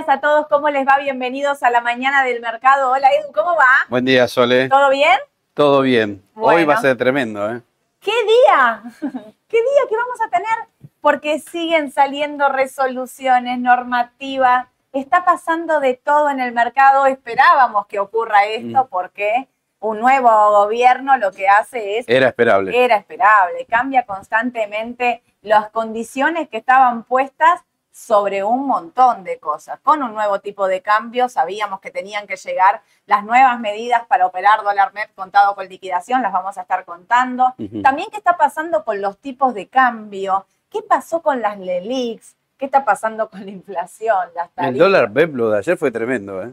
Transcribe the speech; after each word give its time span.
días 0.00 0.16
a 0.16 0.20
todos, 0.20 0.46
¿cómo 0.48 0.70
les 0.70 0.86
va? 0.86 0.96
Bienvenidos 0.98 1.62
a 1.62 1.68
la 1.70 1.80
mañana 1.82 2.22
del 2.24 2.40
mercado. 2.40 2.90
Hola 2.92 3.08
Edu, 3.12 3.32
¿cómo 3.32 3.54
va? 3.54 3.66
Buen 3.90 4.04
día, 4.06 4.26
Sole. 4.28 4.68
¿Todo 4.68 4.88
bien? 4.88 5.18
Todo 5.52 5.82
bien. 5.82 6.22
Bueno. 6.34 6.58
Hoy 6.58 6.64
va 6.64 6.74
a 6.74 6.80
ser 6.80 6.96
tremendo, 6.96 7.50
¿eh? 7.52 7.60
¿Qué 8.00 8.12
día? 8.24 8.82
¿Qué 9.48 9.58
día 9.58 9.82
que 9.88 9.96
vamos 9.96 10.18
a 10.24 10.30
tener? 10.30 10.90
Porque 11.02 11.38
siguen 11.40 11.92
saliendo 11.92 12.48
resoluciones, 12.48 13.58
normativas, 13.58 14.68
está 14.92 15.24
pasando 15.24 15.80
de 15.80 15.94
todo 15.94 16.30
en 16.30 16.40
el 16.40 16.52
mercado. 16.52 17.04
Esperábamos 17.06 17.86
que 17.86 17.98
ocurra 17.98 18.46
esto 18.46 18.84
Mm. 18.84 18.88
porque 18.88 19.48
un 19.80 19.98
nuevo 20.00 20.30
gobierno 20.50 21.18
lo 21.18 21.30
que 21.32 21.46
hace 21.48 21.98
es 21.98 22.08
Era 22.08 22.28
esperable. 22.28 22.84
era 22.84 22.96
esperable, 22.96 23.66
cambia 23.68 24.06
constantemente 24.06 25.22
las 25.42 25.68
condiciones 25.70 26.48
que 26.48 26.56
estaban 26.58 27.02
puestas 27.04 27.60
sobre 28.00 28.42
un 28.42 28.66
montón 28.66 29.24
de 29.24 29.38
cosas. 29.38 29.78
Con 29.82 30.02
un 30.02 30.14
nuevo 30.14 30.38
tipo 30.40 30.66
de 30.66 30.80
cambio 30.80 31.28
sabíamos 31.28 31.80
que 31.80 31.90
tenían 31.90 32.26
que 32.26 32.36
llegar 32.36 32.80
las 33.06 33.24
nuevas 33.24 33.60
medidas 33.60 34.06
para 34.06 34.24
operar 34.26 34.62
dólar 34.62 34.94
MEP 34.94 35.14
contado 35.14 35.54
con 35.54 35.68
liquidación, 35.68 36.22
las 36.22 36.32
vamos 36.32 36.56
a 36.56 36.62
estar 36.62 36.86
contando. 36.86 37.54
También 37.82 38.08
qué 38.10 38.16
está 38.16 38.38
pasando 38.38 38.84
con 38.84 39.02
los 39.02 39.18
tipos 39.18 39.52
de 39.52 39.68
cambio, 39.68 40.46
qué 40.70 40.80
pasó 40.82 41.20
con 41.20 41.42
las 41.42 41.58
LELIX, 41.58 42.36
qué 42.56 42.64
está 42.64 42.86
pasando 42.86 43.28
con 43.28 43.44
la 43.44 43.50
inflación, 43.50 44.28
las 44.34 44.48
El 44.56 44.78
dólar 44.78 45.10
Beblo 45.10 45.50
de 45.50 45.58
ayer 45.58 45.76
fue 45.76 45.90
tremendo, 45.90 46.42
¿eh? 46.42 46.52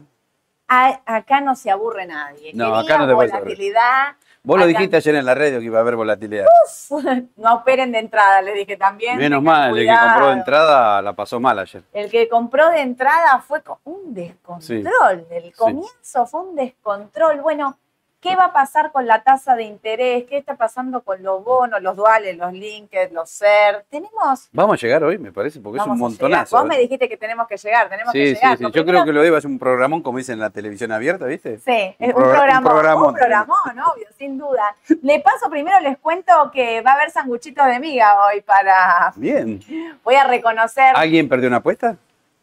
A- 0.70 1.00
acá 1.06 1.40
no 1.40 1.56
se 1.56 1.70
aburre 1.70 2.04
nadie. 2.04 2.52
No, 2.52 2.66
Quería 2.66 2.80
acá 2.80 2.98
no 2.98 3.06
te 3.06 3.14
volatilidad. 3.14 4.16
Vos 4.42 4.58
lo 4.58 4.66
dijiste 4.66 4.96
ayer 4.96 5.14
en 5.16 5.26
la 5.26 5.34
radio 5.34 5.58
que 5.58 5.66
iba 5.66 5.78
a 5.78 5.80
haber 5.80 5.96
volatilidad. 5.96 6.46
no 7.36 7.54
operen 7.54 7.92
de 7.92 7.98
entrada, 7.98 8.40
les 8.42 8.54
dije 8.54 8.76
también. 8.76 9.18
Menos 9.18 9.42
mal, 9.42 9.76
el 9.76 9.86
que 9.86 9.94
compró 9.94 10.26
de 10.28 10.32
entrada 10.32 11.02
la 11.02 11.12
pasó 11.12 11.40
mal 11.40 11.58
ayer. 11.58 11.82
El 11.92 12.10
que 12.10 12.28
compró 12.28 12.70
de 12.70 12.80
entrada 12.80 13.40
fue 13.40 13.62
un 13.84 14.14
descontrol. 14.14 15.26
El 15.30 15.54
comienzo 15.54 16.26
fue 16.26 16.42
un 16.42 16.54
descontrol. 16.54 17.40
Bueno, 17.40 17.78
¿qué 18.20 18.34
va 18.36 18.46
a 18.46 18.52
pasar 18.52 18.92
con 18.92 19.06
la 19.06 19.22
tasa 19.22 19.54
de 19.54 19.64
interés? 19.64 20.24
¿Qué 20.28 20.36
está 20.38 20.56
pasando 20.56 21.02
con 21.02 21.22
los 21.22 21.44
bonos, 21.44 21.80
los 21.82 21.96
duales, 21.96 22.36
los 22.36 22.52
linked, 22.52 23.12
los 23.12 23.30
SER? 23.30 23.84
Tenemos. 23.90 24.48
Vamos 24.52 24.74
a 24.74 24.86
llegar 24.86 25.04
hoy, 25.04 25.18
me 25.18 25.32
parece, 25.32 25.60
porque 25.60 25.78
es 25.80 25.86
un 25.86 25.98
montonazo. 25.98 26.56
Vos 26.56 26.66
me 26.66 26.78
dijiste 26.78 27.08
que 27.08 27.16
tenemos 27.16 27.46
que 27.46 27.56
llegar, 27.56 27.88
tenemos 27.88 28.12
que 28.12 28.18
Sí, 28.18 28.26
sí, 28.28 28.34
llegar. 28.40 28.56
sí. 28.58 28.62
Lo 28.64 28.70
Yo 28.70 28.84
creo 28.84 29.04
que 29.04 29.12
lo 29.12 29.20
de 29.22 29.28
iba 29.28 29.38
a 29.38 29.40
ser 29.40 29.50
un 29.50 29.58
programón, 29.58 30.02
como 30.02 30.18
dicen 30.18 30.34
en 30.34 30.40
la 30.40 30.50
televisión 30.50 30.92
abierta, 30.92 31.26
¿viste? 31.26 31.58
Sí, 31.58 31.94
es 31.98 32.14
un 32.14 32.22
un 32.22 32.28
programón, 32.30 32.56
un 32.58 32.64
programón. 32.64 33.14
programón, 33.14 33.78
obvio, 33.94 34.06
sin 34.18 34.36
duda. 34.38 34.74
Le 35.02 35.20
paso 35.20 35.48
primero, 35.50 35.78
les 35.80 35.98
cuento 35.98 36.32
que 36.52 36.80
va 36.82 36.92
a 36.92 36.94
haber 36.94 37.10
sanguchitos 37.10 37.66
de 37.66 37.78
miga 37.78 38.14
hoy 38.26 38.40
para... 38.40 39.12
Bien. 39.16 39.60
Voy 40.04 40.14
a 40.16 40.24
reconocer... 40.24 40.92
¿Alguien 40.96 41.28
perdió 41.28 41.48
una 41.48 41.58
apuesta? 41.58 41.96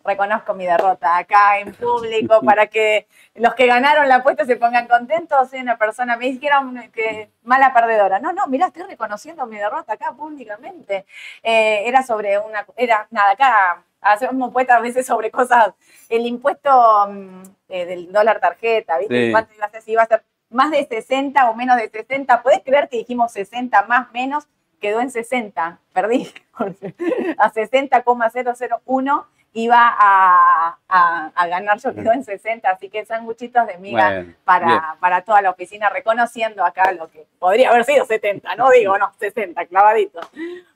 Reconozco 0.06 0.54
mi 0.54 0.66
derrota 0.66 1.18
acá 1.18 1.60
en 1.60 1.74
público 1.74 2.42
para 2.46 2.68
que 2.68 3.08
los 3.34 3.56
que 3.56 3.66
ganaron 3.66 4.08
la 4.08 4.18
apuesta 4.18 4.46
se 4.46 4.56
pongan 4.56 4.88
contentos. 4.88 5.50
Soy 5.50 5.60
una 5.60 5.78
persona, 5.78 6.16
me 6.18 6.28
dijeron 6.28 6.90
que 6.94 7.32
mala 7.44 7.74
perdedora. 7.74 8.20
No, 8.20 8.32
no, 8.32 8.48
mirá, 8.48 8.68
estoy 8.68 8.84
reconociendo 8.84 9.46
mi 9.46 9.58
derrota 9.58 9.94
acá 9.94 10.14
públicamente. 10.14 11.06
Eh, 11.44 11.84
era 11.86 12.04
sobre 12.04 12.38
una, 12.38 12.66
era 12.78 13.08
nada, 13.12 13.32
acá 13.32 13.84
hacemos 14.02 14.50
apuestas 14.50 14.78
a 14.78 14.82
veces 14.82 15.06
sobre 15.06 15.32
cosas, 15.32 15.74
el 16.10 16.28
impuesto 16.28 17.08
mm, 17.10 17.44
eh, 17.70 17.86
del 17.86 18.12
dólar 18.12 18.40
tarjeta, 18.40 19.00
¿viste? 19.00 19.26
Sí. 19.26 19.32
¿Cuánto 19.32 19.54
iba 19.56 19.66
a 19.66 19.70
ser? 19.70 19.82
Si 19.82 19.92
iba 19.92 20.04
a 20.04 20.08
ser 20.08 20.24
más 20.50 20.72
de 20.72 20.86
60 20.86 21.50
o 21.50 21.56
menos 21.56 21.78
de 21.78 21.90
60. 21.90 22.42
¿Podés 22.44 22.62
creer 22.64 22.88
que 22.90 22.98
dijimos 22.98 23.32
60 23.32 23.84
más 23.84 24.12
menos? 24.12 24.48
Quedó 24.80 25.02
en 25.02 25.10
60, 25.10 25.80
perdí, 25.94 26.32
a 27.38 27.50
60,001 27.50 29.28
iba 29.58 29.80
a, 29.80 30.78
a- 30.90 31.32
a 31.34 31.48
ganar, 31.48 31.80
yo 31.80 31.96
quedó 31.96 32.12
en 32.12 32.26
60, 32.26 32.70
así 32.70 32.90
que 32.90 33.06
sanguchitos 33.06 33.66
de 33.68 33.78
miga 33.78 34.26
para, 34.44 34.66
bien. 34.68 34.82
para 35.00 35.22
toda 35.22 35.42
la 35.42 35.50
oficina, 35.52 35.90
reconociendo 35.90 36.64
acá 36.66 36.92
lo 36.92 37.08
que 37.10 37.26
podría 37.40 37.70
haber 37.70 37.86
sido 37.86 38.06
70, 38.06 38.54
no 38.56 38.70
digo, 38.70 38.98
no, 38.98 39.14
60, 39.18 39.66
clavadito. 39.68 40.20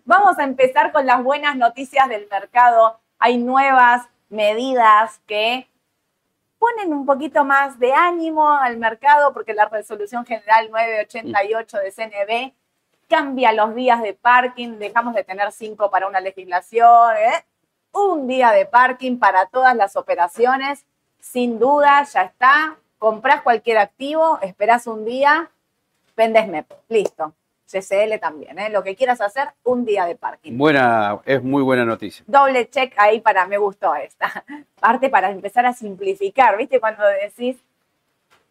Vamos 0.05 0.39
a 0.39 0.43
empezar 0.45 0.93
con 0.93 1.05
las 1.05 1.21
buenas 1.21 1.57
noticias 1.57 2.07
del 2.07 2.25
mercado. 2.31 2.99
Hay 3.19 3.37
nuevas 3.37 4.07
medidas 4.29 5.19
que 5.27 5.67
ponen 6.57 6.93
un 6.93 7.05
poquito 7.05 7.43
más 7.43 7.79
de 7.79 7.91
ánimo 7.93 8.49
al 8.49 8.77
mercado 8.77 9.33
porque 9.33 9.53
la 9.53 9.65
resolución 9.65 10.25
general 10.25 10.69
988 10.71 11.77
de 11.79 11.91
CNB 11.91 12.53
cambia 13.09 13.51
los 13.51 13.75
días 13.75 14.01
de 14.01 14.13
parking, 14.13 14.77
dejamos 14.79 15.15
de 15.15 15.23
tener 15.25 15.51
cinco 15.51 15.89
para 15.91 16.07
una 16.07 16.21
legislación, 16.21 17.15
¿eh? 17.17 17.43
Un 17.91 18.27
día 18.27 18.51
de 18.51 18.65
parking 18.65 19.17
para 19.17 19.45
todas 19.47 19.75
las 19.75 19.95
operaciones, 19.95 20.85
sin 21.19 21.59
duda, 21.59 22.03
ya 22.03 22.23
está, 22.23 22.77
compras 22.97 23.41
cualquier 23.41 23.77
activo, 23.77 24.39
esperas 24.41 24.87
un 24.87 25.05
día, 25.05 25.49
vendes 26.15 26.47
MEP, 26.47 26.71
listo. 26.87 27.33
CCL 27.69 28.19
también, 28.19 28.57
¿eh? 28.57 28.69
lo 28.69 28.83
que 28.83 28.95
quieras 28.95 29.21
hacer, 29.21 29.49
un 29.63 29.85
día 29.85 30.05
de 30.05 30.15
parking. 30.15 30.57
Buena, 30.57 31.19
es 31.23 31.43
muy 31.43 31.61
buena 31.61 31.85
noticia. 31.85 32.25
Doble 32.25 32.67
check 32.67 32.93
ahí 32.97 33.21
para 33.21 33.45
me 33.45 33.59
gustó 33.59 33.93
esta. 33.93 34.43
Parte 34.79 35.09
para 35.09 35.29
empezar 35.29 35.67
a 35.67 35.73
simplificar, 35.73 36.57
¿viste? 36.57 36.79
Cuando 36.79 37.03
decís, 37.05 37.57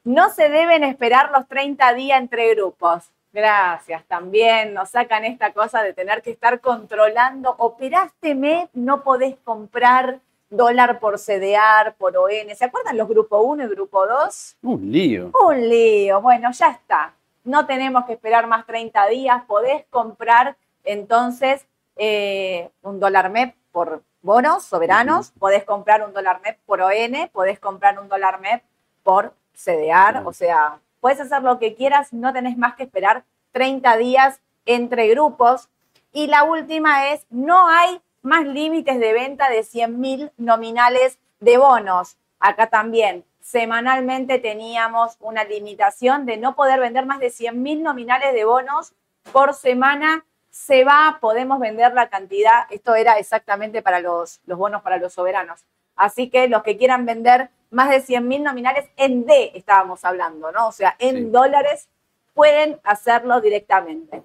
no 0.04 0.30
se 0.30 0.48
deben 0.48 0.84
esperar 0.84 1.32
los 1.32 1.48
30 1.48 1.94
días 1.94 2.20
entre 2.20 2.54
grupos. 2.54 3.10
Gracias, 3.32 4.04
también 4.06 4.72
nos 4.72 4.90
sacan 4.90 5.24
esta 5.24 5.52
cosa 5.52 5.82
de 5.82 5.92
tener 5.92 6.22
que 6.22 6.30
estar 6.30 6.60
controlando. 6.60 7.54
Operaste 7.58 8.34
MEP, 8.34 8.70
no 8.72 9.02
podés 9.02 9.36
comprar 9.44 10.20
dólar 10.50 10.98
por 10.98 11.18
CDR, 11.18 11.94
por 11.96 12.16
ON. 12.16 12.54
¿Se 12.56 12.64
acuerdan 12.64 12.96
los 12.96 13.08
grupo 13.08 13.40
1 13.40 13.64
y 13.64 13.68
grupo 13.68 14.06
2? 14.06 14.56
Un 14.62 14.90
lío. 14.90 15.30
Un 15.46 15.68
lío. 15.68 16.20
Bueno, 16.20 16.50
ya 16.52 16.70
está. 16.70 17.14
No 17.44 17.66
tenemos 17.66 18.04
que 18.06 18.14
esperar 18.14 18.46
más 18.46 18.66
30 18.66 19.06
días. 19.08 19.42
Podés 19.46 19.84
comprar 19.90 20.56
entonces 20.84 21.66
eh, 21.96 22.70
un 22.82 23.00
dólar 23.00 23.30
MEP 23.30 23.54
por 23.72 24.02
bonos 24.22 24.64
soberanos. 24.64 25.32
Podés 25.32 25.64
comprar 25.64 26.02
un 26.02 26.12
dólar 26.12 26.40
MEP 26.42 26.58
por 26.64 26.80
ON. 26.80 27.28
Podés 27.32 27.58
comprar 27.60 27.98
un 27.98 28.08
dólar 28.08 28.40
MEP 28.40 28.62
por 29.02 29.34
CDR. 29.54 30.26
O 30.26 30.32
sea, 30.32 30.78
puedes 31.00 31.20
hacer 31.20 31.42
lo 31.42 31.58
que 31.58 31.74
quieras. 31.74 32.12
No 32.12 32.32
tenés 32.32 32.56
más 32.56 32.74
que 32.74 32.84
esperar 32.84 33.24
30 33.52 33.96
días 33.96 34.40
entre 34.66 35.08
grupos. 35.08 35.68
Y 36.12 36.26
la 36.26 36.44
última 36.44 37.08
es, 37.08 37.26
no 37.30 37.68
hay 37.68 38.00
más 38.22 38.46
límites 38.46 38.98
de 38.98 39.12
venta 39.12 39.48
de 39.48 39.60
100.000 39.60 40.32
nominales 40.36 41.18
de 41.40 41.58
bonos. 41.58 42.16
Acá 42.40 42.68
también, 42.68 43.24
semanalmente 43.40 44.38
teníamos 44.38 45.16
una 45.20 45.44
limitación 45.44 46.26
de 46.26 46.36
no 46.36 46.54
poder 46.54 46.80
vender 46.80 47.06
más 47.06 47.20
de 47.20 47.28
100.000 47.28 47.82
nominales 47.82 48.34
de 48.34 48.44
bonos 48.44 48.92
por 49.32 49.54
semana. 49.54 50.24
Se 50.50 50.84
va, 50.84 51.18
podemos 51.20 51.60
vender 51.60 51.94
la 51.94 52.08
cantidad. 52.08 52.66
Esto 52.70 52.94
era 52.94 53.18
exactamente 53.18 53.82
para 53.82 54.00
los, 54.00 54.40
los 54.46 54.58
bonos 54.58 54.82
para 54.82 54.98
los 54.98 55.12
soberanos. 55.12 55.64
Así 55.94 56.30
que 56.30 56.48
los 56.48 56.62
que 56.62 56.76
quieran 56.76 57.06
vender 57.06 57.50
más 57.70 57.90
de 57.90 58.00
100.000 58.00 58.42
nominales 58.42 58.86
en 58.96 59.26
D 59.26 59.52
estábamos 59.54 60.04
hablando, 60.04 60.50
¿no? 60.52 60.68
O 60.68 60.72
sea, 60.72 60.96
en 60.98 61.16
Sí. 61.16 61.24
dólares 61.30 61.88
pueden 62.34 62.80
hacerlo 62.84 63.40
directamente 63.40 64.22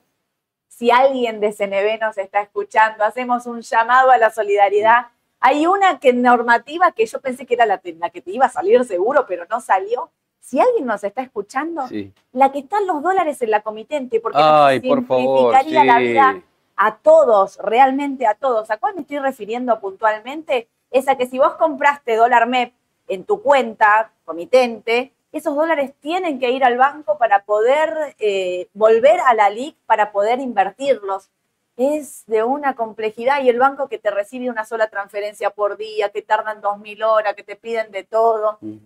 si 0.68 0.90
alguien 0.92 1.40
de 1.40 1.52
CNB 1.54 2.00
nos 2.02 2.18
está 2.18 2.42
escuchando, 2.42 3.04
hacemos 3.04 3.46
un 3.46 3.62
llamado 3.62 4.10
a 4.10 4.18
la 4.18 4.32
solidaridad. 4.32 5.08
Hay 5.40 5.68
una 5.68 6.00
que 6.00 6.14
normativa 6.14 6.92
que 6.94 7.06
yo 7.06 7.22
pensé 7.22 7.46
que 7.46 7.54
era 7.54 7.66
la, 7.68 7.80
la 8.00 8.10
que 8.10 8.22
te 8.22 8.32
iba 8.32 8.48
a 8.48 8.50
salir 8.50 8.84
seguro, 8.84 9.26
pero 9.28 9.46
no 9.50 9.62
salió. 9.62 10.10
Si 10.40 10.60
alguien 10.60 10.86
nos 10.88 11.04
está 11.04 11.22
escuchando, 11.22 11.88
Sí. 11.88 12.12
la 12.32 12.52
que 12.52 12.60
están 12.60 12.88
los 12.88 13.04
dólares 13.04 13.40
en 13.44 13.52
la 13.52 13.62
comitente, 13.62 14.20
porque 14.20 14.40
Ay, 14.42 14.80
nos 14.80 14.88
por 14.88 15.06
favor. 15.06 15.52
simplificaría 15.54 15.84
la 15.86 16.00
vida 16.00 16.42
a 16.76 16.96
todos, 16.98 17.58
realmente 17.60 18.26
a 18.26 18.34
todos. 18.34 18.72
¿A 18.72 18.78
cuál 18.78 18.96
me 18.96 19.02
estoy 19.02 19.20
refiriendo 19.20 19.80
puntualmente? 19.80 20.68
Es 20.90 21.08
a 21.08 21.16
que 21.18 21.28
si 21.28 21.38
vos 21.38 21.54
compraste 21.56 22.16
dólar 22.16 22.48
MEP 22.48 22.74
en 23.08 23.26
tu 23.26 23.42
cuenta 23.42 24.12
comitente, 24.26 25.14
esos 25.34 25.56
dólares 25.56 25.94
tienen 26.00 26.40
que 26.40 26.52
ir 26.52 26.64
al 26.64 26.78
banco 26.78 27.18
para 27.18 27.44
poder 27.44 28.16
eh, 28.20 28.70
volver 28.74 29.20
a 29.20 29.34
la 29.34 29.50
LIC 29.50 29.76
para 29.86 30.12
poder 30.12 30.40
invertirlos. 30.40 31.30
Es 31.76 32.24
de 32.28 32.44
una 32.44 32.76
complejidad 32.76 33.42
y 33.42 33.50
el 33.50 33.58
banco 33.58 33.90
que 33.90 33.98
te 33.98 34.12
recibe 34.12 34.52
una 34.52 34.64
sola 34.64 34.90
transferencia 34.90 35.50
por 35.50 35.76
día, 35.76 36.10
que 36.10 36.22
tardan 36.22 36.62
dos 36.62 36.78
mil 36.78 37.02
horas, 37.02 37.34
que 37.34 37.42
te 37.42 37.56
piden 37.56 37.92
de 37.92 38.04
todo. 38.04 38.60
Mm. 38.62 38.78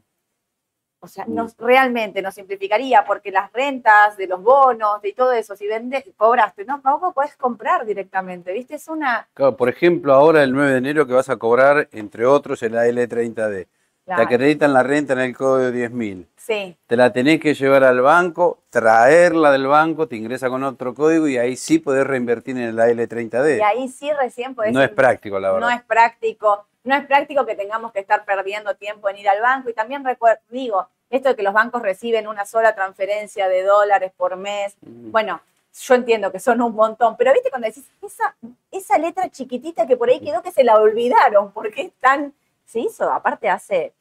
O 0.99 1.07
sea, 1.07 1.25
nos, 1.27 1.55
realmente 1.57 2.21
nos 2.21 2.33
simplificaría 2.33 3.03
porque 3.05 3.29
las 3.29 3.51
rentas 3.51 4.17
de 4.17 4.25
los 4.25 4.41
bonos 4.41 5.03
y 5.03 5.13
todo 5.13 5.33
eso, 5.33 5.55
si 5.55 5.67
vendes, 5.67 6.05
cobraste, 6.15 6.65
no, 6.65 6.81
tampoco 6.81 7.13
puedes 7.13 7.35
comprar 7.35 7.85
directamente, 7.85 8.51
¿viste? 8.51 8.75
Es 8.75 8.87
una, 8.87 9.27
Claro, 9.33 9.55
por 9.55 9.69
ejemplo, 9.69 10.13
ahora 10.13 10.41
el 10.41 10.53
9 10.53 10.71
de 10.71 10.77
enero 10.77 11.05
que 11.05 11.13
vas 11.13 11.29
a 11.29 11.37
cobrar, 11.37 11.87
entre 11.91 12.25
otros, 12.25 12.63
el 12.63 12.73
AL30D. 12.73 13.67
Claro. 14.07 14.25
Te 14.25 14.33
acreditan 14.35 14.71
la 14.73 14.83
renta 14.83 15.11
en 15.13 15.19
el 15.19 15.35
código 15.35 15.69
10.000. 15.69 16.25
Sí, 16.37 16.77
Te 16.87 16.95
la 16.95 17.11
tenés 17.11 17.41
que 17.41 17.53
llevar 17.53 17.83
al 17.83 17.99
banco, 17.99 18.59
traerla 18.69 19.51
del 19.51 19.67
banco, 19.67 20.07
te 20.07 20.15
ingresa 20.15 20.47
con 20.49 20.63
otro 20.63 20.93
código 20.93 21.27
y 21.27 21.37
ahí 21.37 21.57
sí 21.57 21.77
podés 21.79 22.07
reinvertir 22.07 22.57
en 22.57 22.73
la 22.73 22.87
L30D. 22.87 23.57
y 23.57 23.61
ahí 23.61 23.89
sí 23.89 24.09
recién 24.13 24.55
podés 24.55 24.71
no 24.71 24.81
es 24.81 24.89
práctico, 24.91 25.39
la 25.41 25.51
verdad. 25.51 25.67
no 25.67 25.73
es 25.75 25.83
práctico, 25.83 26.65
no 26.85 26.95
es 26.95 27.05
práctico 27.05 27.45
que 27.45 27.55
tengamos 27.55 27.91
que 27.91 27.99
estar 27.99 28.23
perdiendo 28.23 28.75
tiempo 28.75 29.09
en 29.09 29.17
ir 29.17 29.27
al 29.27 29.41
banco 29.41 29.69
y 29.69 29.73
también 29.73 30.05
digo, 30.49 30.87
esto 31.09 31.27
de 31.27 31.35
que 31.35 31.43
los 31.43 31.53
bancos 31.53 31.81
reciben 31.81 32.29
una 32.29 32.45
sola 32.45 32.73
transferencia 32.75 33.49
de 33.49 33.63
dólares 33.63 34.13
por 34.15 34.37
mes, 34.37 34.77
Mm. 34.79 35.11
bueno, 35.11 35.41
yo 35.81 35.95
entiendo 35.95 36.31
que 36.31 36.39
son 36.39 36.61
un 36.61 36.73
montón, 36.73 37.17
pero 37.17 37.33
viste 37.33 37.49
cuando 37.49 37.67
decís, 37.67 37.85
esa, 38.01 38.35
esa 38.71 38.97
letra 38.97 39.29
chiquitita 39.29 39.85
que 39.85 39.97
por 39.97 40.07
ahí 40.09 40.21
quedó 40.21 40.41
que 40.41 40.51
se 40.53 40.63
la 40.63 40.77
olvidaron, 40.79 41.51
porque 41.51 41.81
es 41.81 41.91
tan, 41.99 42.33
se 42.67 42.81
hizo, 42.81 43.09
aparte 43.11 43.49
hace, 43.49 43.93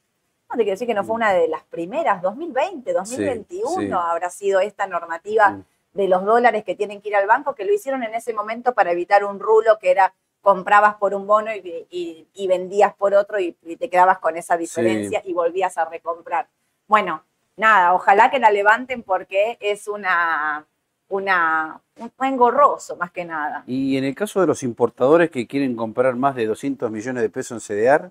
no 0.50 0.56
te 0.56 0.64
quiero 0.64 0.72
decir 0.72 0.86
que 0.88 0.94
no 0.94 1.04
fue 1.04 1.14
una 1.14 1.32
de 1.32 1.48
las 1.48 1.62
primeras, 1.64 2.20
2020, 2.20 2.92
2021 2.92 3.80
sí. 3.80 3.90
habrá 3.92 4.28
sido 4.28 4.60
esta 4.60 4.86
normativa 4.86 5.50
Mm. 5.50 5.64
de 5.94 6.08
los 6.08 6.24
dólares 6.26 6.62
que 6.64 6.74
tienen 6.74 7.00
que 7.00 7.08
ir 7.08 7.16
al 7.16 7.26
banco, 7.26 7.54
que 7.54 7.64
lo 7.64 7.72
hicieron 7.72 8.02
en 8.02 8.14
ese 8.14 8.34
momento 8.34 8.74
para 8.74 8.92
evitar 8.92 9.24
un 9.24 9.40
rulo 9.40 9.78
que 9.78 9.90
era 9.90 10.12
comprabas 10.42 10.96
por 10.96 11.14
un 11.14 11.26
bono 11.26 11.50
y, 11.54 11.86
y- 11.90 12.28
y 12.34 12.46
vendías 12.46 12.94
por 12.94 13.14
otro 13.14 13.40
y, 13.40 13.56
y 13.62 13.76
te 13.76 13.88
quedabas 13.88 14.18
con 14.18 14.36
esa 14.36 14.56
diferencia 14.56 15.22
y 15.24 15.32
volvías 15.32 15.76
a 15.78 15.86
recomprar. 15.86 16.48
Bueno, 16.86 17.22
nada, 17.56 17.94
ojalá 17.94 18.30
que 18.30 18.38
la 18.38 18.50
levanten 18.50 19.02
porque 19.02 19.56
es 19.60 19.88
una, 19.88 20.64
una, 21.08 21.80
un 21.96 22.26
engorroso 22.26 22.96
más 22.96 23.10
que 23.10 23.24
nada. 23.24 23.64
Y 23.66 23.96
en 23.96 24.04
el 24.04 24.14
caso 24.14 24.40
de 24.40 24.46
los 24.46 24.62
importadores 24.62 25.30
que 25.30 25.46
quieren 25.46 25.74
comprar 25.76 26.14
más 26.14 26.34
de 26.36 26.46
200 26.46 26.90
millones 26.90 27.22
de 27.22 27.30
pesos 27.30 27.69
en 27.70 27.76
CDR, 27.76 28.10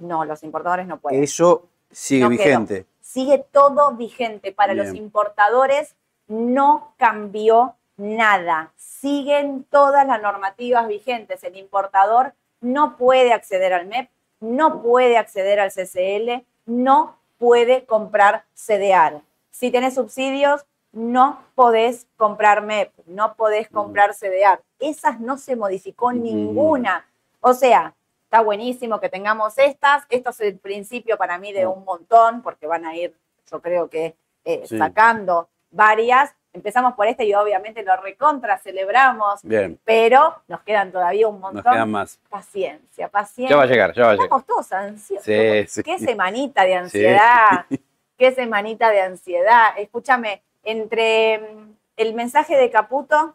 No, 0.00 0.24
los 0.24 0.42
importadores 0.42 0.86
no 0.86 0.98
pueden. 0.98 1.22
eso 1.22 1.68
sigue 1.90 2.24
No 2.24 2.30
quedó. 2.30 2.38
vigente. 2.38 2.86
Sigue 3.00 3.44
todo 3.52 3.92
vigente. 3.92 4.52
Para 4.52 4.74
los 4.74 4.94
importadores 4.94 5.94
no 6.28 6.94
cambió 6.96 7.74
nada. 7.96 8.72
Siguen 8.76 9.64
todas 9.70 10.06
las 10.06 10.20
normativas 10.22 10.86
vigentes. 10.88 11.42
El 11.44 11.56
importador 11.56 12.34
no 12.60 12.96
puede 12.96 13.32
acceder 13.32 13.72
al 13.72 13.86
MEP, 13.86 14.08
no 14.40 14.82
puede 14.82 15.16
acceder 15.18 15.60
al 15.60 15.70
CCL, 15.70 16.44
no 16.66 17.16
puede 17.38 17.84
comprar 17.84 18.44
CDR. 18.54 19.22
Si 19.50 19.70
tenés 19.70 19.94
subsidios, 19.94 20.64
no 20.92 21.40
podés 21.54 22.06
comprar 22.16 22.62
MEP, 22.62 22.92
no 23.06 23.34
podés 23.34 23.68
comprar 23.68 24.14
CDR. 24.14 24.60
Esas 24.78 25.20
no 25.20 25.38
se 25.38 25.56
modificó 25.56 26.12
ninguna. 26.12 27.06
O 27.40 27.54
sea, 27.54 27.94
está 28.30 28.42
buenísimo 28.42 29.00
que 29.00 29.08
tengamos 29.08 29.58
estas. 29.58 30.04
Esto 30.08 30.30
es 30.30 30.40
el 30.40 30.56
principio 30.56 31.18
para 31.18 31.36
mí 31.36 31.52
de 31.52 31.66
un 31.66 31.84
montón, 31.84 32.42
porque 32.42 32.68
van 32.68 32.86
a 32.86 32.94
ir, 32.94 33.12
yo 33.50 33.60
creo 33.60 33.90
que 33.90 34.14
eh, 34.44 34.62
Sí. 34.66 34.78
sacando 34.78 35.48
varias. 35.70 36.32
Empezamos 36.52 36.94
por 36.94 37.08
este 37.08 37.24
y 37.24 37.34
obviamente 37.34 37.82
lo 37.82 37.96
recontra 37.96 38.56
celebramos, 38.58 39.42
Bien, 39.42 39.78
pero 39.84 40.36
nos 40.48 40.60
quedan 40.62 40.92
todavía 40.92 41.26
un 41.26 41.40
nos 41.40 41.52
montón. 41.54 41.72
quedan 41.72 41.90
más. 41.90 42.18
Paciencia, 42.28 43.08
paciencia. 43.08 43.50
Ya 43.54 43.56
va 43.56 43.64
a 43.64 43.66
llegar, 43.66 43.92
ya 43.94 44.02
va 44.04 44.08
a 44.10 44.12
llegar. 44.12 44.24
Estamos 44.26 44.46
todos 44.46 44.72
ansiosos. 44.72 45.24
Sí, 45.24 45.66
sí. 45.66 45.82
Qué 45.82 45.98
semanita 45.98 46.64
de 46.64 46.74
ansiedad. 46.74 47.66
Qué 48.16 48.32
semanita 48.32 48.90
de 48.90 49.00
ansiedad. 49.00 49.70
Escúchame, 49.76 50.42
entre 50.62 51.38
mm, 51.38 51.74
el 51.96 52.14
mensaje 52.14 52.56
de 52.56 52.70
Caputo, 52.70 53.34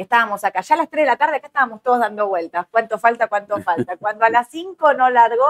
que 0.00 0.04
estábamos 0.04 0.42
acá, 0.44 0.62
ya 0.62 0.76
a 0.76 0.78
las 0.78 0.88
3 0.88 1.02
de 1.02 1.06
la 1.06 1.18
tarde, 1.18 1.36
acá 1.36 1.48
estábamos 1.48 1.82
todos 1.82 2.00
dando 2.00 2.26
vueltas. 2.26 2.66
¿Cuánto 2.70 2.98
falta? 2.98 3.28
¿Cuánto 3.28 3.60
falta? 3.60 3.98
Cuando 3.98 4.24
a 4.24 4.30
las 4.30 4.48
5 4.48 4.94
no 4.94 5.10
largó, 5.10 5.44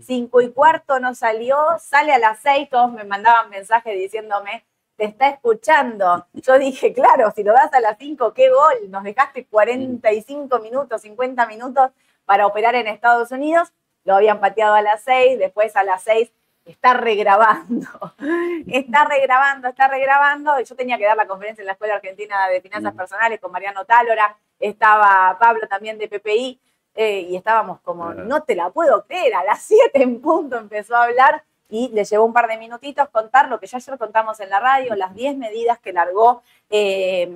5 0.00 0.40
y 0.40 0.52
cuarto 0.52 0.98
no 1.00 1.14
salió, 1.14 1.58
sale 1.78 2.14
a 2.14 2.18
las 2.18 2.38
6, 2.38 2.70
todos 2.70 2.90
me 2.92 3.04
mandaban 3.04 3.50
mensajes 3.50 3.94
diciéndome, 3.98 4.64
te 4.96 5.04
está 5.04 5.28
escuchando. 5.28 6.24
Yo 6.32 6.58
dije, 6.58 6.94
claro, 6.94 7.30
si 7.36 7.44
lo 7.44 7.52
das 7.52 7.74
a 7.74 7.80
las 7.80 7.98
5, 7.98 8.32
qué 8.32 8.48
gol. 8.48 8.90
Nos 8.90 9.04
dejaste 9.04 9.44
45 9.44 10.60
minutos, 10.60 11.02
50 11.02 11.46
minutos 11.46 11.90
para 12.24 12.46
operar 12.46 12.76
en 12.76 12.86
Estados 12.86 13.30
Unidos. 13.32 13.70
Lo 14.04 14.14
habían 14.14 14.40
pateado 14.40 14.76
a 14.76 14.80
las 14.80 15.02
6, 15.02 15.38
después 15.38 15.76
a 15.76 15.84
las 15.84 16.04
6 16.04 16.32
está 16.70 16.94
regrabando. 16.94 17.88
Está 18.66 19.04
regrabando, 19.04 19.68
está 19.68 19.88
regrabando. 19.88 20.60
Yo 20.60 20.74
tenía 20.76 20.96
que 20.98 21.04
dar 21.04 21.16
la 21.16 21.26
conferencia 21.26 21.62
en 21.62 21.66
la 21.66 21.72
Escuela 21.72 21.94
Argentina 21.96 22.48
de 22.48 22.60
Finanzas 22.60 22.94
Mm. 22.94 22.96
Personales 22.96 23.40
con 23.40 23.50
Mariano 23.52 23.84
Tálora, 23.84 24.36
estaba 24.58 25.36
Pablo 25.38 25.66
también 25.68 25.98
de 25.98 26.08
PPI, 26.08 26.60
eh, 26.94 27.20
y 27.20 27.36
estábamos 27.36 27.80
como, 27.80 28.12
no 28.14 28.42
te 28.42 28.54
la 28.54 28.70
puedo 28.70 29.04
creer, 29.06 29.34
a 29.34 29.44
las 29.44 29.62
7 29.66 30.02
en 30.02 30.20
punto 30.20 30.56
empezó 30.56 30.96
a 30.96 31.04
hablar 31.04 31.42
y 31.68 31.88
le 31.88 32.04
llevó 32.04 32.24
un 32.24 32.32
par 32.32 32.48
de 32.48 32.58
minutitos 32.58 33.08
contar 33.10 33.48
lo 33.48 33.58
que 33.60 33.66
ya 33.66 33.76
ayer 33.78 33.96
contamos 33.98 34.38
en 34.40 34.50
la 34.50 34.58
radio, 34.60 34.94
las 34.96 35.14
10 35.14 35.36
medidas 35.36 35.78
que 35.78 35.92
largó. 35.92 36.42
eh, 36.68 37.32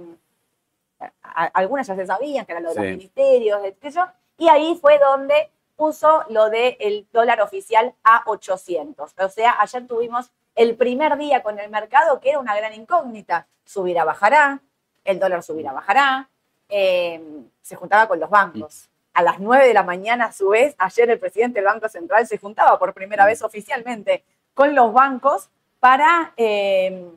a- 1.23 1.45
algunas 1.55 1.87
ya 1.87 1.97
se 1.97 2.07
sabían, 2.07 2.47
que 2.47 2.53
era 2.53 2.61
lo 2.61 2.71
de 2.71 2.75
los 2.77 2.85
Sí. 2.85 2.91
ministerios, 2.93 3.61
qué 3.81 3.91
sé 3.91 3.99
yo, 3.99 4.07
y 4.39 4.49
ahí 4.49 4.79
fue 4.81 4.99
donde 4.99 5.51
puso 5.77 6.25
lo 6.29 6.51
del 6.51 7.07
dólar 7.13 7.41
oficial 7.41 7.95
a 8.05 8.23
800. 8.27 9.15
O 9.19 9.29
sea, 9.29 9.57
ayer 9.61 9.87
tuvimos 9.87 10.31
el 10.55 10.77
primer 10.77 11.17
día 11.17 11.43
con 11.43 11.59
el 11.59 11.71
mercado 11.71 12.21
que 12.21 12.31
era 12.31 12.39
una 12.39 12.57
gran 12.57 12.75
incógnita. 12.75 13.47
Subirá, 13.65 14.05
bajará, 14.05 14.61
el 15.05 15.19
dólar 15.19 15.43
subirá, 15.43 15.73
bajará. 15.73 16.29
eh, 16.69 17.23
se 17.61 17.77
juntaba 17.77 18.09
con 18.09 18.21
los 18.21 18.31
bancos. 18.31 18.89
A 19.13 19.23
las 19.23 19.39
9 19.39 19.67
de 19.67 19.75
la 19.75 19.83
mañana, 19.85 20.27
a 20.27 20.33
su 20.33 20.49
vez, 20.49 20.75
ayer 20.79 21.09
el 21.11 21.19
presidente 21.19 21.61
del 21.61 21.67
Banco 21.67 21.89
Central 21.89 22.27
se 22.27 22.39
juntaba 22.39 22.79
por 22.79 22.93
primera 22.95 23.25
vez 23.27 23.43
oficialmente 23.43 24.25
con 24.55 24.75
los 24.75 24.93
bancos 24.93 25.51
para 25.81 26.33
eh, 26.37 27.11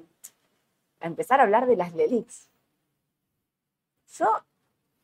empezar 1.00 1.40
a 1.40 1.44
hablar 1.44 1.66
de 1.66 1.76
las 1.76 1.94
LELIX. 1.94 2.48
Yo 4.18 4.44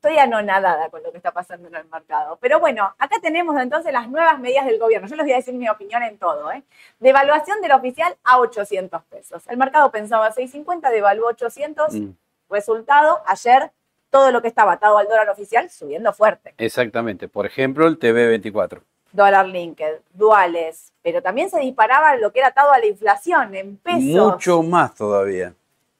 estoy 0.03 0.19
anonadada 0.19 0.89
con 0.89 1.01
lo 1.01 1.11
que 1.11 1.17
está 1.17 1.31
pasando 1.31 1.69
en 1.69 1.75
el 1.75 1.85
mercado. 1.85 2.37
Pero 2.41 2.59
bueno, 2.59 2.93
acá 2.99 3.15
tenemos 3.21 3.57
entonces 3.59 3.93
las 3.93 4.09
nuevas 4.09 4.37
medidas 4.37 4.65
del 4.65 4.77
gobierno. 4.77 5.07
Yo 5.07 5.15
les 5.15 5.25
voy 5.25 5.31
a 5.31 5.37
decir 5.37 5.53
mi 5.53 5.69
opinión 5.69 6.03
en 6.03 6.17
todo. 6.17 6.51
¿eh? 6.51 6.61
Devaluación 6.99 7.61
del 7.61 7.71
oficial 7.71 8.13
a 8.25 8.39
800 8.39 9.01
pesos. 9.03 9.43
El 9.47 9.55
mercado 9.55 9.91
pensaba 9.91 10.29
650, 10.31 10.89
devaluó 10.89 11.27
800. 11.27 11.93
Mm, 11.93 12.09
Resultado, 12.49 13.21
ayer 13.25 13.71
todo 14.09 14.31
lo 14.31 14.41
que 14.41 14.49
estaba 14.49 14.73
atado 14.73 14.97
al 14.97 15.07
dólar 15.07 15.29
oficial 15.29 15.69
subiendo 15.69 16.11
fuerte. 16.11 16.53
Exactamente. 16.57 17.29
Por 17.29 17.45
ejemplo, 17.45 17.87
el 17.87 17.97
TV24. 17.97 18.81
Dólar 19.13 19.47
linked, 19.47 20.01
duales, 20.13 20.91
pero 21.01 21.21
también 21.21 21.49
se 21.49 21.59
disparaba 21.59 22.17
lo 22.17 22.33
que 22.33 22.39
era 22.39 22.49
atado 22.49 22.73
a 22.73 22.79
la 22.79 22.85
inflación 22.87 23.55
en 23.55 23.77
pesos. 23.77 24.33
Mucho 24.33 24.63
más 24.63 24.93
todavía. 24.95 25.53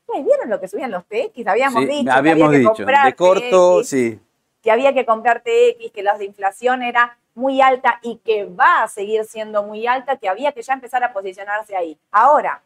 Ustedes 0.08 0.26
¿Vieron 0.26 0.50
lo 0.50 0.60
que 0.60 0.68
subían 0.68 0.92
los 0.92 1.06
TX? 1.06 1.48
Habíamos 1.48 1.82
Sí, 1.84 1.88
dicho. 1.88 2.04
que 2.06 2.12
habíamos 2.12 2.44
había 2.48 2.50
que 2.52 2.58
dicho. 2.60 2.74
comprar 2.74 3.06
De 3.06 3.16
corto, 3.16 3.80
TX, 3.82 3.88
sí. 3.90 4.20
que 4.62 4.72
había 4.72 4.94
que 4.94 5.06
comprar 5.06 5.42
TX, 5.42 5.92
que 5.92 6.04
la 6.04 6.18
de 6.18 6.26
inflación 6.26 6.82
era 6.84 7.18
muy 7.36 7.62
alta 7.62 8.00
y 8.04 8.18
que 8.18 8.46
va 8.46 8.84
a 8.84 8.88
seguir 8.88 9.26
siendo 9.26 9.64
muy 9.64 9.88
alta, 9.88 10.18
que 10.18 10.30
había 10.30 10.52
que 10.52 10.62
ya 10.62 10.74
empezar 10.74 11.04
a 11.04 11.14
posicionarse 11.14 11.76
ahí. 11.76 11.98
Ahora, 12.12 12.62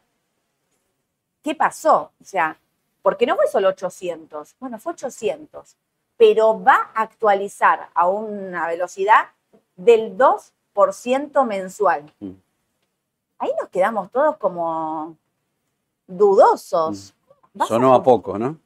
¿qué 1.42 1.54
pasó? 1.54 2.10
O 2.20 2.24
sea, 2.24 2.58
porque 3.02 3.24
no 3.26 3.36
fue 3.36 3.46
solo 3.48 3.68
800, 3.68 4.56
bueno, 4.60 4.78
fue 4.78 4.92
800, 4.92 5.76
pero 6.18 6.62
va 6.62 6.90
a 6.94 7.02
actualizar 7.02 7.88
a 7.94 8.08
una 8.08 8.66
velocidad 8.66 9.28
del 9.76 10.18
2% 10.18 11.46
mensual. 11.46 12.12
Mm. 12.20 12.32
Ahí 13.38 13.52
nos 13.60 13.70
quedamos 13.70 14.10
todos 14.10 14.36
como 14.36 15.16
dudosos. 16.06 17.12
¿Va 17.12 17.14
Mm. 17.14 17.17
Sonó 17.66 17.94
a 17.94 18.02
poco, 18.02 18.38
¿no? 18.38 18.58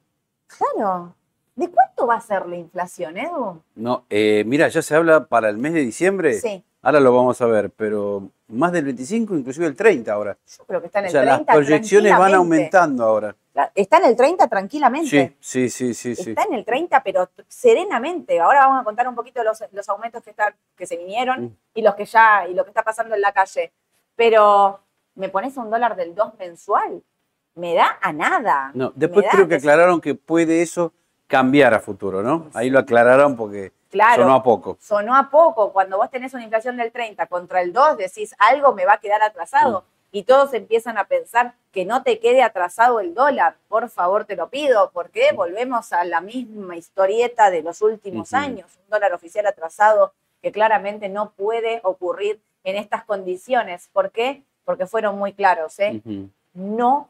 Claro. 0.46 1.14
¿De 1.54 1.68
cuánto 1.70 2.06
va 2.06 2.16
a 2.16 2.20
ser 2.20 2.46
la 2.46 2.56
inflación, 2.56 3.16
Edu? 3.18 3.60
No, 3.74 4.04
eh, 4.08 4.42
mira, 4.46 4.68
ya 4.68 4.80
se 4.82 4.94
habla 4.94 5.26
para 5.26 5.48
el 5.50 5.58
mes 5.58 5.72
de 5.74 5.80
diciembre. 5.80 6.34
Sí, 6.34 6.64
Ahora 6.84 6.98
lo 6.98 7.14
vamos 7.14 7.40
a 7.40 7.46
ver, 7.46 7.70
pero 7.70 8.28
más 8.48 8.72
del 8.72 8.84
25, 8.86 9.36
inclusive 9.36 9.66
el 9.66 9.76
30 9.76 10.12
ahora. 10.12 10.36
yo 10.58 10.64
creo 10.64 10.80
que 10.80 10.86
está 10.86 10.98
en 10.98 11.04
O 11.04 11.06
el 11.06 11.12
sea, 11.12 11.22
30 11.22 11.36
las 11.52 11.54
proyecciones 11.56 12.18
van 12.18 12.34
aumentando 12.34 13.04
ahora. 13.04 13.36
Está 13.74 13.98
en 13.98 14.06
el 14.06 14.16
30 14.16 14.48
tranquilamente. 14.48 15.36
Sí, 15.38 15.68
sí, 15.68 15.94
sí, 15.94 15.94
sí, 15.94 16.16
sí. 16.24 16.30
Está 16.30 16.42
en 16.42 16.54
el 16.54 16.64
30, 16.64 17.00
pero 17.04 17.30
serenamente. 17.46 18.40
Ahora 18.40 18.66
vamos 18.66 18.80
a 18.80 18.84
contar 18.84 19.06
un 19.06 19.14
poquito 19.14 19.44
los, 19.44 19.62
los 19.70 19.88
aumentos 19.88 20.24
que, 20.24 20.30
están, 20.30 20.54
que 20.74 20.86
se 20.86 20.96
vinieron 20.96 21.44
Mm. 21.44 21.56
y 21.74 21.82
los 21.82 21.94
que 21.94 22.04
ya, 22.04 22.48
y 22.48 22.54
lo 22.54 22.64
que 22.64 22.70
está 22.70 22.82
pasando 22.82 23.14
en 23.14 23.20
la 23.20 23.32
calle. 23.32 23.72
Pero, 24.16 24.80
¿me 25.14 25.28
pones 25.28 25.56
un 25.56 25.70
dólar 25.70 25.94
del 25.94 26.16
2 26.16 26.34
mensual? 26.38 27.00
Me 27.54 27.74
da 27.74 27.98
a 28.00 28.12
nada. 28.12 28.70
No, 28.74 28.92
después 28.94 29.26
creo 29.30 29.46
que 29.48 29.56
aclararon 29.56 30.00
que 30.00 30.14
puede 30.14 30.62
eso 30.62 30.92
cambiar 31.26 31.74
a 31.74 31.80
futuro, 31.80 32.22
¿no? 32.22 32.48
Ahí 32.54 32.70
lo 32.70 32.78
aclararon 32.78 33.36
porque 33.36 33.72
Claro. 33.90 34.22
sonó 34.22 34.34
a 34.34 34.42
poco. 34.42 34.78
sonó 34.80 35.14
a 35.14 35.28
poco. 35.30 35.72
Cuando 35.72 35.98
vos 35.98 36.10
tenés 36.10 36.32
una 36.32 36.42
inflación 36.44 36.76
del 36.78 36.92
30 36.92 37.26
contra 37.26 37.60
el 37.60 37.72
2, 37.74 37.98
decís 37.98 38.34
algo 38.38 38.72
me 38.74 38.86
va 38.86 38.94
a 38.94 38.98
quedar 39.00 39.22
atrasado. 39.22 39.84
Y 40.14 40.24
todos 40.24 40.52
empiezan 40.52 40.98
a 40.98 41.04
pensar 41.04 41.54
que 41.72 41.86
no 41.86 42.02
te 42.02 42.18
quede 42.20 42.42
atrasado 42.42 43.00
el 43.00 43.14
dólar. 43.14 43.56
Por 43.68 43.88
favor, 43.88 44.26
te 44.26 44.36
lo 44.36 44.48
pido, 44.50 44.90
porque 44.92 45.30
volvemos 45.34 45.92
a 45.94 46.04
la 46.04 46.20
misma 46.20 46.76
historieta 46.76 47.50
de 47.50 47.62
los 47.62 47.80
últimos 47.80 48.34
años. 48.34 48.66
Un 48.84 48.90
dólar 48.90 49.14
oficial 49.14 49.46
atrasado 49.46 50.12
que 50.42 50.52
claramente 50.52 51.08
no 51.08 51.30
puede 51.32 51.80
ocurrir 51.82 52.40
en 52.64 52.76
estas 52.76 53.04
condiciones. 53.04 53.88
¿Por 53.92 54.10
qué? 54.10 54.42
Porque 54.64 54.86
fueron 54.86 55.18
muy 55.18 55.32
claros. 55.32 55.78
¿eh? 55.78 56.02
No 56.52 57.08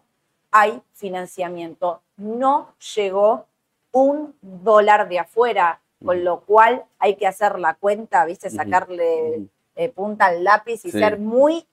hay 0.52 0.80
financiamiento, 0.92 2.02
no 2.16 2.74
llegó 2.94 3.46
un 3.90 4.36
dólar 4.40 5.08
de 5.08 5.18
afuera, 5.18 5.80
con 6.04 6.24
lo 6.24 6.40
cual 6.40 6.84
hay 6.98 7.16
que 7.16 7.26
hacer 7.26 7.58
la 7.58 7.74
cuenta, 7.74 8.24
¿viste? 8.24 8.50
Sacarle 8.50 9.46
eh, 9.74 9.88
punta 9.88 10.26
al 10.26 10.44
lápiz 10.44 10.84
y 10.84 10.90
Sí. 10.90 10.98
ser 10.98 11.18
muy 11.18 11.66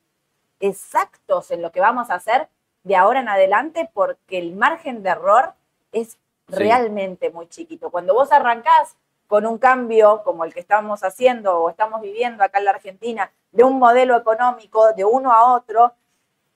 exactos 0.60 1.52
en 1.52 1.62
lo 1.62 1.72
que 1.72 1.80
vamos 1.80 2.10
a 2.10 2.16
hacer 2.16 2.48
de 2.84 2.96
ahora 2.96 3.20
en 3.20 3.30
adelante, 3.30 3.90
porque 3.94 4.38
el 4.40 4.56
margen 4.56 5.04
de 5.04 5.10
error 5.10 5.54
es 5.92 6.12
Sí. 6.12 6.20
realmente 6.48 7.30
muy 7.30 7.48
chiquito. 7.48 7.90
Cuando 7.92 8.14
vos 8.14 8.32
arrancás 8.32 8.96
con 9.28 9.46
un 9.46 9.58
cambio 9.58 10.24
como 10.24 10.44
el 10.44 10.54
que 10.54 10.60
estamos 10.60 11.04
haciendo 11.04 11.60
o 11.60 11.70
estamos 11.70 12.02
viviendo 12.02 12.44
acá 12.44 12.58
en 12.60 12.66
la 12.66 12.72
Argentina, 12.72 13.32
de 13.52 13.64
un 13.64 13.78
modelo 13.80 14.16
económico 14.18 14.94
de 14.94 15.06
uno 15.06 15.32
a 15.32 15.54
otro, 15.54 15.94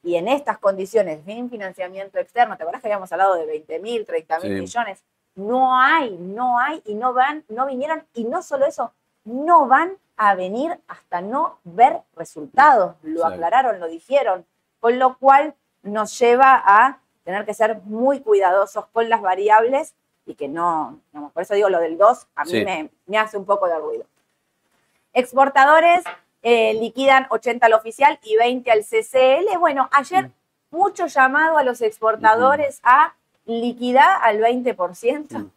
y 0.04 0.16
en 0.18 0.28
estas 0.28 0.58
condiciones, 0.60 1.24
sin 1.26 1.50
financiamiento 1.50 2.20
externo, 2.20 2.58
¿te 2.58 2.64
acuerdas 2.64 2.82
que 2.82 2.88
habíamos 2.90 3.12
hablado 3.12 3.36
de 3.36 3.46
20 3.46 3.80
mil, 3.80 4.06
30 4.06 4.40
mil 4.40 4.54
Sí. 4.56 4.60
millones? 4.62 5.04
No 5.36 5.76
hay, 5.76 6.18
no 6.18 6.60
hay, 6.60 6.82
y 6.86 6.94
no 6.94 7.14
van, 7.14 7.44
no 7.48 7.66
vinieron, 7.66 8.06
y 8.14 8.26
no 8.26 8.44
solo 8.44 8.66
eso, 8.66 8.94
no 9.24 9.66
van 9.68 9.98
a 10.18 10.36
venir 10.36 10.78
hasta 10.88 11.22
no 11.22 11.58
ver 11.64 12.02
resultados. 12.16 12.96
Lo 13.02 13.14
Exacto. 13.22 13.34
aclararon, 13.36 13.80
lo 13.80 13.88
dijeron, 13.88 14.46
con 14.80 15.00
lo 15.00 15.18
cual 15.18 15.56
nos 15.82 16.20
lleva 16.20 16.62
a 16.64 17.00
tener 17.24 17.46
que 17.46 17.54
ser 17.54 17.78
muy 17.84 18.20
cuidadosos 18.20 18.86
con 18.88 19.10
las 19.10 19.22
variables 19.22 19.96
y 20.26 20.36
que 20.36 20.48
no, 20.50 21.00
digamos, 21.12 21.32
por 21.32 21.44
eso 21.44 21.54
digo 21.56 21.70
lo 21.70 21.80
del 21.80 21.98
2, 21.98 22.28
a 22.36 22.44
mí 22.44 22.52
Sí. 22.52 22.64
me, 22.66 22.90
me 23.08 23.18
hace 23.18 23.38
un 23.38 23.46
poco 23.46 23.68
de 23.68 23.78
ruido. 23.80 24.06
Exportadores 25.14 26.04
eh, 26.44 26.74
liquidan 26.76 27.26
80 27.30 27.66
al 27.66 27.74
oficial 27.74 28.20
y 28.24 28.36
20 28.36 28.70
al 28.72 28.82
CCL. 28.84 29.58
Bueno, 29.60 29.90
ayer 29.92 30.30
mucho 30.72 31.08
llamado 31.08 31.58
a 31.58 31.64
los 31.64 31.82
exportadores 31.82 32.80
a 32.84 33.16
liquidar 33.46 34.20
al 34.22 34.40
20%. 34.40 35.38
Mm. 35.40 35.50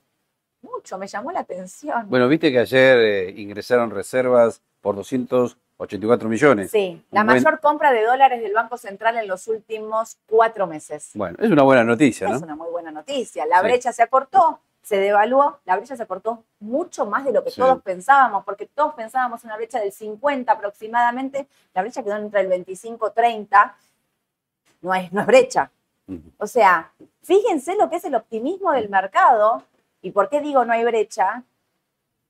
Mucho, 0.63 0.99
me 0.99 1.07
llamó 1.07 1.31
la 1.33 1.41
atención. 1.41 2.09
Bueno, 2.09 2.27
viste 2.29 2.51
que 2.51 2.59
ayer 2.61 2.99
eh, 2.99 3.35
ingresaron 3.37 3.91
reservas 3.91 4.61
por 4.81 4.97
284 4.97 6.29
millones. 6.29 6.71
Sí, 6.71 7.03
la 7.11 7.21
Un 7.21 7.27
buen- 7.29 7.43
mayor 7.43 7.61
compra 7.61 7.93
de 7.93 8.03
dólares 8.05 8.43
del 8.43 8.53
Banco 8.53 8.77
Central 8.77 9.17
en 9.17 9.29
los 9.29 9.47
últimos 9.49 10.17
cuatro 10.27 10.67
meses. 10.67 11.11
Bueno, 11.15 11.37
es 11.41 11.51
una 11.51 11.63
buena 11.63 11.85
noticia, 11.85 12.27
Es 12.29 12.33
¿no? 12.41 12.47
una 12.47 12.57
muy 12.57 12.71
buena 12.71 12.91
noticia. 12.91 13.47
La 13.47 13.61
Sí. 13.61 13.65
brecha 13.67 13.93
se 13.93 14.03
acortó, 14.03 14.61
se 14.87 14.99
devaluó, 15.01 15.59
la 15.65 15.75
brecha 15.77 15.97
se 15.97 16.05
acortó 16.05 16.45
mucho 16.61 17.07
más 17.07 17.25
de 17.25 17.33
lo 17.33 17.43
que 17.43 17.51
Sí. 17.51 17.61
todos 17.61 17.83
pensábamos, 17.83 18.45
porque 18.45 18.67
todos 18.67 18.95
pensábamos 18.95 19.43
una 19.43 19.57
brecha 19.57 19.81
del 19.81 19.91
50 19.91 20.53
aproximadamente, 20.53 21.49
la 21.75 21.83
brecha 21.83 22.05
quedó 22.05 22.15
entre 22.15 22.43
el 22.43 22.47
25 22.47 23.09
y 23.09 23.11
30, 23.11 23.77
no 24.83 24.95
es, 24.95 25.13
no 25.13 25.23
es 25.23 25.27
brecha. 25.27 25.73
O 26.39 26.47
sea, 26.47 26.93
fíjense 27.21 27.75
lo 27.75 27.91
que 27.91 27.97
es 27.97 28.05
el 28.05 28.15
optimismo 28.15 28.71
del 28.71 28.89
mercado 28.89 29.65
y 30.03 30.13
por 30.13 30.29
qué 30.29 30.41
digo 30.41 30.65
no 30.65 30.73
hay 30.73 30.85
brecha, 30.85 31.43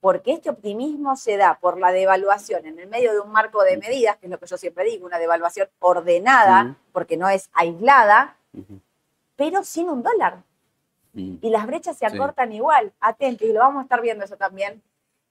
porque 0.00 0.32
este 0.32 0.48
optimismo 0.48 1.14
se 1.14 1.36
da 1.36 1.58
por 1.60 1.78
la 1.78 1.92
devaluación 1.92 2.64
en 2.64 2.78
el 2.78 2.88
medio 2.88 3.12
de 3.12 3.20
un 3.20 3.32
marco 3.32 3.62
de 3.64 3.76
medidas, 3.76 4.16
que 4.16 4.28
es 4.28 4.30
lo 4.32 4.38
que 4.38 4.46
yo 4.46 4.56
siempre 4.56 4.84
digo, 4.84 5.04
una 5.04 5.18
devaluación 5.18 5.68
ordenada, 5.80 6.74
porque 6.92 7.18
no 7.18 7.28
es 7.28 7.50
aislada, 7.52 8.38
pero 9.36 9.62
sin 9.62 9.90
un 9.90 10.02
dólar 10.02 10.38
Mm. 11.16 11.38
y 11.40 11.50
las 11.50 11.66
brechas 11.66 11.96
se 11.96 12.08
Sí. 12.08 12.14
acortan 12.14 12.52
igual. 12.52 12.92
Atentos, 13.00 13.48
y 13.48 13.52
lo 13.52 13.60
vamos 13.60 13.80
a 13.80 13.82
estar 13.84 14.00
viendo 14.00 14.24
eso 14.24 14.36
también. 14.36 14.82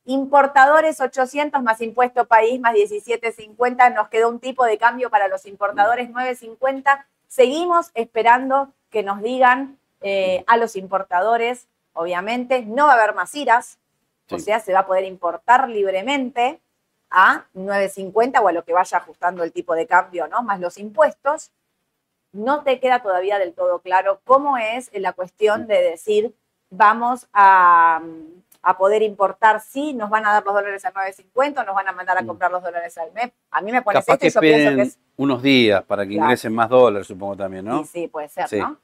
Importadores 0.05 1.01
800 1.01 1.63
más 1.63 1.81
impuesto 1.81 2.25
país 2.25 2.59
más 2.59 2.73
17.50. 2.75 3.89
Nos 3.93 4.09
quedó 4.09 4.29
un 4.29 4.39
tipo 4.39 4.63
de 4.65 4.77
cambio 4.77 5.09
para 5.09 5.27
los 5.27 5.45
importadores 5.45 6.09
9.50. 6.09 7.05
Seguimos 7.27 7.91
esperando 7.95 8.71
que 8.89 9.03
nos 9.03 9.21
digan 9.21 9.77
eh, 10.01 10.43
a 10.47 10.57
los 10.57 10.75
importadores, 10.75 11.67
obviamente, 11.93 12.61
no 12.63 12.85
va 12.85 12.93
a 12.93 12.95
haber 13.01 13.15
más 13.15 13.33
iras, 13.33 13.79
o 14.29 14.37
sea, 14.37 14.59
se 14.59 14.73
va 14.73 14.79
a 14.81 14.85
poder 14.85 15.03
importar 15.05 15.67
libremente 15.69 16.59
a 17.09 17.45
9.50 17.55 18.39
o 18.41 18.47
a 18.47 18.51
lo 18.51 18.63
que 18.63 18.73
vaya 18.73 18.97
ajustando 18.97 19.43
el 19.43 19.51
tipo 19.51 19.73
de 19.73 19.87
cambio, 19.87 20.27
¿no? 20.27 20.43
Más 20.43 20.59
los 20.59 20.77
impuestos 20.77 21.51
no 22.35 22.63
te 22.63 22.79
queda 22.79 23.01
todavía 23.01 23.39
del 23.39 23.53
todo 23.53 23.79
claro 23.79 24.19
cómo 24.25 24.57
es 24.57 24.91
la 24.93 25.13
cuestión 25.13 25.67
de 25.67 25.81
decir, 25.81 26.35
vamos 26.69 27.27
a, 27.33 28.01
a 28.61 28.77
poder 28.77 29.01
importar, 29.03 29.61
sí, 29.61 29.93
nos 29.93 30.09
van 30.09 30.25
a 30.25 30.33
dar 30.33 30.43
los 30.43 30.53
dólares 30.53 30.83
a 30.85 30.91
9.50 30.93 31.61
o 31.61 31.63
nos 31.65 31.75
van 31.75 31.87
a 31.87 31.91
mandar 31.93 32.17
a 32.17 32.21
Mm. 32.23 32.27
comprar 32.27 32.51
los 32.51 32.61
dólares 32.63 32.97
al 32.97 33.11
MEP. 33.13 33.33
A 33.51 33.61
mí 33.61 33.71
me 33.71 33.81
pones 33.81 34.03
Capaz 34.05 34.13
esto 34.15 34.21
que 34.21 34.27
y 34.27 34.31
yo 34.31 34.39
pienso 34.41 34.57
esperen 34.69 34.77
que 34.77 34.89
es... 34.89 34.99
unos 35.17 35.41
días 35.41 35.83
para 35.83 36.03
que 36.03 36.09
Claro. 36.13 36.25
ingresen 36.25 36.53
más 36.53 36.69
dólares, 36.69 37.07
supongo 37.07 37.37
también, 37.37 37.63
¿no? 37.65 37.83
Sí, 37.83 37.89
sí, 38.01 38.07
puede 38.07 38.27
ser, 38.27 38.47
Sí. 38.49 38.59
¿no? 38.59 38.77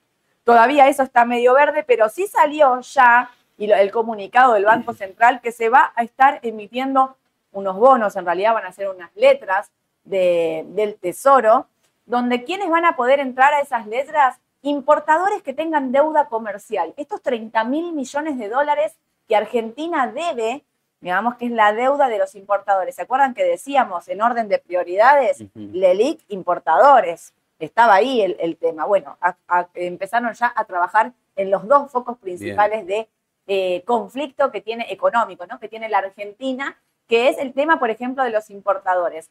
Todavía 0.43 0.87
eso 0.87 1.03
está 1.03 1.25
medio 1.25 1.53
verde, 1.53 1.83
pero 1.83 2.09
sí 2.09 2.27
salió 2.27 2.79
ya 2.81 3.29
y 3.57 3.69
el 3.71 3.91
comunicado 3.91 4.53
del 4.53 4.65
Banco 4.65 4.93
Central 4.93 5.41
que 5.41 5.51
se 5.51 5.69
va 5.69 5.91
a 5.95 6.03
estar 6.03 6.39
emitiendo 6.41 7.17
unos 7.51 7.75
bonos, 7.75 8.15
en 8.15 8.25
realidad 8.25 8.53
van 8.53 8.65
a 8.65 8.71
ser 8.71 8.87
unas 8.89 9.11
letras 9.15 9.71
de- 10.03 10.63
del 10.69 10.95
Tesoro, 10.95 11.67
donde 12.11 12.43
quienes 12.43 12.69
van 12.69 12.83
a 12.83 12.97
poder 12.97 13.21
entrar 13.21 13.53
a 13.53 13.61
esas 13.61 13.87
letras, 13.87 14.37
importadores 14.63 15.41
que 15.41 15.53
tengan 15.53 15.91
deuda 15.93 16.27
comercial. 16.27 16.93
Estos 16.97 17.21
30 17.21 17.63
mil 17.63 17.93
millones 17.93 18.37
de 18.37 18.49
dólares 18.49 18.97
que 19.29 19.35
Argentina 19.37 20.07
debe, 20.07 20.65
digamos 20.99 21.35
que 21.37 21.45
es 21.45 21.51
la 21.51 21.71
deuda 21.71 22.09
de 22.09 22.17
los 22.19 22.35
importadores. 22.35 22.95
¿Se 22.95 23.03
acuerdan 23.03 23.33
que 23.33 23.45
decíamos 23.45 24.09
en 24.09 24.21
orden 24.21 24.49
de 24.49 24.59
prioridades? 24.59 25.39
Ujú. 25.39 25.51
LELIC 25.55 26.23
importadores. 26.27 27.33
Estaba 27.59 27.95
ahí 27.95 28.21
el, 28.21 28.35
el 28.39 28.57
tema. 28.57 28.85
Bueno, 28.85 29.17
a- 29.21 29.37
a- 29.47 29.69
empezaron 29.75 30.33
ya 30.33 30.51
a 30.53 30.65
trabajar 30.65 31.13
en 31.37 31.49
los 31.49 31.65
dos 31.65 31.89
focos 31.91 32.17
principales 32.17 32.85
de 32.87 33.07
eh, 33.47 33.83
conflicto 33.85 34.51
que 34.51 34.59
tiene 34.61 34.85
económico, 34.91 35.45
¿no? 35.47 35.59
que 35.59 35.69
tiene 35.69 35.87
la 35.89 35.99
Argentina, 35.99 36.77
que 37.07 37.29
es 37.29 37.37
el 37.37 37.53
tema, 37.53 37.79
por 37.79 37.89
ejemplo, 37.89 38.23
de 38.23 38.29
los 38.31 38.49
importadores. 38.49 39.29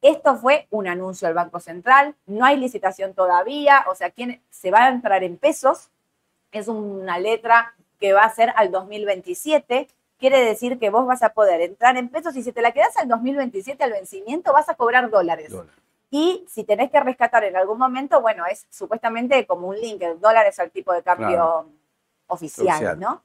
Esto 0.00 0.36
fue 0.36 0.66
un 0.70 0.86
anuncio 0.86 1.26
del 1.26 1.34
Banco 1.34 1.58
Central, 1.58 2.14
no 2.26 2.44
hay 2.44 2.56
licitación 2.56 3.14
todavía, 3.14 3.84
o 3.88 3.94
sea, 3.94 4.10
¿quién, 4.10 4.40
se 4.50 4.70
va 4.70 4.84
a 4.84 4.88
entrar 4.90 5.24
en 5.24 5.36
pesos, 5.36 5.90
es 6.52 6.68
una 6.68 7.18
letra 7.18 7.74
que 7.98 8.12
va 8.12 8.22
a 8.22 8.30
ser 8.30 8.52
al 8.56 8.70
2027, 8.70 9.88
quiere 10.18 10.40
decir 10.44 10.78
que 10.78 10.90
vos 10.90 11.06
vas 11.06 11.22
a 11.22 11.30
poder 11.30 11.60
entrar 11.60 11.96
en 11.96 12.08
pesos 12.08 12.36
y 12.36 12.42
si 12.42 12.52
te 12.52 12.62
la 12.62 12.72
quedas 12.72 12.96
al 12.96 13.08
2027 13.08 13.82
al 13.82 13.92
vencimiento 13.92 14.52
vas 14.52 14.68
a 14.68 14.74
cobrar 14.74 15.10
dólares. 15.10 15.50
Dólar. 15.50 15.74
Y 16.10 16.44
si 16.48 16.64
tenés 16.64 16.90
que 16.90 17.00
rescatar 17.00 17.44
en 17.44 17.56
algún 17.56 17.78
momento, 17.78 18.20
bueno, 18.20 18.46
es 18.46 18.66
supuestamente 18.70 19.46
como 19.46 19.68
un 19.68 19.78
link, 19.78 20.00
el 20.02 20.20
dólar 20.20 20.46
es 20.46 20.58
el 20.58 20.70
tipo 20.70 20.92
de 20.92 21.02
cambio 21.02 21.28
Claro. 21.28 21.66
oficial, 22.28 22.68
Oficial. 22.68 23.00
¿no? 23.00 23.22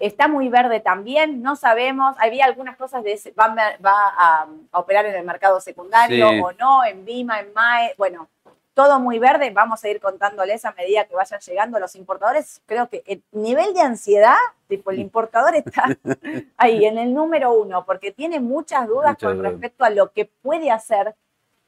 Está 0.00 0.26
muy 0.26 0.48
verde 0.48 0.80
también, 0.80 1.42
no 1.42 1.54
sabemos, 1.56 2.16
había 2.18 2.46
algunas 2.46 2.76
cosas 2.76 3.04
de 3.04 3.12
ese, 3.12 3.30
va, 3.32 3.44
a- 3.44 3.76
va 3.84 3.92
a, 4.18 4.48
a 4.72 4.78
operar 4.80 5.06
en 5.06 5.14
el 5.14 5.24
mercado 5.24 5.60
secundario 5.60 6.28
Sí. 6.30 6.40
o 6.42 6.52
no, 6.52 6.84
en 6.84 7.04
Bima, 7.04 7.38
en 7.40 7.52
MAE, 7.52 7.94
bueno, 7.96 8.28
todo 8.74 8.98
muy 8.98 9.18
verde, 9.18 9.50
vamos 9.50 9.84
a 9.84 9.88
ir 9.90 10.00
contándoles 10.00 10.64
a 10.64 10.72
medida 10.72 11.04
que 11.04 11.14
vayan 11.14 11.38
llegando 11.40 11.78
los 11.78 11.94
importadores. 11.96 12.62
Creo 12.64 12.88
que 12.88 13.02
el 13.06 13.22
nivel 13.32 13.74
de 13.74 13.82
ansiedad, 13.82 14.36
tipo 14.68 14.90
el 14.90 15.00
importador 15.00 15.54
está 15.54 15.84
ahí 16.56 16.86
en 16.86 16.96
el 16.96 17.12
número 17.12 17.52
uno, 17.52 17.84
porque 17.84 18.10
tiene 18.10 18.40
muchas 18.40 18.86
dudas 18.88 19.10
Muchas 19.12 19.28
con 19.28 19.36
dudas. 19.38 19.52
respecto 19.52 19.84
a 19.84 19.90
lo 19.90 20.12
que 20.12 20.24
puede 20.24 20.70
hacer 20.70 21.14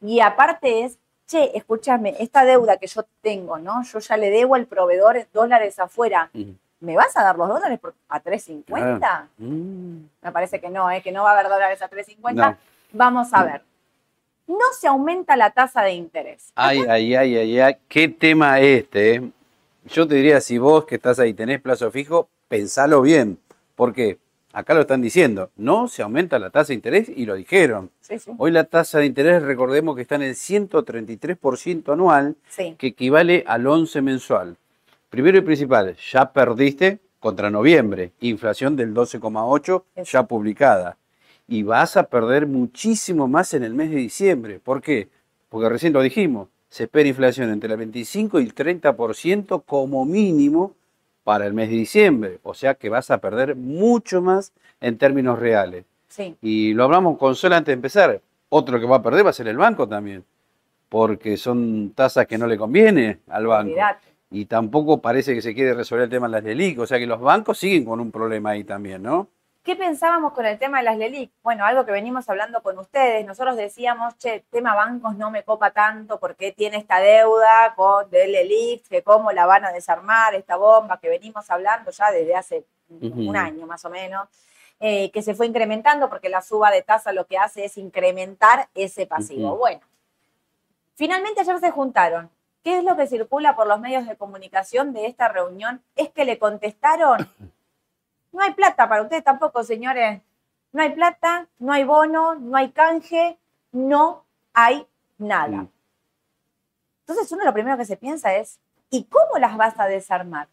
y 0.01 0.21
aparte 0.21 0.85
es, 0.85 0.99
che, 1.27 1.57
escúchame, 1.57 2.17
esta 2.19 2.45
deuda 2.45 2.79
que 2.79 2.87
yo 2.87 3.03
tengo, 3.21 3.59
¿no? 3.59 3.83
Yo 3.83 3.99
ya 3.99 4.17
le 4.17 4.31
debo 4.31 4.55
al 4.55 4.67
proveedor 4.67 5.27
dólares 5.35 5.79
afuera. 5.79 6.31
¿Me 6.83 6.97
vas 6.97 7.17
a 7.17 7.23
dar 7.23 7.37
los 7.39 7.49
dólares 7.49 7.79
por- 7.79 7.95
a 8.09 8.21
3.50? 8.21 8.99
Claro. 8.99 9.27
Mm. 9.39 9.97
Me 10.23 10.33
parece 10.33 10.61
que 10.61 10.69
no, 10.69 10.91
¿eh? 10.91 11.01
que 11.01 11.13
no 11.13 11.23
va 11.23 11.31
a 11.31 11.33
haber 11.39 11.49
dólares 11.51 11.81
a 11.81 11.89
3.50. 11.89 12.35
No. 12.35 12.57
Vamos 12.93 13.29
a 13.33 13.45
ver. 13.45 13.63
No 14.49 14.59
se 14.79 14.89
aumenta 14.89 15.37
la 15.37 15.51
tasa 15.51 15.83
de 15.83 15.93
interés. 15.95 16.53
Ay, 16.57 16.81
ay, 16.89 17.15
ay, 17.15 17.37
ay, 17.37 17.61
ay, 17.61 17.77
qué 17.89 18.09
tema 18.09 18.59
este. 18.61 19.15
eh. 19.15 19.31
Yo 19.87 20.07
te 20.07 20.17
diría, 20.17 20.41
si 20.41 20.59
vos 20.59 20.85
que 20.85 20.97
estás 20.97 21.19
ahí 21.19 21.33
tenés 21.35 21.61
plazo 21.61 21.91
fijo, 21.91 22.29
pensalo 22.49 23.01
bien. 23.01 23.39
Porque 23.77 24.19
acá 24.53 24.75
lo 24.75 24.83
están 24.83 25.01
diciendo, 25.01 25.51
no 25.57 25.89
se 25.89 26.03
aumenta 26.03 26.39
la 26.39 26.51
tasa 26.51 26.69
de 26.69 26.75
interés 26.75 27.09
y 27.09 27.25
lo 27.27 27.35
dijeron. 27.37 27.91
Sí, 28.01 28.19
sí. 28.19 28.33
Hoy 28.37 28.51
la 28.51 28.65
tasa 28.65 28.99
de 28.99 29.07
interés, 29.07 29.43
recordemos 29.43 29.95
que 29.97 30.03
está 30.03 30.17
en 30.17 30.23
el 30.23 30.35
133% 30.35 31.93
anual, 31.93 32.37
Sí, 32.49 32.75
que 32.79 32.89
equivale 32.89 33.45
al 33.47 33.67
11 33.67 34.03
mensual. 34.03 34.57
Primero 35.13 35.37
y 35.37 35.43
principal, 35.43 35.95
ya 36.11 36.33
perdiste 36.33 36.99
contra 37.21 37.51
noviembre, 37.51 38.13
inflación 38.21 38.77
del 38.77 38.95
12,8 38.95 39.83
Eso. 39.95 40.11
ya 40.11 40.23
publicada. 40.23 40.97
Y 41.47 41.65
vas 41.65 41.99
a 41.99 42.05
perder 42.05 42.47
muchísimo 42.47 43.29
más 43.29 43.53
en 43.53 43.63
el 43.63 43.75
mes 43.75 43.91
de 43.91 43.97
diciembre. 43.97 44.59
¿Por 44.59 44.81
qué? 44.81 45.11
Porque 45.51 45.69
recién 45.69 45.93
lo 45.93 46.01
dijimos, 46.01 46.49
se 46.71 46.85
espera 46.85 47.11
inflación 47.11 47.51
entre 47.51 47.71
el 47.71 47.77
25 47.77 48.41
y 48.41 48.45
el 48.45 48.55
30% 48.55 49.63
como 49.67 50.07
mínimo 50.07 50.73
para 51.25 51.47
el 51.47 51.53
mes 51.53 51.69
de 51.69 51.77
diciembre. 51.77 52.39
O 52.43 52.55
sea 52.55 52.73
que 52.73 52.89
vas 52.89 53.11
a 53.11 53.19
perder 53.19 53.55
mucho 53.55 54.23
más 54.23 54.55
en 54.81 54.97
términos 54.97 55.39
reales. 55.39 55.85
sí. 56.09 56.37
Y 56.41 56.73
lo 56.73 56.85
hablamos 56.85 57.19
con 57.19 57.35
Sol 57.35 57.53
antes 57.53 57.67
de 57.67 57.75
empezar. 57.75 58.23
otro 58.49 58.81
que 58.81 58.87
va 58.87 58.97
a 58.97 59.03
perder 59.03 59.27
va 59.27 59.31
a 59.31 59.35
ser 59.35 59.49
el 59.49 59.59
banco 59.59 59.87
también, 59.87 60.25
porque 60.89 61.37
son 61.37 61.91
tasas 61.95 62.27
que 62.27 62.39
no 62.39 62.47
le 62.47 62.57
conviene 62.57 63.19
al 63.29 63.47
banco. 63.47 63.75
Y 64.33 64.47
tampoco 64.47 65.03
parece 65.03 65.35
que 65.35 65.43
se 65.43 65.55
quiere 65.55 65.75
resolver 65.75 66.05
el 66.05 66.11
tema 66.11 66.27
de 66.27 66.33
las 66.33 66.43
LELIC, 66.43 66.81
o 66.81 66.87
sea 66.87 66.99
que 66.99 67.07
los 67.07 67.21
bancos 67.21 67.59
siguen 67.59 67.85
con 67.85 68.01
un 68.01 68.11
problema 68.11 68.51
ahí 68.51 68.65
también, 68.65 69.03
¿no? 69.03 69.29
¿Qué 69.63 69.77
pensábamos 69.77 70.33
con 70.33 70.45
el 70.45 70.59
tema 70.59 70.79
de 70.79 70.85
las 70.85 70.97
LELIC? 70.97 71.31
Bueno, 71.43 71.65
algo 71.65 71.85
que 71.85 71.93
venimos 71.93 72.29
hablando 72.29 72.63
con 72.63 72.79
ustedes. 72.79 73.25
Nosotros 73.25 73.57
decíamos, 73.57 74.19
che, 74.19 74.45
tema 74.51 74.75
bancos 74.75 75.17
no 75.17 75.31
me 75.31 75.45
copa 75.45 75.71
tanto 75.71 76.19
porque 76.19 76.51
tiene 76.51 76.79
esta 76.79 76.99
deuda 76.99 77.75
con 77.77 78.11
del 78.11 78.33
LELIC, 78.33 78.89
que 78.89 79.03
cómo 79.03 79.31
la 79.31 79.47
van 79.47 79.65
a 79.65 79.71
desarmar, 79.71 80.35
esta 80.35 80.57
bomba 80.57 80.99
que 80.99 81.09
venimos 81.09 81.49
hablando 81.49 81.93
ya 81.93 82.11
desde 82.11 82.35
hace 82.35 82.65
un 82.89 83.37
año 83.37 83.67
más 83.67 83.85
o 83.85 83.91
menos, 83.91 84.29
eh, 84.81 85.11
que 85.13 85.23
se 85.23 85.35
fue 85.35 85.47
incrementando 85.47 86.09
porque 86.09 86.29
la 86.29 86.43
suba 86.43 86.71
de 86.71 86.83
tasa 86.83 87.13
lo 87.13 87.27
que 87.27 87.39
hace 87.39 87.65
es 87.65 87.79
incrementar 87.79 88.69
ese 88.75 89.07
pasivo. 89.07 89.57
Bueno, 89.57 89.83
finalmente 90.97 91.43
ayer 91.43 91.61
se 91.61 91.71
juntaron. 91.71 92.29
¿Qué 92.63 92.79
es 92.79 92.85
lo 92.85 92.97
que 92.97 93.07
circula 93.07 93.57
por 93.57 93.67
los 93.67 93.81
medios 93.81 94.07
de 94.07 94.17
comunicación 94.17 94.93
de 94.93 95.07
esta 95.07 95.29
reunión? 95.29 95.83
Es 95.97 96.11
que 96.11 96.25
le 96.25 96.39
contestaron 96.39 97.29
no 98.33 98.43
hay 98.43 98.55
plata 98.55 98.89
para 98.89 99.03
ustedes 99.03 99.23
tampoco, 99.23 99.63
señores. 99.63 100.23
No 100.73 100.83
hay 100.83 100.91
plata, 100.91 101.49
no 101.59 101.73
hay 101.73 101.85
bono, 101.85 102.35
no 102.35 102.57
hay 102.57 102.71
canje, 102.71 103.37
no 103.73 104.25
hay 104.55 104.87
nada. 105.19 105.59
Mm. 105.59 105.69
Entonces 107.01 107.31
uno 107.31 107.45
lo 107.45 107.53
primero 107.53 107.77
que 107.77 107.85
se 107.85 107.97
piensa 107.99 108.35
es, 108.35 108.59
¿y 108.91 109.05
cómo 109.05 109.39
las 109.39 109.57
vas 109.57 109.79
a 109.79 109.87
desarmar? 109.87 110.49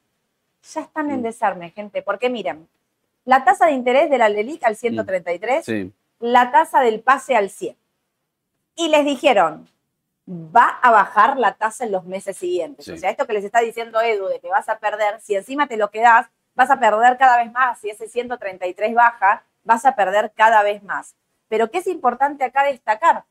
Ya 0.73 0.81
están 0.81 1.09
en 1.09 1.21
Mm. 1.21 1.23
desarme, 1.23 1.69
gente, 1.71 2.01
porque 2.01 2.29
miren, 2.29 2.67
la 3.23 3.45
tasa 3.45 3.67
de 3.67 3.71
interés 3.71 4.09
de 4.09 4.17
la 4.17 4.27
LELIC 4.27 4.61
al 4.65 4.75
133, 4.75 5.63
Sí. 5.65 5.93
la 6.19 6.51
tasa 6.51 6.81
del 6.81 6.99
pase 6.99 7.37
al 7.37 7.49
100. 7.49 7.77
Y 8.75 8.89
les 8.89 9.05
dijeron, 9.05 9.69
va 10.29 10.79
a 10.81 10.91
bajar 10.91 11.37
la 11.39 11.53
tasa 11.55 11.85
en 11.85 11.91
los 11.91 12.05
meses 12.05 12.37
siguientes. 12.37 12.85
Sí. 12.85 12.91
O 12.91 12.97
sea, 12.97 13.09
esto 13.09 13.25
que 13.25 13.33
les 13.33 13.43
está 13.43 13.61
diciendo 13.61 13.99
Edu 13.99 14.27
de 14.27 14.39
que 14.39 14.49
vas 14.49 14.69
a 14.69 14.77
perder, 14.77 15.19
si 15.21 15.35
encima 15.35 15.67
te 15.67 15.75
lo 15.77 15.89
quedas, 15.89 16.27
vas 16.53 16.69
a 16.69 16.79
perder 16.79 17.17
cada 17.17 17.37
vez 17.37 17.51
más. 17.51 17.79
Si 17.79 17.89
ese 17.89 18.07
133 18.07 18.93
baja, 18.93 19.43
vas 19.63 19.85
a 19.85 19.95
perder 19.95 20.31
cada 20.35 20.61
vez 20.61 20.83
más. 20.83 21.15
Pero 21.47 21.71
¿qué 21.71 21.79
es 21.79 21.87
importante 21.87 22.43
acá 22.43 22.63
destacar? 22.63 23.23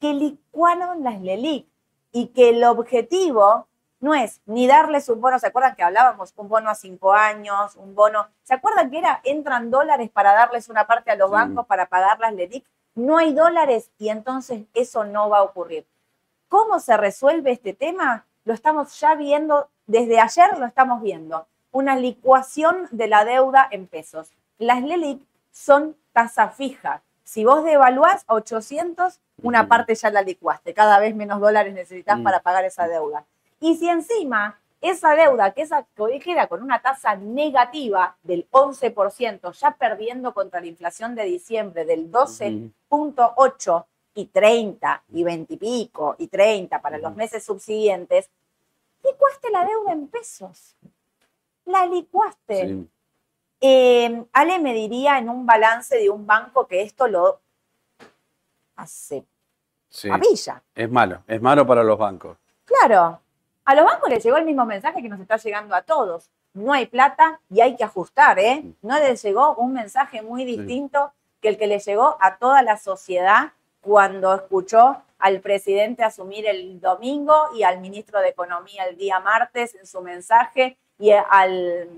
Que 0.00 0.14
licuaron 0.14 1.04
las 1.04 1.20
LELIC 1.20 1.66
y 2.12 2.28
que 2.28 2.48
el 2.50 2.64
objetivo 2.64 3.68
no 4.00 4.14
es 4.14 4.40
ni 4.46 4.66
darles 4.66 5.08
un 5.08 5.20
bono, 5.20 5.38
¿se 5.38 5.48
acuerdan 5.48 5.74
que 5.74 5.82
hablábamos? 5.82 6.32
Un 6.36 6.48
bono 6.48 6.70
a 6.70 6.74
cinco 6.74 7.12
años, 7.12 7.76
un 7.76 7.94
bono, 7.94 8.28
¿se 8.42 8.54
acuerdan 8.54 8.90
que 8.90 8.98
era, 8.98 9.20
entran 9.24 9.70
dólares 9.70 10.10
para 10.10 10.32
darles 10.32 10.68
una 10.68 10.86
parte 10.86 11.10
a 11.10 11.16
los 11.16 11.28
Sí. 11.28 11.32
bancos 11.32 11.66
para 11.66 11.86
pagar 11.86 12.18
las 12.20 12.32
LELIC? 12.32 12.64
No 12.94 13.18
hay 13.18 13.34
dólares 13.34 13.90
y 13.98 14.08
entonces 14.08 14.62
eso 14.72 15.04
no 15.04 15.28
va 15.28 15.38
a 15.38 15.42
ocurrir. 15.42 15.86
¿Cómo 16.48 16.80
se 16.80 16.96
resuelve 16.96 17.52
este 17.52 17.72
tema? 17.74 18.24
Lo 18.44 18.54
estamos 18.54 18.98
ya 19.00 19.14
viendo, 19.14 19.68
desde 19.86 20.20
ayer 20.20 20.58
lo 20.58 20.66
estamos 20.66 21.02
viendo. 21.02 21.46
Una 21.72 21.96
licuación 21.96 22.88
de 22.90 23.08
la 23.08 23.24
deuda 23.24 23.66
en 23.70 23.86
pesos. 23.86 24.30
Las 24.58 24.82
LELIC 24.82 25.20
son 25.50 25.96
tasa 26.12 26.48
fija. 26.48 27.02
Si 27.24 27.44
vos 27.44 27.64
devaluás 27.64 28.24
a 28.28 28.34
800, 28.34 29.20
una 29.42 29.66
parte 29.68 29.94
ya 29.94 30.10
la 30.10 30.22
licuaste. 30.22 30.72
Cada 30.72 30.98
vez 31.00 31.14
menos 31.14 31.40
dólares 31.40 31.74
necesitas 31.74 32.18
Mm. 32.18 32.22
para 32.22 32.40
pagar 32.40 32.64
esa 32.64 32.86
deuda. 32.86 33.24
Y 33.60 33.76
si 33.76 33.88
encima 33.88 34.58
esa 34.80 35.14
deuda, 35.16 35.50
que 35.52 35.62
esa 35.62 35.84
que 35.96 36.30
era 36.30 36.46
con 36.46 36.62
una 36.62 36.80
tasa 36.80 37.16
negativa 37.16 38.16
del 38.22 38.46
11%, 38.52 39.50
ya 39.52 39.72
perdiendo 39.72 40.32
contra 40.32 40.60
la 40.60 40.66
inflación 40.66 41.14
de 41.16 41.24
diciembre 41.24 41.84
del 41.84 42.10
12.8 42.12 43.86
y 44.16 44.24
30 44.26 45.02
y 45.12 45.22
20 45.24 45.54
y 45.54 45.56
pico 45.58 46.16
y 46.18 46.26
30 46.26 46.80
para 46.80 46.96
los 46.98 47.14
meses 47.14 47.44
subsiguientes, 47.44 48.30
licuaste 49.04 49.50
la 49.50 49.64
deuda 49.64 49.92
en 49.92 50.08
pesos. 50.08 50.74
La 51.66 51.84
licuaste. 51.86 52.66
Sí. 52.66 52.88
Eh, 53.60 54.24
Ale 54.32 54.58
me 54.58 54.72
diría 54.72 55.18
en 55.18 55.28
un 55.28 55.44
balance 55.44 55.96
de 55.96 56.08
un 56.08 56.26
banco 56.26 56.66
que 56.66 56.82
esto 56.82 57.06
lo 57.08 57.40
hace 58.76 59.24
Sí. 59.90 60.08
papilla. 60.08 60.62
Es 60.74 60.90
malo, 60.90 61.22
es 61.26 61.40
malo 61.40 61.66
para 61.66 61.82
los 61.82 61.98
bancos. 61.98 62.38
Claro, 62.64 63.20
a 63.64 63.74
los 63.74 63.84
bancos 63.84 64.08
les 64.08 64.24
llegó 64.24 64.38
el 64.38 64.44
mismo 64.46 64.64
mensaje 64.66 65.02
que 65.02 65.08
nos 65.08 65.20
está 65.20 65.36
llegando 65.36 65.74
a 65.74 65.82
todos. 65.82 66.30
No 66.54 66.72
hay 66.72 66.86
plata 66.86 67.40
y 67.50 67.60
hay 67.60 67.76
que 67.76 67.84
ajustar, 67.84 68.38
¿eh? 68.38 68.64
No 68.80 68.98
les 68.98 69.22
llegó 69.22 69.54
un 69.56 69.74
mensaje 69.74 70.22
muy 70.22 70.44
distinto 70.46 71.12
que 71.42 71.48
el 71.48 71.58
que 71.58 71.66
le 71.66 71.78
llegó 71.80 72.16
a 72.20 72.38
toda 72.38 72.62
la 72.62 72.78
sociedad 72.78 73.52
cuando 73.86 74.34
escuchó 74.34 74.96
al 75.20 75.40
presidente 75.40 76.02
asumir 76.02 76.44
el 76.46 76.80
domingo 76.80 77.34
y 77.56 77.62
al 77.62 77.80
ministro 77.80 78.20
de 78.20 78.30
Economía 78.30 78.84
el 78.84 78.96
día 78.96 79.20
martes 79.20 79.76
en 79.76 79.86
su 79.86 80.02
mensaje 80.02 80.76
y 80.98 81.12
al, 81.12 81.88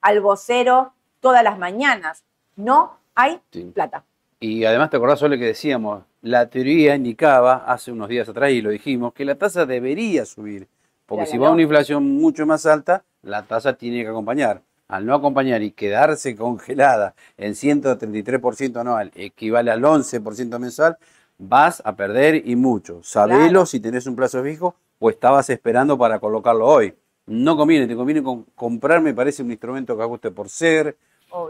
al 0.00 0.20
vocero 0.20 0.92
todas 1.20 1.42
las 1.42 1.58
mañanas. 1.58 2.22
No 2.54 2.96
hay 3.16 3.40
Sí. 3.50 3.64
plata. 3.74 4.04
Y 4.38 4.64
además 4.64 4.90
te 4.90 4.96
acordás, 4.96 5.18
Sole, 5.18 5.38
que 5.38 5.46
decíamos, 5.46 6.04
la 6.22 6.48
teoría 6.48 6.94
indicaba 6.94 7.64
hace 7.66 7.90
unos 7.90 8.08
días 8.08 8.28
atrás, 8.28 8.50
y 8.52 8.62
lo 8.62 8.70
dijimos, 8.70 9.12
que 9.12 9.24
la 9.24 9.34
tasa 9.34 9.66
debería 9.66 10.24
subir. 10.24 10.68
Porque 11.06 11.24
Claro, 11.24 11.30
si 11.32 11.38
va 11.38 11.48
a 11.48 11.50
una 11.50 11.62
inflación 11.62 12.08
mucho 12.16 12.46
más 12.46 12.64
alta, 12.64 13.02
la 13.22 13.42
tasa 13.42 13.72
tiene 13.72 14.02
que 14.04 14.08
acompañar. 14.08 14.62
Al 14.88 15.04
no 15.04 15.14
acompañar 15.14 15.62
y 15.62 15.72
quedarse 15.72 16.34
congelada 16.34 17.14
en 17.36 17.54
133% 17.54 18.80
anual, 18.80 19.12
equivale 19.14 19.70
al 19.70 19.82
11% 19.84 20.58
mensual, 20.58 20.96
vas 21.36 21.82
a 21.84 21.94
perder 21.94 22.42
y 22.48 22.56
mucho. 22.56 23.00
Sabelo 23.02 23.38
Claro. 23.50 23.66
si 23.66 23.80
tenés 23.80 24.06
un 24.06 24.16
plazo 24.16 24.42
fijo 24.42 24.74
o 24.98 25.10
estabas 25.10 25.50
esperando 25.50 25.98
para 25.98 26.18
colocarlo 26.18 26.66
hoy. 26.66 26.94
No 27.26 27.54
conviene, 27.58 27.86
te 27.86 27.94
conviene 27.94 28.22
con- 28.22 28.44
comprar, 28.54 29.02
me 29.02 29.12
parece, 29.12 29.42
un 29.42 29.50
instrumento 29.50 29.94
que 29.94 30.02
ajuste 30.02 30.30
por 30.30 30.48
ser, 30.48 30.96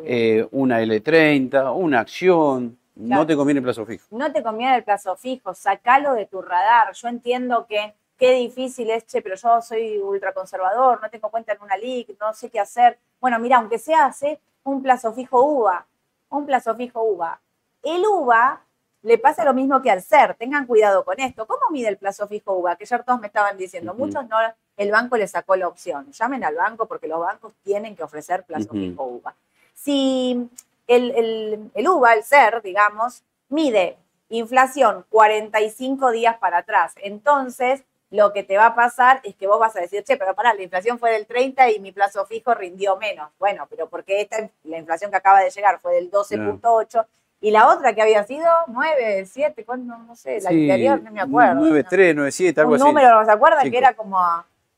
eh, 0.05 0.44
una 0.51 0.81
L30, 0.83 1.70
una 1.72 2.01
acción, 2.01 2.77
Claro. 2.96 3.20
no 3.22 3.27
te 3.29 3.37
conviene 3.37 3.62
plazo 3.62 3.87
fijo. 3.87 4.05
no 4.11 4.33
te 4.33 4.42
conviene 4.42 4.74
el 4.79 4.83
plazo 4.83 5.14
fijo, 5.14 5.55
sacalo 5.55 6.14
de 6.14 6.27
tu 6.27 6.42
radar. 6.42 6.92
Yo 6.92 7.07
entiendo 7.07 7.66
que 7.68 7.94
qué 8.18 8.33
difícil 8.33 8.90
es, 8.90 9.07
che, 9.07 9.22
pero 9.22 9.37
yo 9.37 9.62
soy 9.62 9.98
ultraconservador, 9.98 11.00
no 11.00 11.09
tengo 11.09 11.31
cuenta 11.31 11.52
en 11.52 11.62
una 11.62 11.76
LIC, 11.76 12.18
no 12.20 12.35
sé 12.35 12.50
qué 12.50 12.61
hacer. 12.61 12.98
Bueno, 13.20 13.38
mira, 13.38 13.59
aunque 13.59 13.78
se 13.78 13.94
hace 13.94 14.40
un 14.64 14.83
plazo 14.83 15.12
fijo 15.12 15.40
UVA, 15.42 15.87
un 16.31 16.44
plazo 16.44 16.74
fijo 16.74 17.02
UVA. 17.02 17.40
El 17.83 18.04
UVA 18.04 18.61
le 19.02 19.18
pasa 19.18 19.44
lo 19.44 19.54
mismo 19.54 19.81
que 19.81 19.90
al 19.90 20.02
SER, 20.02 20.35
tengan 20.35 20.66
cuidado 20.66 21.04
con 21.04 21.18
esto. 21.20 21.46
¿Cómo 21.46 21.62
mide 21.70 21.88
el 21.88 21.96
plazo 21.96 22.26
fijo 22.26 22.54
UVA? 22.54 22.76
Que 22.76 22.85
ayer 22.85 23.04
todos 23.04 23.20
me 23.20 23.28
estaban 23.28 23.57
diciendo, 23.57 23.94
muchos 23.94 24.28
no, 24.28 24.37
el 24.76 24.90
banco 24.90 25.16
le 25.16 25.28
sacó 25.28 25.54
la 25.54 25.68
opción. 25.68 26.11
Llamen 26.11 26.44
al 26.44 26.57
banco 26.57 26.87
porque 26.87 27.07
los 27.07 27.20
bancos 27.20 27.52
tienen 27.62 27.94
que 27.94 28.02
ofrecer 28.02 28.44
plazo 28.44 28.70
fijo 28.72 29.04
UVA. 29.04 29.35
Si 29.74 30.50
el, 30.88 31.11
el, 31.12 31.70
el 31.72 31.88
UVA, 31.88 32.14
el 32.14 32.24
SER, 32.24 32.61
digamos, 32.62 33.22
mide 33.48 33.96
inflación 34.28 35.04
45 35.09 36.11
días 36.11 36.37
para 36.38 36.59
atrás. 36.59 36.94
Entonces, 36.96 37.85
lo 38.10 38.32
que 38.32 38.42
te 38.42 38.56
va 38.56 38.66
a 38.66 38.74
pasar 38.74 39.20
es 39.22 39.34
que 39.34 39.46
vos 39.46 39.58
vas 39.60 39.76
a 39.76 39.80
decir, 39.80 40.02
che, 40.02 40.16
pero 40.16 40.34
pará, 40.34 40.54
la 40.54 40.62
inflación 40.62 40.98
fue 40.98 41.12
del 41.12 41.26
30 41.26 41.70
y 41.70 41.80
mi 41.80 41.92
plazo 41.92 42.24
fijo 42.26 42.54
rindió 42.54 42.96
menos. 42.96 43.30
Bueno, 43.38 43.66
pero 43.68 43.88
porque 43.88 44.20
esta, 44.22 44.48
la 44.64 44.78
inflación 44.78 45.10
que 45.10 45.16
acaba 45.18 45.40
de 45.40 45.50
llegar 45.50 45.78
fue 45.80 45.94
del 45.94 46.10
12.8 46.10 47.04
y 47.40 47.50
la 47.50 47.68
otra 47.68 47.94
que 47.94 48.02
había 48.02 48.24
sido 48.24 48.48
9, 48.68 49.26
7, 49.26 49.64
¿cuándo? 49.64 49.96
No 49.98 50.16
sé, 50.16 50.40
la 50.40 50.50
Sí, 50.50 50.62
anterior, 50.70 51.02
no 51.02 51.10
me 51.10 51.20
acuerdo. 51.20 51.54
93, 51.56 52.14
97, 52.16 52.60
algo 52.60 52.72
Un 52.72 52.76
así. 52.76 52.84
número, 52.86 53.24
¿se 53.24 53.30
acuerdan? 53.30 53.60
Cinco. 53.62 53.72
Que 53.72 53.78
era 53.78 53.94
como... 53.94 54.18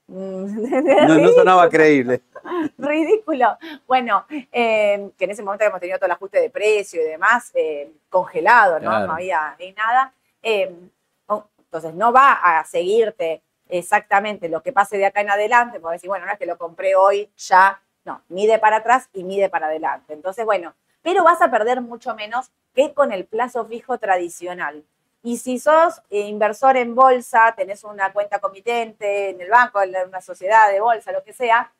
mm, 0.08 1.06
No, 1.08 1.18
no 1.18 1.28
sonaba 1.30 1.68
creíble. 1.70 2.20
ridículo. 2.78 3.56
Bueno, 3.86 4.26
eh, 4.50 5.10
que 5.16 5.24
en 5.24 5.30
ese 5.30 5.42
momento 5.42 5.64
habíamos 5.64 5.80
tenido 5.80 5.98
todo 5.98 6.06
el 6.06 6.12
ajuste 6.12 6.40
de 6.40 6.50
precio 6.50 7.00
y 7.00 7.04
demás 7.04 7.50
eh, 7.54 7.92
congelado, 8.08 8.80
¿no? 8.80 8.90
Claro. 8.90 9.06
No 9.06 9.12
había 9.14 9.54
ni 9.58 9.72
nada. 9.72 10.12
Eh, 10.42 10.74
entonces, 11.70 11.94
no 11.94 12.12
va 12.12 12.32
a 12.32 12.64
seguirte 12.64 13.44
exactamente 13.68 14.48
lo 14.48 14.60
que 14.60 14.72
pase 14.72 14.98
de 14.98 15.06
acá 15.06 15.20
en 15.20 15.30
adelante, 15.30 15.78
porque 15.78 15.94
decir, 15.94 16.08
bueno, 16.08 16.26
no 16.26 16.32
es 16.32 16.38
que 16.38 16.46
lo 16.46 16.58
compré 16.58 16.96
hoy, 16.96 17.30
ya, 17.36 17.80
no, 18.04 18.22
mide 18.28 18.58
para 18.58 18.78
atrás 18.78 19.08
y 19.12 19.22
mide 19.22 19.48
para 19.48 19.68
adelante. 19.68 20.12
Entonces, 20.12 20.44
bueno, 20.44 20.74
pero 21.00 21.22
vas 21.22 21.40
a 21.40 21.48
perder 21.48 21.80
mucho 21.80 22.16
menos 22.16 22.50
que 22.74 22.92
con 22.92 23.12
el 23.12 23.24
plazo 23.24 23.64
fijo 23.66 23.98
tradicional. 23.98 24.84
Y 25.22 25.36
si 25.36 25.60
sos 25.60 26.02
eh, 26.10 26.22
inversor 26.22 26.76
en 26.76 26.96
bolsa, 26.96 27.54
tenés 27.56 27.84
una 27.84 28.12
cuenta 28.12 28.40
comitente 28.40 29.30
en 29.30 29.40
el 29.40 29.48
banco, 29.48 29.80
en 29.80 29.94
una 30.08 30.20
sociedad 30.20 30.72
de 30.72 30.80
bolsa, 30.80 31.12
lo 31.12 31.22
que 31.22 31.32
sea, 31.32 31.72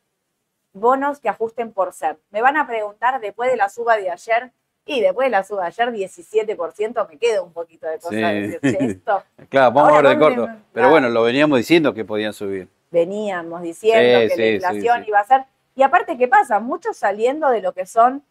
bonos 0.73 1.19
que 1.19 1.29
ajusten 1.29 1.73
por 1.73 1.93
ser. 1.93 2.17
Me 2.31 2.43
van 2.43 2.57
a 2.57 2.69
preguntar 2.69 3.21
después 3.21 3.51
de 3.51 3.57
la 3.57 3.69
suba 3.69 3.97
de 3.97 4.09
ayer, 4.09 4.53
y 4.97 5.01
después 5.01 5.27
de 5.27 5.31
la 5.31 5.45
suba 5.45 5.67
ayer, 5.67 5.91
17%, 5.93 7.09
me 7.09 7.19
queda 7.19 7.43
un 7.43 7.53
poquito 7.53 7.87
de 7.87 7.99
cosa 7.99 8.11
Sí. 8.11 8.17
de 8.17 8.41
decir, 8.49 8.61
"Che, 8.61 8.85
esto 8.87 9.23
Claro, 9.49 9.73
vamos 9.73 9.93
Ahora, 9.93 10.11
a 10.11 10.13
ver 10.15 10.19
de 10.19 10.25
¿dónde 10.25 10.37
corto. 10.37 10.53
me- 10.53 10.63
Pero 10.73 10.91
bueno, 10.91 11.09
lo 11.09 11.23
veníamos 11.23 11.59
diciendo 11.59 11.95
que 11.95 12.05
podían 12.05 12.33
subir. 12.33 12.69
veníamos 12.91 13.63
diciendo 13.63 14.21
Sí, 14.23 14.29
que 14.29 14.35
sí, 14.35 14.41
la 14.41 14.49
inflación 14.49 15.05
iba 15.07 15.21
a 15.21 15.25
ser. 15.25 15.45
Y 15.77 15.83
aparte, 15.83 16.19
¿qué 16.19 16.27
pasa? 16.29 16.59
Muchos 16.61 16.97
saliendo 16.97 17.49
de 17.51 17.63
lo 17.63 17.73
que 17.73 17.87
son, 17.87 18.23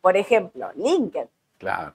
por 0.00 0.16
ejemplo, 0.16 0.70
LinkedIn. 0.74 1.28
Claro. 1.58 1.94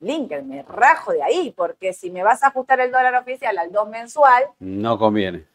Lincoln, 0.00 0.46
me 0.48 0.62
rajo 0.62 1.12
de 1.12 1.22
ahí, 1.22 1.54
porque 1.56 1.92
si 1.94 2.10
me 2.10 2.22
vas 2.22 2.42
a 2.42 2.48
ajustar 2.48 2.80
el 2.80 2.90
dólar 2.92 3.14
oficial 3.14 3.56
al 3.56 3.72
2 3.72 3.88
mensual, 3.88 4.44
No 4.58 4.98
conviene. 4.98 5.46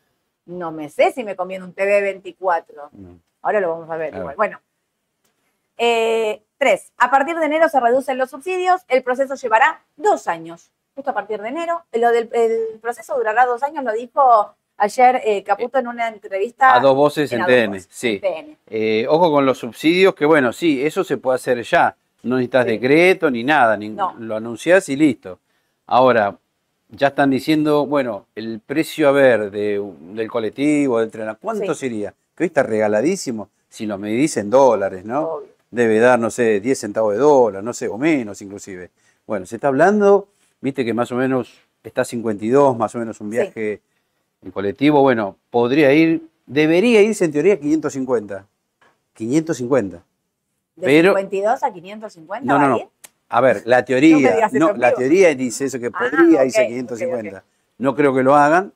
no 0.46 0.72
me 0.72 0.90
sé 0.90 1.12
si 1.12 1.24
me 1.24 1.36
conviene 1.36 1.64
un 1.66 1.74
TV 1.74 2.02
24. 2.02 2.90
No. 2.94 3.20
Ahora 3.44 3.60
lo 3.60 3.70
vamos 3.70 3.90
a 3.90 3.98
ver. 3.98 4.16
Igual. 4.16 4.36
Bueno. 4.36 4.60
Eh, 5.78 6.42
tres, 6.62 6.92
a 7.00 7.10
partir 7.10 7.36
de 7.38 7.46
enero 7.48 7.68
se 7.70 7.80
reducen 7.80 8.20
los 8.20 8.30
subsidios, 8.30 8.82
el 8.88 9.02
proceso 9.02 9.34
llevará 9.34 9.82
dos 9.98 10.28
años. 10.28 10.70
Justo 10.94 11.10
a 11.10 11.14
partir 11.16 11.42
de 11.42 11.48
enero. 11.50 11.82
Lo 11.94 12.12
del 12.12 12.30
el 12.34 12.80
proceso 12.80 13.18
durará 13.18 13.48
dos 13.48 13.64
años, 13.64 13.84
lo 13.84 13.92
dijo 13.94 14.54
ayer 14.78 15.22
eh, 15.26 15.42
Caputo 15.44 15.80
en 15.80 15.88
una 15.88 16.08
entrevista. 16.10 16.76
A 16.76 16.80
dos 16.80 16.96
voces 16.96 17.32
en 17.32 17.44
TN, 17.46 17.68
Voces, 17.72 17.88
sí. 17.90 18.20
TN. 18.20 18.58
Eh, 18.68 19.08
ojo 19.10 19.32
con 19.32 19.44
los 19.44 19.58
subsidios, 19.58 20.14
que 20.14 20.26
bueno, 20.28 20.54
sí, 20.54 20.86
eso 20.86 21.04
se 21.04 21.18
puede 21.18 21.38
hacer 21.38 21.64
ya. 21.64 21.96
No 22.22 22.36
necesitas 22.36 22.66
Sí. 22.66 22.72
decreto 22.74 23.32
ni 23.32 23.44
nada, 23.44 23.76
ni- 23.76 23.90
No. 23.90 24.14
lo 24.20 24.36
anunciás 24.36 24.88
y 24.90 24.96
listo. 24.96 25.40
Ahora, 25.88 26.38
ya 26.90 27.08
están 27.08 27.32
diciendo, 27.32 27.88
bueno, 27.88 28.28
el 28.36 28.60
precio 28.64 29.10
a 29.10 29.12
ver 29.12 29.50
de, 29.50 29.82
del 30.14 30.30
colectivo, 30.30 31.00
del 31.00 31.10
tren, 31.10 31.28
¿a 31.30 31.34
¿cuánto 31.36 31.74
Sí. 31.74 31.80
sería? 31.80 32.14
Que 32.36 32.44
hoy 32.44 32.48
está 32.48 32.62
regaladísimo, 32.62 33.50
si 33.68 33.88
lo 33.88 33.98
medís 33.98 34.38
en 34.38 34.52
dólares, 34.52 35.06
¿no? 35.06 35.22
Obvio. 35.22 35.51
Debe 35.72 36.00
dar, 36.00 36.20
no 36.20 36.30
sé, 36.30 36.60
10 36.60 36.78
centavos 36.78 37.14
de 37.14 37.20
dólar, 37.20 37.64
no 37.64 37.74
sé, 37.74 37.88
o 37.88 37.98
menos 37.98 38.42
inclusive. 38.42 38.92
Bueno, 39.26 39.46
se 39.46 39.56
está 39.56 39.70
hablando, 39.70 40.28
viste 40.60 40.84
que 40.84 40.94
más 40.94 41.12
o 41.14 41.16
menos 41.16 41.54
está 41.82 42.04
52, 42.04 42.78
más 42.78 42.94
o 42.96 43.00
menos 43.00 43.22
un 43.22 43.32
Sí. 43.32 43.38
viaje 43.38 43.82
en 44.44 44.52
colectivo, 44.52 45.02
bueno, 45.02 45.38
podría 45.50 45.94
ir, 45.94 46.28
debería 46.46 47.02
irse 47.02 47.24
en 47.24 47.32
teoría 47.32 47.58
550. 47.58 48.46
550. 49.14 50.04
De 50.76 50.86
Pero- 50.88 51.12
52 51.16 51.64
a 51.64 51.72
550. 51.72 52.46
No, 52.46 52.60
¿va 52.60 52.68
no, 52.68 52.78
no. 52.78 52.92
A 53.30 53.40
ver, 53.40 53.62
la 53.66 53.86
teoría, 53.86 54.50
no, 54.52 54.74
la 54.74 54.94
teoría 54.94 55.34
dice 55.36 55.66
eso 55.66 55.80
que 55.80 55.88
Ah, 55.88 55.92
podría 56.12 56.44
irse 56.44 56.60
a 56.60 56.64
ok, 56.64 56.68
550. 56.70 57.38
ok, 57.38 57.44
No 57.78 57.96
creo 57.96 58.14
que 58.14 58.24
lo 58.24 58.36
hagan. 58.36 58.74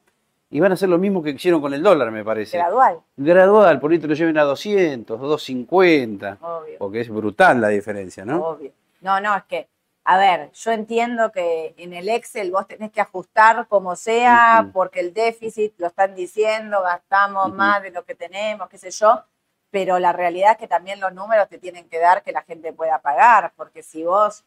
Y 0.55 0.61
van 0.61 0.71
a 0.71 0.75
hacer 0.75 0.87
lo 0.87 0.97
mismo 0.97 1.21
que 1.21 1.31
hicieron 1.31 1.59
con 1.59 1.73
el 1.73 1.83
dólar, 1.83 2.11
me 2.11 2.23
parece. 2.23 2.57
Gradual, 2.57 3.01
Gradual, 3.17 3.77
por 3.77 3.91
ahí 3.91 3.99
te 3.99 4.07
lo 4.07 4.13
lleven 4.13 4.37
a 4.37 4.43
200, 4.43 5.19
250. 5.19 6.37
obvio. 6.39 6.77
Porque 6.79 7.01
es 7.01 7.09
brutal 7.09 7.59
la 7.59 7.67
diferencia, 7.67 8.23
¿no? 8.23 8.41
Obvio. 8.41 8.71
No, 9.01 9.19
no, 9.19 9.35
es 9.35 9.43
que, 9.43 9.67
a 10.05 10.17
ver, 10.17 10.53
yo 10.53 10.71
entiendo 10.71 11.33
que 11.33 11.75
en 11.75 11.91
el 11.91 12.07
Excel 12.07 12.51
vos 12.51 12.69
tenés 12.69 12.89
que 12.93 13.01
ajustar 13.01 13.67
como 13.67 13.97
sea, 13.97 14.69
porque 14.71 15.01
el 15.01 15.13
déficit 15.13 15.73
lo 15.77 15.87
están 15.87 16.15
diciendo, 16.15 16.81
gastamos 16.81 17.53
más 17.53 17.83
de 17.83 17.91
lo 17.91 18.05
que 18.05 18.15
tenemos, 18.15 18.69
qué 18.69 18.77
sé 18.77 18.91
yo, 18.91 19.25
pero 19.71 19.99
la 19.99 20.13
realidad 20.13 20.51
es 20.51 20.57
que 20.57 20.69
también 20.69 21.01
los 21.01 21.13
números 21.13 21.49
te 21.49 21.57
tienen 21.57 21.89
que 21.89 21.99
dar 21.99 22.23
que 22.23 22.31
la 22.31 22.43
gente 22.43 22.71
pueda 22.71 23.01
pagar, 23.01 23.51
porque 23.57 23.83
si 23.83 24.05
vos, 24.05 24.45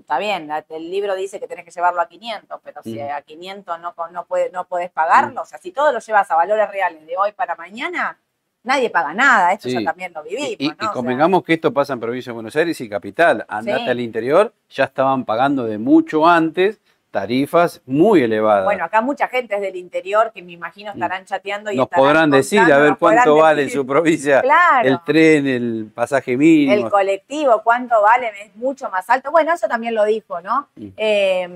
está 0.00 0.18
bien, 0.18 0.50
el 0.68 0.90
libro 0.90 1.14
dice 1.14 1.40
que 1.40 1.48
tenés 1.48 1.64
que 1.64 1.70
llevarlo 1.70 2.00
a 2.00 2.08
500, 2.08 2.60
pero 2.62 2.82
si 2.82 2.98
Ujú. 2.98 3.10
a 3.12 3.22
500 3.22 3.80
no, 3.80 3.94
no, 4.12 4.24
puede, 4.26 4.50
no 4.50 4.64
podés 4.66 4.90
pagarlo, 4.90 5.42
o 5.42 5.44
sea, 5.46 5.58
si 5.58 5.72
todo 5.72 5.92
lo 5.92 5.98
llevas 6.00 6.30
a 6.30 6.36
valores 6.36 6.70
reales 6.70 7.06
de 7.06 7.16
hoy 7.16 7.32
para 7.32 7.54
mañana, 7.56 8.18
nadie 8.62 8.90
paga 8.90 9.14
nada, 9.14 9.52
esto 9.52 9.68
Sí. 9.68 9.74
ya 9.74 9.84
también 9.90 10.12
lo 10.12 10.22
vivimos, 10.22 10.48
Y, 10.50 10.56
y- 10.58 10.66
y 10.66 10.68
¿no? 10.68 10.74
O 10.74 10.78
sea, 10.80 10.88
convengamos 10.92 11.42
que 11.42 11.54
esto 11.54 11.72
pasa 11.72 11.94
en 11.94 12.00
provincia 12.00 12.30
de 12.30 12.34
Buenos 12.34 12.54
Aires 12.56 12.78
y 12.80 12.88
capital. 12.90 13.44
Andate 13.48 13.84
Sí. 13.84 13.88
al 13.90 14.00
interior, 14.00 14.52
ya 14.68 14.84
estaban 14.84 15.24
pagando 15.24 15.64
de 15.64 15.78
mucho 15.78 16.26
antes 16.26 16.78
tarifas 17.10 17.82
muy 17.86 18.22
elevadas. 18.22 18.64
Bueno, 18.64 18.84
acá 18.84 19.00
mucha 19.00 19.26
gente 19.28 19.54
es 19.56 19.60
del 19.60 19.76
interior 19.76 20.30
que 20.32 20.42
me 20.42 20.52
imagino 20.52 20.92
estarán 20.92 21.24
chateando 21.24 21.70
y 21.70 21.74
Mm. 21.74 21.78
Nos 21.78 21.86
estarán 21.86 22.04
podrán 22.06 22.30
decir 22.30 22.60
a 22.60 22.78
ver 22.78 22.96
cuánto 22.98 23.36
vale 23.36 23.62
en 23.64 23.70
su 23.70 23.84
provincia 23.86 24.40
Claro. 24.42 24.88
el 24.88 24.98
tren, 25.04 25.46
el 25.46 25.90
pasaje 25.94 26.36
mínimo. 26.36 26.72
El 26.72 26.90
colectivo, 26.90 27.60
cuánto 27.64 28.00
vale, 28.02 28.30
es 28.44 28.54
mucho 28.56 28.88
más 28.90 29.08
alto. 29.10 29.30
Bueno, 29.30 29.52
eso 29.52 29.66
también 29.68 29.94
lo 29.94 30.04
dijo, 30.04 30.40
¿no? 30.40 30.68
Mm. 30.76 30.88
Eh, 30.96 31.48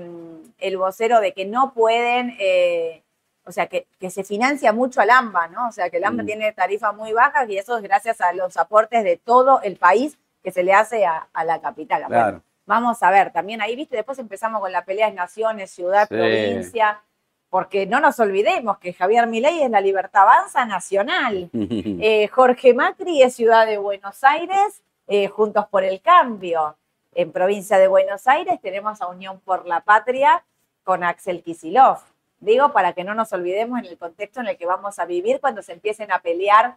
el 0.59 0.77
vocero 0.77 1.19
de 1.21 1.33
que 1.33 1.45
no 1.45 1.73
pueden, 1.73 2.35
eh, 2.39 3.03
o 3.45 3.51
sea, 3.51 3.67
que, 3.67 3.87
que 3.99 4.09
se 4.09 4.23
financia 4.23 4.73
mucho 4.73 5.01
al 5.01 5.09
AMBA, 5.09 5.47
¿no? 5.49 5.67
O 5.69 5.71
sea, 5.71 5.89
que 5.89 5.97
el 5.97 6.03
AMBA 6.03 6.23
Mm. 6.23 6.25
tiene 6.25 6.51
tarifas 6.51 6.95
muy 6.95 7.13
bajas 7.13 7.49
y 7.49 7.57
eso 7.57 7.77
es 7.77 7.83
gracias 7.83 8.19
a 8.21 8.33
los 8.33 8.57
aportes 8.57 9.03
de 9.03 9.17
todo 9.17 9.61
el 9.61 9.77
país 9.77 10.17
que 10.43 10.51
se 10.51 10.63
le 10.63 10.73
hace 10.73 11.05
a, 11.05 11.27
a 11.33 11.43
la 11.45 11.59
capital. 11.61 12.01
Bueno, 12.07 12.13
Claro. 12.21 12.41
Vamos 12.65 13.01
a 13.03 13.11
ver, 13.11 13.31
también 13.31 13.61
ahí, 13.61 13.75
viste, 13.75 13.95
después 13.95 14.17
empezamos 14.19 14.59
con 14.61 14.71
la 14.71 14.83
pelea 14.85 15.07
de 15.09 15.13
naciones, 15.15 15.71
ciudad, 15.71 16.07
Sí. 16.09 16.15
provincia, 16.15 17.01
porque 17.49 17.85
no 17.85 17.99
nos 17.99 18.19
olvidemos 18.19 18.79
que 18.79 18.91
Javier 18.93 19.27
Milei 19.27 19.61
es 19.61 19.69
la 19.69 19.79
Libertad 19.81 20.23
Avanza 20.23 20.65
Nacional. 20.65 21.49
Eh, 22.01 22.27
Jorge 22.27 22.73
Macri 22.73 23.21
es 23.21 23.35
Ciudad 23.35 23.65
de 23.65 23.77
Buenos 23.77 24.23
Aires, 24.23 24.81
eh, 25.07 25.27
Juntos 25.27 25.65
por 25.69 25.83
el 25.83 26.01
Cambio. 26.01 26.75
En 27.13 27.31
provincia 27.31 27.77
de 27.77 27.87
Buenos 27.87 28.27
Aires 28.27 28.59
tenemos 28.61 29.01
a 29.01 29.07
Unión 29.07 29.39
por 29.39 29.65
la 29.67 29.79
Patria 29.81 30.43
con 30.83 31.03
Axel 31.03 31.43
Kisilov. 31.43 31.99
Digo, 32.39 32.73
para 32.73 32.91
que 32.93 33.03
no 33.05 33.15
nos 33.15 33.31
olvidemos 33.31 33.79
en 33.79 33.85
el 33.85 33.97
contexto 33.97 34.41
en 34.41 34.47
el 34.47 34.57
que 34.57 34.65
vamos 34.65 34.99
a 34.99 35.05
vivir 35.05 35.39
cuando 35.39 35.61
se 35.61 35.71
empiecen 35.73 36.11
a 36.11 36.19
pelear. 36.19 36.75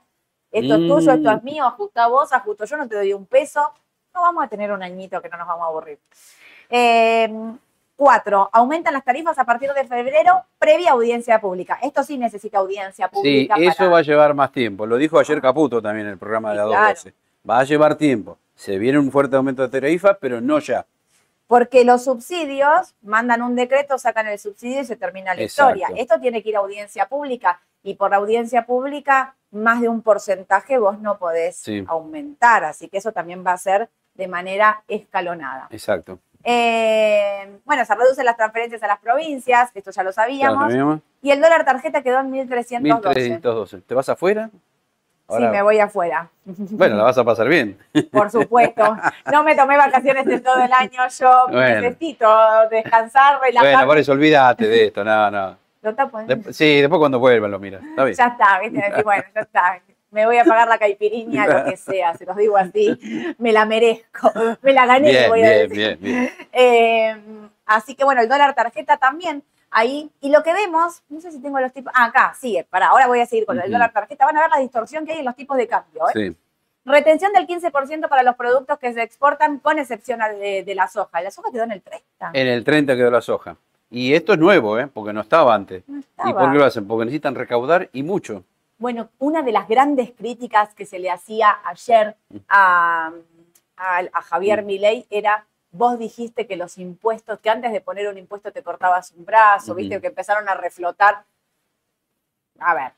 Esto 0.52 0.74
es 0.76 0.80
tuyo, 0.88 1.12
esto 1.12 1.30
es 1.30 1.42
Mm. 1.42 1.44
mío, 1.44 1.64
ajusta 1.64 2.06
vos, 2.06 2.32
ajusto 2.32 2.64
yo, 2.66 2.76
no 2.76 2.88
te 2.88 2.94
doy 2.94 3.12
un 3.12 3.26
peso. 3.26 3.72
No 4.18 4.22
vamos 4.22 4.44
a 4.44 4.48
tener 4.48 4.72
un 4.72 4.82
añito 4.82 5.22
que 5.22 5.28
no 5.28 5.36
nos 5.38 5.46
vamos 5.46 5.62
a 5.62 5.68
aburrir. 5.68 5.98
Eh, 6.68 7.32
cuatro, 7.94 8.50
aumentan 8.52 8.92
las 8.92 9.04
tarifas 9.04 9.38
a 9.38 9.44
partir 9.44 9.72
de 9.72 9.84
febrero 9.84 10.44
previa 10.58 10.90
audiencia 10.90 11.40
pública. 11.40 11.78
Esto 11.80 12.02
sí 12.02 12.18
necesita 12.18 12.58
audiencia 12.58 13.06
Sí, 13.06 13.14
pública. 13.14 13.54
eso 13.58 13.76
para- 13.78 13.90
va 13.90 13.98
a 13.98 14.02
llevar 14.02 14.34
más 14.34 14.50
tiempo. 14.50 14.86
Lo 14.86 14.96
dijo 14.96 15.20
ayer 15.20 15.40
Caputo 15.40 15.80
también 15.80 16.06
en 16.06 16.12
el 16.14 16.18
programa 16.18 16.50
de 16.50 16.56
Sí, 16.56 16.58
la 16.58 16.66
claro. 16.66 16.88
212. 16.88 17.14
Va 17.48 17.60
a 17.60 17.64
llevar 17.64 17.94
tiempo. 17.94 18.38
Se 18.56 18.76
viene 18.76 18.98
un 18.98 19.12
fuerte 19.12 19.36
aumento 19.36 19.62
de 19.62 19.68
tarifa, 19.68 20.14
pero 20.14 20.40
no 20.40 20.58
ya. 20.58 20.84
Porque 21.46 21.84
los 21.84 22.02
subsidios 22.04 22.94
mandan 23.02 23.40
un 23.42 23.54
decreto, 23.54 23.98
sacan 23.98 24.26
el 24.26 24.38
subsidio 24.40 24.80
y 24.80 24.84
se 24.84 24.96
termina 24.96 25.32
la 25.34 25.42
Exacto. 25.42 25.76
historia. 25.76 25.96
Esto 26.02 26.18
tiene 26.20 26.42
que 26.42 26.48
ir 26.48 26.56
a 26.56 26.58
audiencia 26.58 27.06
pública 27.06 27.60
y 27.84 27.94
por 27.94 28.12
audiencia 28.14 28.66
pública 28.66 29.36
más 29.52 29.80
de 29.80 29.88
un 29.88 30.02
porcentaje 30.02 30.76
vos 30.76 30.98
no 30.98 31.18
podés 31.18 31.56
Sí. 31.56 31.84
aumentar, 31.86 32.64
así 32.64 32.88
que 32.88 32.98
eso 32.98 33.12
también 33.12 33.44
va 33.46 33.52
a 33.52 33.58
ser 33.58 33.88
de 34.18 34.28
manera 34.28 34.82
escalonada. 34.88 35.68
Exacto. 35.70 36.18
Eh, 36.44 37.58
bueno, 37.64 37.84
se 37.84 37.94
reducen 37.94 38.24
las 38.24 38.36
transferencias 38.36 38.82
a 38.82 38.86
las 38.88 38.98
provincias, 38.98 39.70
esto 39.74 39.90
ya 39.90 40.02
lo 40.02 40.12
sabíamos, 40.12 40.72
y 41.22 41.30
el 41.30 41.40
dólar 41.40 41.64
tarjeta 41.64 42.02
quedó 42.02 42.20
en 42.20 42.30
1312. 42.30 43.20
1312. 43.20 43.80
¿Te 43.82 43.94
vas 43.94 44.08
afuera? 44.08 44.50
Sí, 45.30 45.42
me 45.42 45.60
voy 45.60 45.78
afuera, 45.78 46.30
Bueno, 46.46 46.96
la 46.96 47.02
vas 47.02 47.18
a 47.18 47.24
pasar 47.24 47.48
bien. 47.48 47.78
por 48.10 48.30
supuesto. 48.30 48.96
No 49.30 49.44
me 49.44 49.54
tomé 49.54 49.76
vacaciones 49.76 50.24
de 50.24 50.40
todo 50.40 50.62
el 50.62 50.72
año, 50.72 51.06
yo 51.18 51.44
Bueno. 51.50 51.80
necesito 51.82 52.28
descansar, 52.70 53.38
relajarme. 53.40 53.74
Bueno, 53.74 53.86
por 53.86 53.98
eso 53.98 54.12
olvídate 54.12 54.66
de 54.66 54.86
esto. 54.86 55.04
No, 55.04 55.30
no. 55.30 55.56
Lo 55.82 55.94
tapo, 55.94 56.18
¿eh? 56.20 56.26
Sí, 56.50 56.80
después 56.80 56.98
cuando 56.98 57.18
vuelvan 57.18 57.50
lo 57.50 57.58
miras. 57.58 57.82
Está 57.84 58.04
bien. 58.04 58.16
Ya 58.16 58.26
está, 58.26 58.58
¿viste? 58.58 59.02
Bueno, 59.04 59.24
ya 59.34 59.40
está. 59.42 59.80
Me 60.10 60.26
voy 60.26 60.38
a 60.38 60.44
pagar 60.44 60.68
la 60.68 60.78
caipirinha, 60.78 61.46
lo 61.46 61.64
que 61.70 61.76
sea, 61.76 62.16
se 62.16 62.24
los 62.24 62.36
digo 62.36 62.56
así. 62.56 63.34
Me 63.38 63.52
la 63.52 63.64
merezco, 63.66 64.32
me 64.62 64.72
la 64.72 64.86
gané, 64.86 65.10
Bien, 65.10 65.30
voy 65.30 65.42
a 65.42 65.50
decir. 65.50 65.76
bien, 65.76 65.98
bien. 66.00 66.30
Eh, 66.52 67.16
así 67.66 67.94
que 67.94 68.04
bueno, 68.04 68.20
el 68.22 68.28
dólar 68.28 68.54
tarjeta 68.54 68.96
también 68.96 69.42
ahí. 69.70 70.10
Y 70.20 70.30
lo 70.30 70.42
que 70.42 70.52
vemos, 70.52 71.02
no 71.08 71.20
sé 71.20 71.30
si 71.30 71.40
tengo 71.40 71.60
los 71.60 71.72
tipos. 71.72 71.92
Ah, 71.94 72.06
acá, 72.06 72.34
sigue, 72.38 72.64
para, 72.64 72.88
ahora 72.88 73.06
voy 73.06 73.20
a 73.20 73.26
seguir 73.26 73.46
con 73.46 73.60
el 73.60 73.70
dólar 73.70 73.92
tarjeta. 73.92 74.24
Van 74.24 74.36
a 74.36 74.42
ver 74.42 74.50
la 74.50 74.58
distorsión 74.58 75.04
que 75.04 75.12
hay 75.12 75.18
en 75.18 75.24
los 75.24 75.36
tipos 75.36 75.56
de 75.56 75.66
cambio. 75.66 76.08
¿eh? 76.08 76.12
Sí. 76.14 76.36
Retención 76.84 77.32
del 77.34 77.46
15% 77.46 78.08
para 78.08 78.22
los 78.22 78.34
productos 78.36 78.78
que 78.78 78.94
se 78.94 79.02
exportan, 79.02 79.58
con 79.58 79.78
excepción 79.78 80.20
de, 80.40 80.62
de 80.64 80.74
la 80.74 80.88
soja. 80.88 81.20
La 81.20 81.30
soja 81.30 81.50
quedó 81.52 81.64
en 81.64 81.72
el 81.72 81.82
30. 81.82 82.30
En 82.32 82.46
el 82.46 82.64
30 82.64 82.96
quedó 82.96 83.10
la 83.10 83.20
soja. 83.20 83.56
Y 83.90 84.14
esto 84.14 84.32
es 84.32 84.38
nuevo, 84.38 84.78
¿eh? 84.78 84.86
Porque 84.86 85.12
no 85.12 85.20
estaba 85.20 85.54
antes. 85.54 85.82
No 85.86 85.98
¿Y 85.98 86.32
por 86.32 86.52
qué 86.52 86.58
lo 86.58 86.64
hacen? 86.64 86.86
Porque 86.86 87.06
necesitan 87.06 87.34
recaudar 87.34 87.88
y 87.92 88.02
mucho. 88.02 88.44
Bueno, 88.78 89.10
una 89.18 89.42
de 89.42 89.52
las 89.52 89.66
grandes 89.68 90.12
críticas 90.12 90.72
que 90.74 90.86
se 90.86 90.98
le 90.98 91.10
hacía 91.10 91.58
ayer 91.64 92.16
a, 92.48 93.12
a- 93.76 93.98
a 94.12 94.22
Javier 94.22 94.62
Mm. 94.62 94.66
Milei 94.66 95.06
era, 95.10 95.46
vos 95.70 95.98
dijiste 95.98 96.46
que 96.46 96.56
los 96.56 96.78
impuestos, 96.78 97.40
que 97.40 97.50
antes 97.50 97.72
de 97.72 97.80
poner 97.80 98.08
un 98.08 98.18
impuesto 98.18 98.52
te 98.52 98.62
cortabas 98.62 99.10
un 99.12 99.24
brazo, 99.24 99.74
viste, 99.74 100.00
que 100.00 100.06
empezaron 100.08 100.48
a 100.48 100.54
reflotar. 100.54 101.24
A 102.60 102.74
ver, 102.74 102.92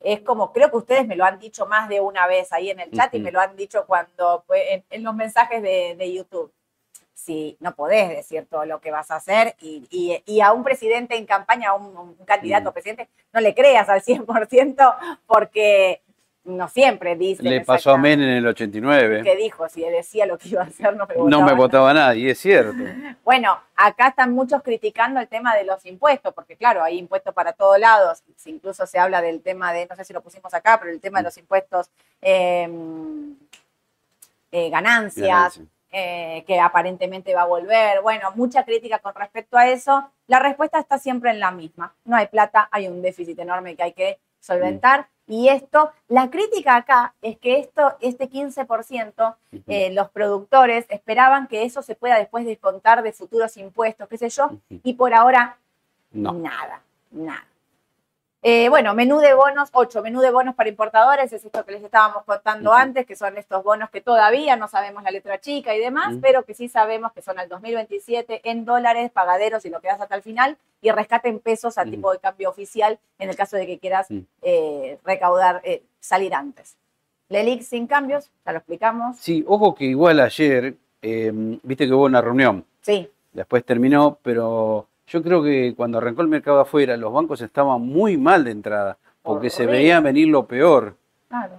es 0.00 0.20
como, 0.20 0.52
creo 0.52 0.70
que 0.70 0.76
ustedes 0.76 1.06
me 1.06 1.16
lo 1.16 1.24
han 1.24 1.38
dicho 1.38 1.66
más 1.66 1.88
de 1.88 2.00
una 2.00 2.26
vez 2.26 2.52
ahí 2.52 2.70
en 2.70 2.80
el 2.80 2.90
chat 2.90 3.14
y 3.14 3.18
me 3.20 3.32
lo 3.32 3.40
han 3.40 3.56
dicho 3.56 3.86
cuando, 3.86 4.44
en, 4.50 4.84
en 4.90 5.02
los 5.02 5.14
mensajes 5.14 5.62
de, 5.62 5.96
de 5.96 6.12
YouTube. 6.12 6.52
Si 7.18 7.56
no 7.60 7.74
podés 7.74 8.10
decir 8.10 8.46
todo 8.48 8.66
lo 8.66 8.78
que 8.82 8.90
vas 8.90 9.10
a 9.10 9.16
hacer 9.16 9.56
y, 9.58 9.86
y- 9.90 10.22
y 10.26 10.42
a 10.42 10.52
un 10.52 10.62
presidente 10.62 11.16
en 11.16 11.24
campaña, 11.24 11.70
a 11.70 11.74
un, 11.74 11.96
un 11.96 12.14
candidato 12.26 12.68
a 12.68 12.70
Mm. 12.72 12.74
presidente, 12.74 13.08
no 13.32 13.40
le 13.40 13.54
creas 13.54 13.88
al 13.88 14.02
100% 14.02 14.94
porque 15.26 16.02
no 16.44 16.68
siempre 16.68 17.16
dice. 17.16 17.42
Le 17.42 17.62
pasó 17.62 17.92
a 17.92 17.96
Men 17.96 18.20
en 18.20 18.28
el 18.28 18.46
89. 18.46 19.22
que 19.24 19.34
dijo, 19.34 19.66
si 19.70 19.80
decía 19.80 20.26
lo 20.26 20.36
que 20.36 20.50
iba 20.50 20.62
a 20.62 20.66
hacer, 20.66 20.94
no 20.94 21.06
me 21.06 21.14
No 21.16 21.22
votaba. 21.24 21.46
me 21.46 21.52
votaba 21.54 21.94
nadie, 21.94 22.30
es 22.32 22.38
cierto. 22.38 22.76
Bueno, 23.24 23.58
acá 23.76 24.08
están 24.08 24.32
muchos 24.34 24.62
criticando 24.62 25.18
el 25.18 25.26
tema 25.26 25.56
de 25.56 25.64
los 25.64 25.84
impuestos, 25.86 26.34
porque 26.34 26.56
claro, 26.56 26.84
hay 26.84 26.98
impuestos 26.98 27.32
para 27.34 27.54
todos 27.54 27.78
lados, 27.80 28.22
incluso 28.44 28.86
se 28.86 28.98
habla 28.98 29.22
del 29.22 29.40
tema 29.40 29.72
de, 29.72 29.86
no 29.86 29.96
sé 29.96 30.04
si 30.04 30.12
lo 30.12 30.20
pusimos 30.20 30.52
acá, 30.52 30.78
pero 30.78 30.92
el 30.92 31.00
tema 31.00 31.18
de 31.20 31.24
los 31.24 31.38
impuestos, 31.38 31.88
eh, 32.20 32.68
eh, 34.52 34.70
ganancias, 34.70 35.26
Ganancia. 35.26 35.62
Eh, 35.92 36.44
que 36.46 36.60
aparentemente 36.60 37.34
va 37.34 37.42
a 37.42 37.46
volver. 37.46 38.02
Bueno, 38.02 38.30
mucha 38.34 38.64
crítica 38.64 38.98
con 38.98 39.14
respecto 39.14 39.56
a 39.56 39.68
eso. 39.68 40.10
La 40.26 40.38
respuesta 40.38 40.78
está 40.78 40.98
siempre 40.98 41.30
en 41.30 41.40
la 41.40 41.50
misma. 41.50 41.94
No 42.04 42.16
hay 42.16 42.26
plata, 42.26 42.68
hay 42.70 42.88
un 42.88 43.02
déficit 43.02 43.38
enorme 43.38 43.76
que 43.76 43.82
hay 43.82 43.92
que 43.92 44.18
solventar. 44.40 45.08
Y 45.26 45.48
esto, 45.48 45.90
la 46.08 46.30
crítica 46.30 46.76
acá 46.76 47.14
es 47.20 47.36
que 47.38 47.58
esto, 47.58 47.96
este 48.00 48.30
15%, 48.30 49.36
eh, 49.66 49.90
los 49.92 50.08
productores 50.10 50.86
esperaban 50.88 51.48
que 51.48 51.64
eso 51.64 51.82
se 51.82 51.96
pueda 51.96 52.16
después 52.16 52.46
descontar 52.46 53.02
de 53.02 53.12
futuros 53.12 53.56
impuestos, 53.56 54.08
qué 54.08 54.18
sé 54.18 54.28
yo, 54.28 54.50
y 54.68 54.94
por 54.94 55.14
ahora 55.14 55.58
nada, 56.12 56.80
nada. 57.10 57.46
Eh, 58.48 58.68
bueno, 58.68 58.94
menú 58.94 59.18
de 59.18 59.34
bonos, 59.34 59.70
8, 59.72 60.02
menú 60.02 60.20
de 60.20 60.30
bonos 60.30 60.54
para 60.54 60.68
importadores, 60.68 61.32
es 61.32 61.44
esto 61.44 61.64
que 61.64 61.72
les 61.72 61.82
estábamos 61.82 62.22
contando 62.22 62.72
antes, 62.72 63.04
que 63.04 63.16
son 63.16 63.36
estos 63.36 63.64
bonos 63.64 63.90
que 63.90 64.00
todavía 64.00 64.54
no 64.54 64.68
sabemos 64.68 65.02
la 65.02 65.10
letra 65.10 65.40
chica 65.40 65.74
y 65.74 65.80
demás, 65.80 66.14
pero 66.22 66.44
que 66.44 66.54
sí 66.54 66.68
sabemos 66.68 67.10
que 67.10 67.22
son 67.22 67.40
al 67.40 67.48
2027 67.48 68.42
en 68.48 68.64
dólares, 68.64 69.10
pagaderos 69.10 69.64
y 69.64 69.70
lo 69.70 69.80
que 69.80 69.88
das 69.88 70.00
hasta 70.00 70.14
el 70.14 70.22
final, 70.22 70.58
y 70.80 70.92
rescate 70.92 71.28
en 71.28 71.40
pesos 71.40 71.76
a 71.76 71.84
tipo 71.86 72.12
de 72.12 72.20
cambio 72.20 72.48
oficial 72.48 73.00
en 73.18 73.30
el 73.30 73.34
caso 73.34 73.56
de 73.56 73.66
que 73.66 73.80
quieras 73.80 74.06
eh, 74.42 74.96
recaudar, 75.04 75.60
eh, 75.64 75.82
salir 75.98 76.32
antes. 76.32 76.76
LELIC 77.28 77.62
sin 77.62 77.88
cambios, 77.88 78.30
ya 78.44 78.52
lo 78.52 78.58
explicamos. 78.58 79.16
Sí, 79.16 79.44
ojo 79.48 79.74
que 79.74 79.86
igual 79.86 80.20
ayer, 80.20 80.76
viste 81.02 81.88
que 81.88 81.92
hubo 81.92 82.04
una 82.04 82.20
reunión. 82.20 82.64
Sí. 82.82 83.10
Después 83.32 83.64
terminó, 83.64 84.20
pero 84.22 84.86
yo 85.06 85.22
creo 85.22 85.42
que 85.42 85.74
cuando 85.76 85.98
arrancó 85.98 86.22
el 86.22 86.28
mercado 86.28 86.60
afuera, 86.60 86.96
los 86.96 87.12
bancos 87.12 87.40
estaban 87.40 87.80
muy 87.82 88.16
mal 88.16 88.44
de 88.44 88.50
entrada, 88.50 88.98
porque 89.22 89.50
se 89.50 89.66
veía 89.66 90.00
venir 90.00 90.28
lo 90.28 90.46
peor. 90.46 90.96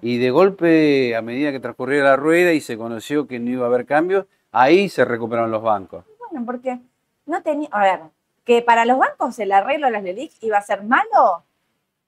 Y 0.02 0.18
de 0.18 0.32
golpe, 0.32 1.16
a 1.16 1.22
medida 1.22 1.52
que 1.52 1.60
transcurría 1.60 2.04
la 2.04 2.16
rueda 2.16 2.54
y 2.54 2.62
se 2.62 2.78
conoció 2.78 3.28
que 3.28 3.40
no 3.40 3.50
iba 3.50 3.66
a 3.66 3.68
haber 3.68 3.86
cambios, 3.86 4.26
ahí 4.52 4.90
se 4.90 5.06
recuperaron 5.06 5.52
los 5.52 5.62
bancos. 5.62 6.04
Bueno, 6.20 6.46
porque 6.46 6.80
no 7.26 7.42
tenía. 7.42 7.70
A 7.72 7.84
ver, 7.84 8.00
que 8.44 8.62
para 8.62 8.86
los 8.86 8.98
bancos 8.98 9.38
el 9.40 9.52
arreglo 9.52 9.88
de 9.88 9.92
las 9.92 10.04
LELIC 10.04 10.32
iba 10.42 10.58
a 10.58 10.62
ser 10.62 10.84
malo, 10.84 11.44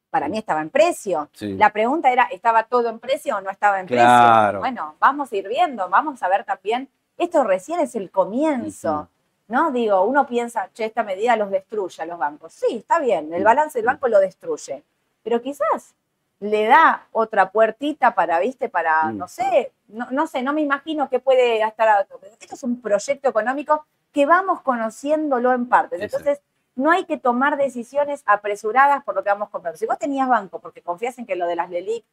para 0.10 0.28
mí 0.28 0.38
estaba 0.38 0.62
en 0.62 0.70
precio. 0.70 1.30
La 1.40 1.72
pregunta 1.72 2.12
era, 2.12 2.24
¿estaba 2.32 2.64
todo 2.64 2.90
en 2.90 3.00
precio 3.00 3.38
o 3.38 3.42
no 3.42 3.50
estaba 3.50 3.80
en 3.80 3.86
precio? 3.86 4.60
Bueno, 4.60 4.96
vamos 5.00 5.32
a 5.32 5.36
ir 5.36 5.48
viendo, 5.48 5.88
vamos 5.90 6.24
a 6.24 6.28
ver 6.28 6.44
también. 6.44 6.90
Esto 7.18 7.44
recién 7.44 7.80
es 7.82 7.96
el 7.96 8.10
comienzo. 8.10 9.10
¿No? 9.50 9.72
Digo, 9.72 10.04
uno 10.04 10.26
piensa, 10.26 10.70
che, 10.74 10.86
esta 10.86 11.04
medida 11.04 11.36
los 11.36 11.52
destruye 11.52 12.02
a 12.02 12.06
los 12.06 12.18
bancos. 12.18 12.54
Sí, 12.54 12.78
está 12.78 13.00
bien, 13.00 13.34
el 13.34 13.44
balance 13.44 13.78
del 13.78 13.86
banco 13.86 14.08
lo 14.08 14.20
destruye, 14.20 14.84
pero 15.24 15.42
quizás 15.42 15.94
le 16.40 16.66
da 16.68 17.08
otra 17.12 17.52
puertita 17.52 18.16
para, 18.16 18.40
viste, 18.40 18.70
para, 18.70 19.06
mm. 19.06 19.18
no 19.18 19.28
sé, 19.28 19.74
no, 19.88 20.28
sé, 20.28 20.42
no 20.42 20.54
me 20.54 20.62
imagino 20.62 21.10
qué 21.10 21.20
puede 21.20 21.62
estar. 21.62 22.08
Esto 22.40 22.56
es 22.56 22.64
un 22.64 22.80
proyecto 22.82 23.28
económico 23.28 23.86
que 24.14 24.26
vamos 24.26 24.62
conociéndolo 24.62 25.52
en 25.54 25.68
partes. 25.68 26.02
Entonces, 26.02 26.40
no 26.76 26.92
hay 26.92 27.04
que 27.04 27.18
tomar 27.18 27.58
decisiones 27.58 28.24
apresuradas 28.26 29.04
por 29.04 29.16
lo 29.16 29.24
que 29.24 29.30
vamos 29.30 29.50
comprando. 29.50 29.78
Si 29.78 29.86
vos 29.86 30.00
tenías 30.00 30.30
banco 30.30 30.60
porque 30.60 30.82
confías 30.82 31.18
en 31.18 31.26
que 31.26 31.36
lo 31.36 31.46
de 31.46 31.58
las 31.58 31.70
LELIC 31.70 32.06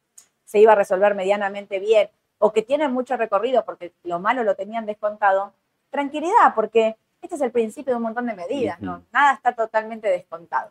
se 0.43 0.59
iba 0.59 0.73
a 0.73 0.75
resolver 0.75 1.15
medianamente 1.15 1.79
bien, 1.79 2.09
o 2.39 2.51
que 2.51 2.61
tienen 2.61 2.91
mucho 2.91 3.17
recorrido 3.17 3.63
porque 3.65 3.93
lo 4.03 4.19
malo 4.19 4.43
lo 4.43 4.55
tenían 4.55 4.85
descontado, 4.85 5.53
tranquilidad, 5.89 6.53
porque 6.53 6.97
este 7.21 7.35
es 7.35 7.41
el 7.41 7.51
principio 7.51 7.93
de 7.93 7.97
un 7.97 8.03
montón 8.03 8.25
de 8.25 8.35
medidas, 8.35 8.79
¿no? 8.79 9.03
Nada 9.11 9.33
está 9.33 9.53
totalmente 9.53 10.07
descontado. 10.07 10.69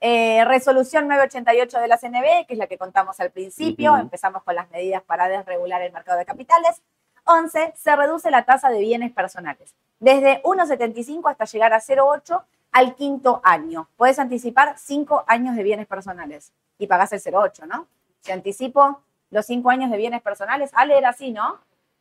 Eh, 0.00 0.44
resolución 0.46 1.08
988 1.08 1.78
de 1.78 1.88
la 1.88 1.98
CNB, 1.98 2.46
que 2.46 2.54
es 2.54 2.58
la 2.58 2.66
que 2.66 2.78
contamos 2.78 3.20
al 3.20 3.30
principio, 3.30 3.96
empezamos 3.96 4.42
con 4.42 4.54
las 4.54 4.70
medidas 4.70 5.02
para 5.02 5.28
desregular 5.28 5.82
el 5.82 5.92
mercado 5.92 6.18
de 6.18 6.24
capitales. 6.24 6.82
11. 7.24 7.74
Se 7.76 7.94
reduce 7.96 8.30
la 8.30 8.44
tasa 8.44 8.70
de 8.70 8.80
bienes 8.80 9.12
personales, 9.12 9.74
desde 9.98 10.42
1,75 10.42 11.30
hasta 11.30 11.44
llegar 11.44 11.72
a 11.74 11.80
0,8 11.80 12.42
al 12.72 12.94
quinto 12.94 13.40
año. 13.44 13.88
Puedes 13.96 14.18
anticipar 14.18 14.74
5 14.78 15.24
años 15.26 15.54
de 15.54 15.62
bienes 15.62 15.86
personales 15.86 16.52
y 16.78 16.86
pagás 16.86 17.12
el 17.12 17.20
0,8, 17.20 17.66
¿no? 17.66 17.86
Si 18.20 18.32
anticipo 18.32 19.02
los 19.30 19.44
5 19.46 19.68
años 19.70 19.90
de 19.90 19.98
bienes 19.98 20.22
personales, 20.22 20.70
Ale 20.74 20.96
era 20.96 21.10
así, 21.10 21.30
¿no? 21.30 21.58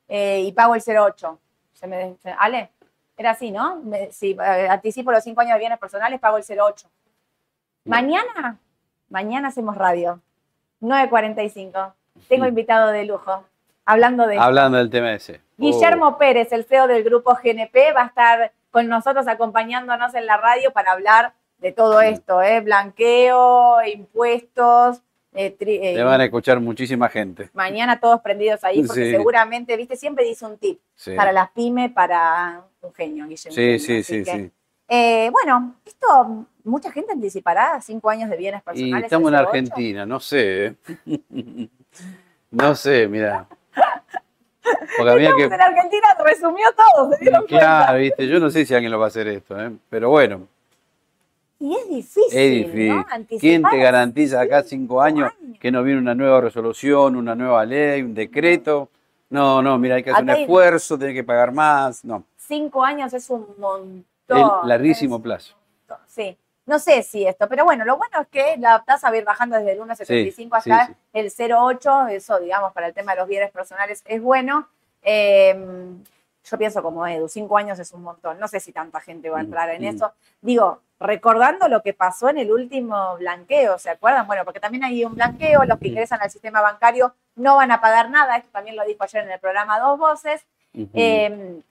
Eh, 0.08 0.42
y 0.46 0.52
pago 0.54 0.74
el 0.74 0.82
0,8. 0.82 1.38
¿Se 1.74 1.88
me, 1.88 2.16
¿Ale? 2.38 2.72
Era 3.20 3.32
así, 3.32 3.52
¿no? 3.52 3.84
si 4.12 4.32
eh, 4.32 4.68
anticipo 4.70 5.12
los 5.12 5.22
cinco 5.22 5.42
años 5.42 5.56
de 5.56 5.60
bienes 5.60 5.78
personales, 5.78 6.22
pago 6.22 6.38
el 6.38 6.44
08. 6.48 6.88
Mañana, 7.84 8.58
mañana 9.10 9.50
hacemos 9.50 9.76
radio. 9.76 10.22
9.45. 10.82 11.92
Tengo 12.30 12.46
invitado 12.46 12.92
de 12.92 13.04
lujo. 13.04 13.44
Hablando 13.84 14.26
de. 14.26 14.38
Hablando 14.38 14.78
del 14.78 14.90
tema 14.90 15.12
ese. 15.12 15.42
Guillermo 15.58 16.08
oh. 16.08 16.18
Pérez, 16.18 16.54
el 16.54 16.64
CEO 16.64 16.88
del 16.88 17.04
grupo 17.04 17.38
GNP, 17.44 17.92
va 17.94 18.04
a 18.04 18.06
estar 18.06 18.54
con 18.72 18.88
nosotros 18.88 19.28
acompañándonos 19.28 20.16
en 20.16 20.26
la 20.26 20.38
radio 20.38 20.72
para 20.72 20.94
hablar 20.94 21.34
de 21.58 21.74
todo 21.74 22.00
esto, 22.00 22.42
¿eh? 22.42 22.62
Blanqueo, 22.62 23.84
impuestos, 23.84 25.02
eh, 25.34 25.58
eh, 25.60 25.94
Te 25.94 26.04
van 26.04 26.22
a 26.22 26.24
escuchar 26.24 26.62
muchísima 26.62 27.10
gente. 27.10 27.50
Mañana 27.52 28.00
todos 28.00 28.22
prendidos 28.22 28.64
ahí, 28.64 28.82
porque 28.82 29.12
seguramente, 29.12 29.76
viste, 29.76 29.98
siempre 29.98 30.24
dice 30.24 30.46
un 30.46 30.58
tip 30.58 30.80
para 31.18 31.34
las 31.34 31.50
pymes, 31.52 31.92
para 31.92 32.64
un 32.82 32.94
genio, 32.94 33.28
Guillermo. 33.28 33.56
Sí, 33.56 33.80
sí, 33.80 34.04
sí, 34.04 34.26
sí. 34.26 34.52
Eh, 34.88 35.30
bueno, 35.32 35.76
esto, 35.86 36.48
mucha 36.64 36.92
gente 36.92 37.12
anticipará 37.12 37.80
cinco 37.80 38.10
años 38.10 38.30
de 38.30 38.38
bienes 38.38 38.64
personales. 38.64 39.02
Y 39.02 39.04
estamos 39.04 39.30
en 39.30 39.36
Argentina, 39.36 40.06
no 40.06 40.20
sé. 40.20 40.76
no 42.52 42.76
sé, 42.76 43.08
mira. 43.08 43.48
Porque 44.98 45.12
había 45.12 45.36
que... 45.36 45.44
en 45.44 45.62
Argentina 45.62 46.08
resumió 46.24 46.66
todo, 46.76 47.12
¿se 47.12 47.18
dieron 47.20 47.46
Claro, 47.46 48.00
viste, 48.00 48.28
yo 48.28 48.40
no 48.40 48.50
sé 48.50 48.66
si 48.66 48.74
alguien 48.74 48.92
lo 48.92 49.00
va 49.00 49.06
a 49.06 49.08
hacer 49.10 49.28
esto, 49.28 49.56
pero 49.90 50.10
bueno. 50.10 50.48
Y 51.60 51.76
es 51.76 51.90
difícil. 51.90 52.24
Es 52.32 52.52
difícil. 52.52 53.40
¿Quién 53.40 53.64
te 53.64 53.78
garantiza 53.78 54.42
acá 54.42 54.64
cinco 54.64 55.02
años, 55.02 55.32
que 55.60 55.72
no 55.72 55.84
viene 55.84 56.00
una 56.00 56.16
nueva 56.16 56.42
resolución, 56.42 57.16
una 57.16 57.36
nueva 57.36 57.66
ley, 57.66 58.02
un 58.02 58.14
decreto? 58.14 58.90
No, 59.30 59.62
no, 59.62 59.78
mira, 59.78 59.96
hay 59.96 60.04
que 60.04 60.10
hacer 60.10 60.24
un 60.24 60.30
esfuerzo, 60.30 60.98
tiene 60.98 61.14
que 61.14 61.24
pagar 61.24 61.52
más. 61.52 62.04
No. 62.04 62.24
Cinco 62.50 62.84
años 62.84 63.14
es 63.14 63.30
un 63.30 63.46
montón. 63.60 64.06
El 64.64 64.68
larguísimo 64.68 65.22
plazo. 65.22 65.56
Sí. 66.08 66.36
No 66.66 66.80
sé 66.80 67.04
si 67.04 67.26
esto, 67.26 67.48
pero 67.48 67.64
bueno, 67.64 67.86
lo 67.86 67.96
bueno 67.98 68.22
es 68.22 68.28
que 68.28 68.58
la 68.58 68.84
tasa 68.84 69.10
va 69.10 69.16
a 69.16 69.18
ir 69.20 69.24
bajando 69.24 69.56
desde 69.56 69.74
el 69.74 69.80
1,75 69.80 70.50
hasta 70.58 70.96
el 71.14 71.32
0,8. 71.32 72.10
Eso, 72.12 72.40
digamos, 72.40 72.74
para 72.74 72.88
el 72.88 72.96
tema 72.96 73.14
de 73.14 73.20
los 73.20 73.28
bienes 73.28 73.52
personales 73.52 74.04
es 74.08 74.20
bueno. 74.20 74.68
Eh, 75.04 75.56
yo 76.44 76.58
pienso 76.58 76.82
como 76.82 77.06
Edu, 77.06 77.28
cinco 77.28 77.56
años 77.56 77.78
es 77.78 77.92
un 77.92 78.02
montón. 78.02 78.40
No 78.40 78.48
sé 78.48 78.60
si 78.60 78.72
tanta 78.72 79.00
gente 79.00 79.30
va 79.30 79.40
a 79.40 79.44
mm, 79.44 79.46
entrar 79.46 79.70
en 79.70 79.84
mm. 79.84 79.96
eso. 79.96 80.14
Digo, 80.42 80.82
recordando 81.00 81.68
lo 81.68 81.84
que 81.84 81.94
pasó 81.94 82.30
en 82.30 82.40
el 82.40 82.52
último 82.52 83.16
blanqueo, 83.18 83.78
¿se 83.78 83.92
acuerdan? 83.92 84.26
Bueno, 84.26 84.44
porque 84.44 84.60
también 84.60 84.84
hay 84.84 85.06
un 85.06 85.14
blanqueo, 85.14 85.66
los 85.66 85.78
que 85.78 85.90
mm. 85.90 85.92
ingresan 85.92 86.22
al 86.22 86.32
sistema 86.32 86.62
bancario 86.62 87.14
no 87.36 87.58
van 87.58 87.72
a 87.72 87.80
pagar 87.80 88.10
nada, 88.10 88.38
esto 88.38 88.50
también 88.52 88.76
lo 88.76 88.84
dijo 88.86 89.04
ayer 89.04 89.24
en 89.24 89.32
el 89.32 89.40
programa 89.40 89.80
Dos 89.80 90.00
Voces. 90.00 90.46
Em, 90.74 91.62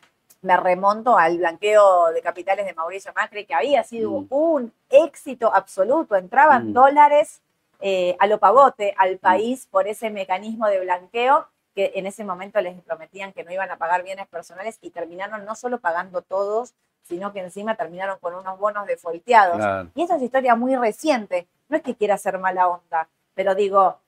me 0.42 0.56
remonto 0.56 1.18
al 1.18 1.38
blanqueo 1.38 2.12
de 2.12 2.22
capitales 2.22 2.66
de 2.66 2.74
Mauricio 2.74 3.12
Macri, 3.14 3.44
que 3.44 3.54
había 3.54 3.82
sido 3.84 4.26
un 4.30 4.72
éxito 4.88 5.52
absoluto, 5.52 6.16
entraban 6.16 6.72
dólares 6.72 7.40
eh, 7.80 8.16
a 8.18 8.26
lo 8.26 8.38
pavote 8.38 8.94
al 8.98 9.18
país 9.18 9.66
por 9.70 9.86
ese 9.86 10.10
mecanismo 10.10 10.66
de 10.66 10.80
blanqueo 10.80 11.46
que 11.74 11.92
en 11.94 12.06
ese 12.06 12.24
momento 12.24 12.60
les 12.60 12.80
prometían 12.82 13.32
que 13.32 13.44
no 13.44 13.52
iban 13.52 13.70
a 13.70 13.76
pagar 13.76 14.02
bienes 14.02 14.26
personales 14.26 14.78
y 14.80 14.90
terminaron 14.90 15.44
no 15.44 15.54
solo 15.54 15.78
pagando 15.78 16.22
todos, 16.22 16.74
sino 17.02 17.32
que 17.32 17.40
encima 17.40 17.76
terminaron 17.76 18.18
con 18.18 18.34
unos 18.34 18.58
bonos 18.58 18.86
defolteados. 18.86 19.90
Y 19.94 20.02
esa 20.02 20.16
es 20.16 20.22
historia 20.22 20.56
muy 20.56 20.74
reciente. 20.76 21.46
No 21.68 21.76
es 21.76 21.82
que 21.82 21.94
quiera 21.94 22.14
hacer 22.14 22.38
mala 22.38 22.68
onda, 22.68 23.08
pero 23.34 23.54
digo, 23.54 23.98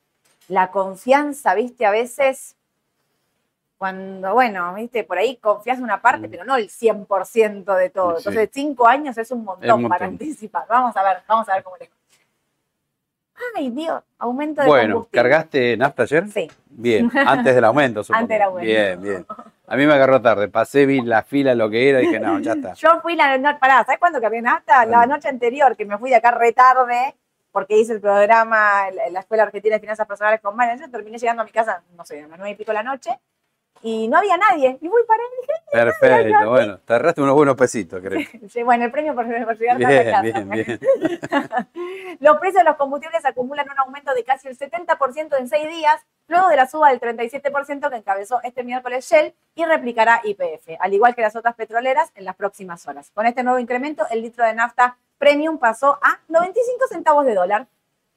la 0.48 0.72
confianza, 0.72 1.54
viste, 1.54 1.86
a 1.86 1.90
veces 1.90 2.56
cuando, 3.80 4.34
bueno, 4.34 4.74
viste, 4.74 5.04
por 5.04 5.16
ahí 5.16 5.36
confías 5.36 5.78
una 5.78 6.02
parte, 6.02 6.28
mm. 6.28 6.30
pero 6.30 6.44
no 6.44 6.54
el 6.56 6.68
100% 6.68 7.76
de 7.78 7.88
todo. 7.88 8.18
Entonces, 8.18 8.50
cinco 8.52 8.86
años 8.86 9.16
es 9.16 9.30
un 9.30 9.42
montón, 9.42 9.88
para 9.88 10.04
anticipar. 10.04 10.66
Vamos 10.68 10.94
a 10.94 11.02
ver, 11.02 11.22
vamos 11.26 11.48
a 11.48 11.54
ver 11.54 11.64
cómo 11.64 11.78
les 11.78 11.88
Ay, 13.56 13.70
Dios, 13.70 14.02
aumento 14.18 14.60
de 14.60 14.68
Bueno, 14.68 15.08
¿cargaste 15.10 15.78
nafta 15.78 16.02
ayer? 16.02 16.28
Sí. 16.28 16.50
Bien, 16.66 17.10
antes 17.26 17.54
del 17.54 17.64
aumento, 17.64 18.04
supongo. 18.04 18.20
Antes 18.20 18.34
del 18.34 18.42
aumento. 18.42 18.66
Bien, 18.66 19.00
bien. 19.00 19.26
A 19.66 19.76
mí 19.76 19.86
me 19.86 19.94
agarró 19.94 20.20
tarde, 20.20 20.48
pasé, 20.48 20.84
vi 20.84 21.00
la 21.00 21.22
fila, 21.22 21.54
lo 21.54 21.70
que 21.70 21.88
era, 21.88 22.02
y 22.02 22.06
dije, 22.06 22.20
no, 22.20 22.38
ya 22.38 22.52
está. 22.52 22.74
Yo 22.74 23.00
fui 23.00 23.16
la 23.16 23.38
noche, 23.38 23.60
pará, 23.62 23.82
¿sabes 23.86 23.98
cuándo 23.98 24.20
cargué 24.20 24.42
nafta? 24.42 24.84
La 24.84 25.06
noche 25.06 25.30
anterior, 25.30 25.74
que 25.74 25.86
me 25.86 25.96
fui 25.96 26.10
de 26.10 26.16
acá 26.16 26.32
retarde, 26.32 27.14
porque 27.50 27.78
hice 27.78 27.94
el 27.94 28.02
programa 28.02 28.88
en 28.88 29.14
la 29.14 29.20
Escuela 29.20 29.44
Argentina 29.44 29.76
de 29.76 29.80
Finanzas 29.80 30.06
Personales 30.06 30.42
con 30.42 30.54
María, 30.54 30.86
terminé 30.90 31.16
llegando 31.16 31.40
a 31.40 31.46
mi 31.46 31.50
casa, 31.50 31.82
no 31.96 32.04
sé, 32.04 32.22
a 32.22 32.28
las 32.28 32.38
nueve 32.38 32.50
y 32.50 32.54
pico 32.56 32.72
de 32.72 32.74
la 32.74 32.82
noche, 32.82 33.18
y 33.82 34.08
no 34.08 34.18
había 34.18 34.36
nadie. 34.36 34.78
Y 34.80 34.88
muy 34.88 35.02
para 35.04 35.22
dije, 35.40 35.52
Perfecto, 35.72 36.50
bueno, 36.50 36.78
te 36.78 36.92
agarraste 36.92 37.22
unos 37.22 37.34
buenos 37.34 37.56
pesitos, 37.56 38.00
creo. 38.00 38.20
Sí, 38.50 38.62
bueno, 38.62 38.84
el 38.84 38.90
premio 38.90 39.14
por, 39.14 39.26
llegar 39.26 39.78
bien, 39.78 40.22
Bien, 40.22 40.50
bien. 40.50 40.80
los 42.20 42.38
precios 42.38 42.62
de 42.62 42.64
los 42.64 42.76
combustibles 42.76 43.24
acumulan 43.24 43.66
un 43.70 43.78
aumento 43.78 44.12
de 44.14 44.24
casi 44.24 44.48
el 44.48 44.58
70% 44.58 45.38
en 45.38 45.48
seis 45.48 45.68
días, 45.68 46.00
luego 46.28 46.48
de 46.48 46.56
la 46.56 46.66
suba 46.66 46.90
del 46.90 47.00
37% 47.00 47.90
que 47.90 47.96
encabezó 47.96 48.40
este 48.42 48.64
miércoles 48.64 49.08
Shell 49.08 49.34
y 49.54 49.64
replicará 49.64 50.20
IPF, 50.24 50.76
al 50.78 50.92
igual 50.92 51.14
que 51.14 51.22
las 51.22 51.36
otras 51.36 51.54
petroleras 51.54 52.10
en 52.14 52.24
las 52.24 52.36
próximas 52.36 52.86
horas. 52.86 53.10
Con 53.14 53.26
este 53.26 53.42
nuevo 53.42 53.58
incremento, 53.58 54.04
el 54.10 54.22
litro 54.22 54.44
de 54.44 54.54
nafta 54.54 54.96
premium 55.18 55.58
pasó 55.58 55.98
a 56.02 56.18
95 56.28 56.86
centavos 56.88 57.24
de 57.24 57.34
dólar. 57.34 57.66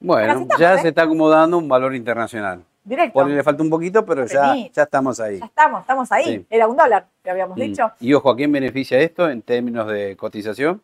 Bueno, 0.00 0.32
estamos, 0.32 0.58
ya 0.58 0.74
¿eh? 0.74 0.78
se 0.80 0.88
está 0.88 1.02
acomodando 1.02 1.56
un 1.56 1.68
valor 1.68 1.94
internacional. 1.94 2.64
Directo. 2.84 3.14
Por 3.14 3.26
le 3.28 3.42
falta 3.42 3.62
un 3.62 3.70
poquito, 3.70 4.04
pero 4.04 4.26
ya, 4.26 4.54
ya 4.72 4.82
estamos 4.82 5.18
ahí. 5.18 5.38
Ya 5.38 5.46
estamos, 5.46 5.80
estamos 5.80 6.12
ahí. 6.12 6.24
Sí. 6.24 6.46
Era 6.50 6.68
un 6.68 6.76
dólar, 6.76 7.06
que 7.22 7.30
habíamos 7.30 7.56
Mm. 7.56 7.60
dicho. 7.60 7.92
Y 8.00 8.12
ojo, 8.12 8.30
¿a 8.30 8.36
quién 8.36 8.52
beneficia 8.52 8.98
esto 9.00 9.28
en 9.30 9.40
términos 9.42 9.86
de 9.88 10.16
cotización? 10.16 10.82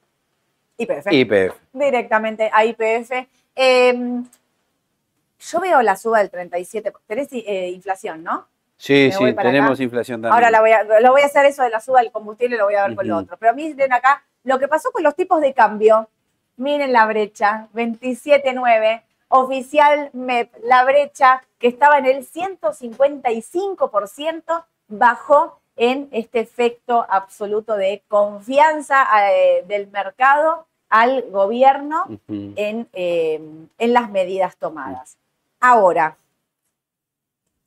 IPF. 0.78 1.12
IPF. 1.12 1.54
Directamente 1.74 2.50
a 2.52 2.64
IPF. 2.64 3.28
Eh, 3.54 4.22
yo 5.40 5.60
veo 5.60 5.82
la 5.82 5.96
suba 5.96 6.18
del 6.20 6.30
37. 6.30 6.92
Tenés 7.06 7.28
eh, 7.32 7.70
inflación, 7.74 8.22
¿no? 8.24 8.46
Sí, 8.78 9.10
sí, 9.12 9.34
tenemos 9.34 9.72
acá. 9.72 9.82
inflación 9.82 10.22
también. 10.22 10.32
Ahora 10.34 10.50
la 10.50 10.60
voy 10.62 10.70
a, 10.70 10.84
lo 11.00 11.12
voy 11.12 11.20
a 11.20 11.26
hacer 11.26 11.44
eso 11.44 11.62
de 11.62 11.68
la 11.68 11.80
suba 11.80 12.00
del 12.00 12.10
combustible, 12.10 12.56
lo 12.56 12.64
voy 12.64 12.76
a 12.76 12.86
ver 12.86 12.96
con 12.96 13.06
lo 13.06 13.18
otro. 13.18 13.36
Pero 13.38 13.52
miren 13.54 13.92
acá, 13.92 14.24
lo 14.44 14.58
que 14.58 14.68
pasó 14.68 14.90
con 14.90 15.02
los 15.02 15.14
tipos 15.14 15.38
de 15.42 15.52
cambio, 15.52 16.08
miren 16.56 16.94
la 16.94 17.04
brecha, 17.04 17.68
27.9, 17.74 19.02
oficial 19.30 20.10
MEP, 20.12 20.52
la 20.64 20.84
brecha 20.84 21.42
que 21.58 21.68
estaba 21.68 21.96
en 21.98 22.06
el 22.06 22.26
155%, 22.26 24.64
bajó 24.88 25.60
en 25.76 26.08
este 26.10 26.40
efecto 26.40 27.06
absoluto 27.08 27.76
de 27.76 28.02
confianza 28.08 29.06
eh, 29.32 29.64
del 29.66 29.86
mercado 29.86 30.66
al 30.90 31.22
gobierno 31.30 32.04
en, 32.28 32.88
eh, 32.92 33.40
en 33.78 33.92
las 33.92 34.10
medidas 34.10 34.56
tomadas. 34.56 35.16
Ahora, 35.60 36.16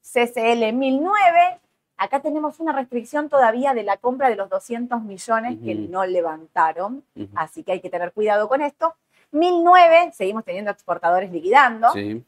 CCL 0.01 0.73
1009, 0.73 1.59
acá 1.95 2.19
tenemos 2.19 2.59
una 2.59 2.73
restricción 2.73 3.29
todavía 3.29 3.73
de 3.73 3.83
la 3.83 3.95
compra 3.97 4.29
de 4.29 4.35
los 4.35 4.49
200 4.49 5.01
millones 5.03 5.57
que 5.63 5.73
no 5.73 6.05
levantaron, 6.05 7.05
así 7.35 7.63
que 7.63 7.71
hay 7.71 7.79
que 7.79 7.89
tener 7.89 8.11
cuidado 8.11 8.49
con 8.49 8.61
esto. 8.61 8.93
1009, 9.33 10.11
seguimos 10.13 10.43
teniendo 10.43 10.71
exportadores 10.71 11.31
liquidando. 11.31 11.91
Sí. 11.91 12.23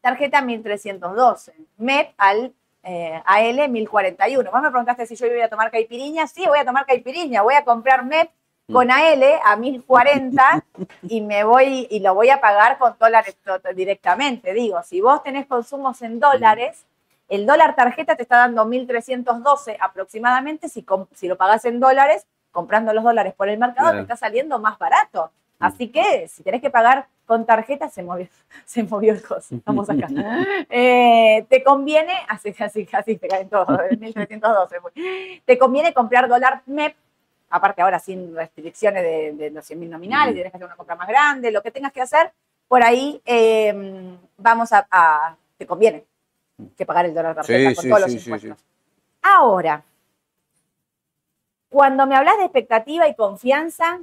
Tarjeta 0.00 0.40
1312, 0.42 1.54
MEP 1.78 2.12
al 2.18 2.52
eh, 2.82 3.22
AL 3.24 3.68
1041. 3.68 4.50
Vos 4.50 4.62
me 4.62 4.70
preguntaste 4.70 5.06
si 5.06 5.14
yo 5.14 5.26
iba 5.26 5.44
a 5.44 5.48
tomar 5.48 5.70
caipiriña. 5.70 6.26
Sí, 6.26 6.44
voy 6.46 6.58
a 6.58 6.64
tomar 6.64 6.84
caipiriña. 6.86 7.42
Voy 7.42 7.54
a 7.54 7.64
comprar 7.64 8.04
MEP 8.04 8.30
con 8.72 8.90
AL 8.90 9.22
a 9.44 9.56
1040 9.56 10.64
y 11.02 11.20
me 11.20 11.44
voy 11.44 11.86
y 11.90 12.00
lo 12.00 12.14
voy 12.14 12.30
a 12.30 12.40
pagar 12.40 12.78
con 12.78 12.96
dólares 12.98 13.36
directamente. 13.76 14.52
Digo, 14.52 14.82
si 14.82 15.00
vos 15.00 15.22
tenés 15.22 15.46
consumos 15.46 16.02
en 16.02 16.18
dólares, 16.18 16.84
el 17.28 17.46
dólar 17.46 17.76
tarjeta 17.76 18.16
te 18.16 18.22
está 18.22 18.38
dando 18.38 18.64
1312 18.64 19.76
aproximadamente. 19.80 20.68
Si, 20.68 20.84
si 21.14 21.28
lo 21.28 21.36
pagás 21.36 21.64
en 21.64 21.78
dólares, 21.80 22.26
comprando 22.50 22.92
los 22.92 23.04
dólares 23.04 23.34
por 23.34 23.48
el 23.48 23.58
mercado, 23.58 23.90
Claro. 23.90 23.98
te 23.98 24.12
está 24.12 24.16
saliendo 24.16 24.58
más 24.58 24.78
barato. 24.78 25.30
Así 25.62 25.88
que 25.88 26.28
si 26.28 26.42
tenés 26.42 26.60
que 26.60 26.70
pagar 26.70 27.06
con 27.26 27.46
tarjeta, 27.46 27.88
se 27.88 28.02
movió, 28.02 28.26
se 28.64 28.82
movió 28.82 29.12
el 29.12 29.22
coso. 29.22 29.54
Estamos 29.54 29.88
acá. 29.88 30.08
Eh, 30.68 31.46
te 31.48 31.62
conviene, 31.62 32.12
así, 32.28 32.54
así, 32.58 32.88
así 32.92 33.16
te 33.16 33.28
caen 33.28 33.48
todos, 33.48 33.68
1312. 33.98 34.80
pues. 34.80 34.94
Te 35.44 35.58
conviene 35.58 35.94
comprar 35.94 36.28
dólar 36.28 36.62
MEP, 36.66 36.96
aparte 37.50 37.82
ahora 37.82 37.98
sin 37.98 38.34
restricciones 38.34 39.02
de, 39.02 39.32
de 39.34 39.50
los 39.50 39.64
100 39.64 39.78
mil 39.78 39.90
nominales, 39.90 40.28
Ujú. 40.28 40.34
tienes 40.34 40.52
que 40.52 40.56
hacer 40.56 40.66
una 40.66 40.76
compra 40.76 40.96
más 40.96 41.08
grande, 41.08 41.50
lo 41.50 41.62
que 41.62 41.70
tengas 41.70 41.92
que 41.92 42.00
hacer, 42.02 42.32
por 42.68 42.82
ahí 42.82 43.20
eh, 43.24 44.16
vamos 44.38 44.72
a, 44.72 44.86
a- 44.90 45.36
te 45.58 45.66
conviene 45.66 46.04
que 46.76 46.84
pagar 46.86 47.06
el 47.06 47.14
dólar 47.14 47.34
tarjeta 47.34 47.70
Sí, 47.70 47.74
con 47.74 47.82
sí, 47.82 47.88
todos 47.88 48.02
sí, 48.04 48.14
los 48.16 48.26
impuestos. 48.26 48.64
Ahora, 49.22 49.84
cuando 51.68 52.06
me 52.06 52.16
hablas 52.16 52.36
de 52.38 52.44
expectativa 52.44 53.08
y 53.08 53.14
confianza, 53.14 54.00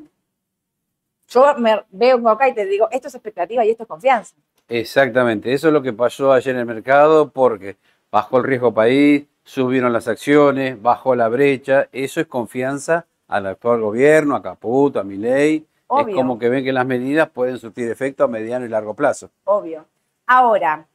yo 1.29 1.55
me 1.57 1.83
veo 1.91 2.27
acá 2.29 2.49
y 2.49 2.53
te 2.53 2.65
digo, 2.65 2.87
esto 2.91 3.07
es 3.07 3.15
expectativa 3.15 3.63
y 3.63 3.69
esto 3.69 3.83
es 3.83 3.89
confianza. 3.89 4.35
Exactamente, 4.67 5.53
eso 5.53 5.67
es 5.67 5.73
lo 5.73 5.81
que 5.81 5.93
pasó 5.93 6.31
ayer 6.31 6.53
en 6.55 6.61
el 6.61 6.65
mercado 6.65 7.31
porque 7.31 7.77
bajó 8.11 8.37
el 8.37 8.43
riesgo 8.43 8.73
país, 8.73 9.25
subieron 9.43 9.93
las 9.93 10.07
acciones, 10.07 10.81
bajó 10.81 11.15
la 11.15 11.27
brecha, 11.27 11.87
eso 11.91 12.19
es 12.19 12.27
confianza 12.27 13.05
al 13.27 13.45
actual 13.47 13.81
gobierno, 13.81 14.35
a 14.35 14.41
Caputo, 14.41 14.99
a 14.99 15.03
Milei, 15.03 15.65
Obvio. 15.87 16.09
es 16.09 16.15
como 16.15 16.37
que 16.37 16.49
ven 16.49 16.63
que 16.63 16.73
las 16.73 16.85
medidas 16.85 17.29
pueden 17.29 17.57
surtir 17.57 17.89
efecto 17.89 18.23
a 18.23 18.27
mediano 18.27 18.65
y 18.65 18.69
largo 18.69 18.93
plazo. 18.93 19.29
obvio. 19.45 19.85
Ahora, 20.27 20.85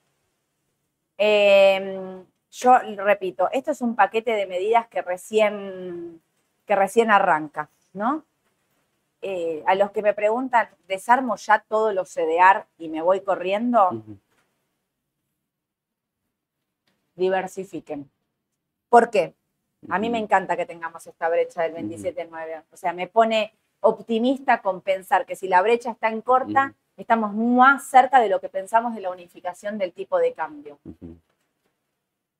eh, 1.19 2.23
yo 2.53 2.79
repito, 2.99 3.49
esto 3.53 3.73
es 3.73 3.81
un 3.81 3.97
paquete 3.97 4.33
de 4.33 4.47
medidas 4.47 4.87
que 4.87 5.03
recién, 5.03 6.21
que 6.65 6.77
recién 6.77 7.11
arranca, 7.11 7.69
¿no? 7.93 8.25
Eh, 9.27 9.63
a 9.67 9.75
los 9.75 9.91
que 9.91 10.03
me 10.03 10.13
preguntan, 10.13 10.69
¿desarmo 10.87 11.37
ya 11.37 11.59
todo 11.67 11.95
lo 11.95 12.05
CDR 12.05 12.67
y 12.77 12.91
me 12.91 13.01
voy 13.01 13.23
corriendo? 13.23 14.05
Diversifiquen. 17.15 18.11
¿Por 18.91 19.09
qué? 19.09 19.35
A 19.89 19.99
mí 19.99 20.11
me 20.11 20.19
encanta 20.19 20.59
que 20.59 20.67
tengamos 20.67 21.07
esta 21.07 21.31
brecha 21.31 21.63
del 21.63 21.73
27.9. 21.73 22.65
O 22.71 22.77
sea, 22.77 22.93
me 22.93 23.07
pone 23.07 23.55
optimista 23.81 24.61
con 24.61 24.83
pensar 24.83 25.25
que 25.25 25.37
si 25.37 25.49
la 25.49 25.63
brecha 25.63 25.93
está 25.93 26.11
en 26.11 26.21
corta, 26.21 26.75
estamos 26.99 27.33
más 27.33 27.87
cerca 27.87 28.21
de 28.21 28.29
lo 28.29 28.43
que 28.43 28.51
pensamos 28.51 28.95
de 28.95 29.01
la 29.01 29.11
unificación 29.11 29.79
del 29.79 29.95
tipo 29.95 30.19
de 30.19 30.35
cambio. 30.35 30.79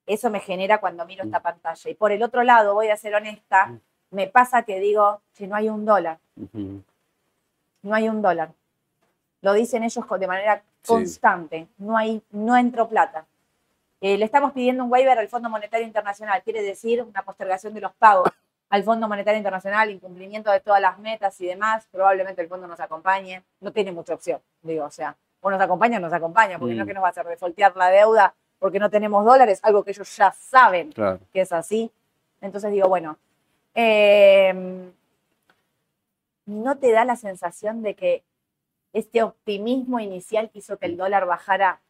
Eso 0.05 0.29
me 0.29 0.39
genera 0.39 0.79
cuando 0.79 1.03
miro 1.07 1.23
esta 1.23 1.41
pantalla. 1.41 1.89
Y 1.89 1.95
por 1.95 2.11
el 2.11 2.21
otro 2.21 2.43
lado, 2.43 2.75
voy 2.75 2.89
a 2.89 2.95
ser 2.95 3.15
honesta, 3.15 3.79
me 4.11 4.27
pasa 4.27 4.61
que 4.61 4.79
digo, 4.79 5.23
que 5.33 5.47
no 5.47 5.55
hay 5.55 5.67
un 5.67 5.83
dólar, 5.83 6.19
No 6.35 7.93
hay 7.95 8.09
un 8.09 8.21
dólar. 8.21 8.51
Lo 9.41 9.53
dicen 9.53 9.83
ellos 9.83 10.05
de 10.19 10.27
manera 10.27 10.57
Sí. 10.81 10.87
constante, 10.91 11.67
no 11.79 11.97
hay, 11.97 12.21
no 12.31 12.55
entró 12.57 12.87
plata. 12.87 13.25
Eh, 14.01 14.17
le 14.17 14.25
estamos 14.25 14.51
pidiendo 14.53 14.83
un 14.83 14.91
waiver 14.91 15.17
al 15.17 15.27
Fondo 15.27 15.49
Monetario 15.49 15.85
Internacional, 15.87 16.43
quiere 16.43 16.61
decir 16.61 17.01
una 17.01 17.23
postergación 17.23 17.73
de 17.73 17.81
los 17.81 17.93
pagos 17.93 18.29
al 18.69 18.83
Fondo 18.83 19.07
Monetario 19.07 19.37
Internacional, 19.37 19.89
incumplimiento 19.89 20.51
de 20.51 20.59
todas 20.59 20.79
las 20.81 20.99
metas 20.99 21.39
y 21.41 21.47
demás. 21.47 21.87
Probablemente 21.91 22.41
el 22.41 22.47
fondo 22.49 22.67
nos 22.67 22.79
acompañe, 22.79 23.43
no 23.61 23.71
tiene 23.71 23.91
mucha 23.91 24.13
opción, 24.13 24.39
digo, 24.61 24.85
o 24.85 24.91
sea, 24.91 25.15
o 25.41 25.49
nos 25.49 25.59
acompaña 25.61 25.97
o 25.97 26.01
nos 26.01 26.13
acompaña, 26.13 26.59
porque 26.59 26.75
no 26.75 26.81
es 26.81 26.85
Mm. 26.85 26.87
que 26.89 26.93
nos 26.93 27.03
va 27.03 27.07
a 27.07 27.11
hacer 27.11 27.25
defoltear 27.27 27.75
la 27.75 27.87
deuda 27.89 28.33
porque 28.59 28.79
no 28.79 28.89
tenemos 28.89 29.23
dólares, 29.25 29.59
algo 29.63 29.83
que 29.83 29.91
ellos 29.91 30.15
ya 30.17 30.31
saben 30.33 30.91
Claro. 30.91 31.19
que 31.33 31.41
es 31.41 31.51
así. 31.51 31.91
Entonces 32.41 32.71
digo, 32.71 32.87
bueno, 32.89 33.17
eh, 33.73 34.91
¿no 36.45 36.77
te 36.77 36.91
da 36.91 37.05
la 37.05 37.15
sensación 37.15 37.81
de 37.83 37.95
que 37.95 38.23
este 38.93 39.23
optimismo 39.23 39.99
inicial 39.99 40.49
hizo 40.53 40.77
que 40.77 40.85
el 40.85 40.97
dólar 40.97 41.25
bajara 41.25 41.81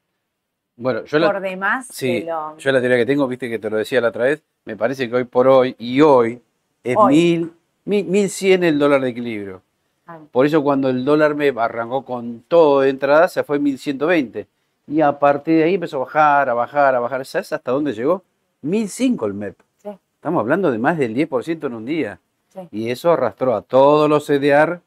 Bueno, 0.77 1.03
yo 1.05 1.19
la, 1.19 1.31
por 1.31 1.41
demás? 1.41 1.87
sí, 1.91 2.21
lo- 2.23 2.57
yo 2.57 2.71
la 2.71 2.79
teoría 2.79 2.97
que 2.97 3.05
tengo, 3.05 3.27
viste 3.27 3.49
que 3.49 3.59
te 3.59 3.69
lo 3.69 3.77
decía 3.77 4.01
la 4.01 4.09
otra 4.09 4.25
vez, 4.25 4.41
me 4.65 4.75
parece 4.75 5.09
que 5.09 5.15
hoy 5.15 5.23
por 5.25 5.47
hoy 5.47 5.75
y 5.77 6.01
hoy 6.01 6.41
es 6.83 6.95
Hoy. 6.97 7.13
mil, 7.13 7.53
mil, 7.85 8.05
1100 8.05 8.63
el 8.63 8.79
dólar 8.79 9.01
de 9.01 9.09
equilibrio. 9.09 9.61
Ah, 10.07 10.19
Por 10.31 10.45
eso 10.45 10.61
cuando 10.63 10.89
el 10.89 11.03
dólar 11.03 11.33
MEP 11.35 11.57
arrancó 11.59 12.05
con 12.05 12.41
todo 12.47 12.81
de 12.81 12.89
entrada, 12.89 13.27
se 13.27 13.43
fue 13.43 13.57
1120. 13.59 14.47
Y 14.87 15.01
a 15.01 15.17
partir 15.17 15.57
de 15.57 15.63
ahí 15.63 15.73
empezó 15.75 15.97
a 15.97 15.99
bajar, 16.01 16.49
a 16.49 16.53
bajar, 16.53 16.93
a 16.93 16.99
bajar. 16.99 17.25
¿Sabes 17.25 17.51
hasta 17.53 17.71
dónde 17.71 17.91
llegó? 17.93 18.21
1005 18.61 19.25
el 19.25 19.33
MEP. 19.33 19.55
Sí. 19.81 19.89
Estamos 20.15 20.41
hablando 20.41 20.71
de 20.71 20.77
más 20.77 20.97
del 20.99 21.15
10% 21.15 21.65
en 21.67 21.73
un 21.73 21.85
día. 21.85 22.19
Sí. 22.55 22.67
Y 22.71 22.89
eso 22.89 23.11
arrastró 23.11 23.55
a 23.55 23.61
todos 23.61 24.09
los 24.09 24.25
CDR 24.25 24.79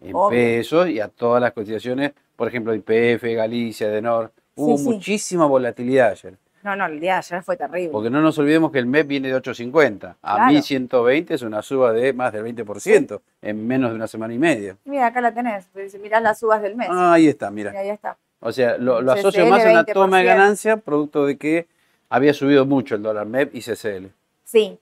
en 0.00 0.14
Obvio. 0.14 0.30
pesos 0.30 0.88
y 0.88 1.00
a 1.00 1.08
todas 1.08 1.42
las 1.42 1.52
cotizaciones, 1.52 2.12
por 2.36 2.48
ejemplo, 2.48 2.74
IPF, 2.74 3.22
Galicia, 3.34 3.88
Denor. 3.88 4.32
Hubo 4.54 4.78
sí. 4.78 4.84
muchísima 4.84 5.44
volatilidad 5.46 6.12
ayer. 6.12 6.34
No, 6.62 6.74
no, 6.74 6.86
el 6.86 6.98
día 6.98 7.12
de 7.12 7.18
ayer 7.18 7.42
fue 7.44 7.56
terrible. 7.56 7.90
Porque 7.90 8.10
no 8.10 8.20
nos 8.20 8.36
olvidemos 8.38 8.72
que 8.72 8.78
el 8.80 8.86
MEP 8.86 9.06
viene 9.06 9.28
de 9.28 9.34
850. 9.34 10.16
A 10.20 10.34
Claro. 10.34 10.52
1120 10.52 11.34
es 11.34 11.42
una 11.42 11.62
suba 11.62 11.92
de 11.92 12.12
más 12.12 12.32
del 12.32 12.44
20% 12.44 13.20
en 13.42 13.66
menos 13.68 13.90
de 13.90 13.96
una 13.96 14.08
semana 14.08 14.34
y 14.34 14.38
media. 14.38 14.76
Mira, 14.84 15.06
acá 15.06 15.20
la 15.20 15.32
tenés. 15.32 15.68
Si 15.88 15.98
mirás 15.98 16.22
las 16.22 16.40
subas 16.40 16.60
del 16.62 16.74
mes. 16.74 16.88
Ah, 16.90 17.12
ahí 17.12 17.28
está, 17.28 17.50
mira. 17.52 17.70
Ahí 17.70 17.90
está. 17.90 18.16
O 18.40 18.50
sea, 18.50 18.78
lo, 18.78 19.00
lo 19.00 19.12
asocio 19.12 19.46
más 19.46 19.64
a 19.64 19.70
una 19.70 19.84
toma 19.84 20.18
de 20.18 20.24
20%. 20.24 20.26
ganancia 20.26 20.76
producto 20.78 21.24
de 21.26 21.36
que 21.36 21.66
había 22.08 22.34
subido 22.34 22.66
mucho 22.66 22.96
el 22.96 23.02
dólar 23.02 23.26
MEP 23.26 23.54
y 23.54 23.60
CCL. 23.60 24.06
Sí. 24.44 24.78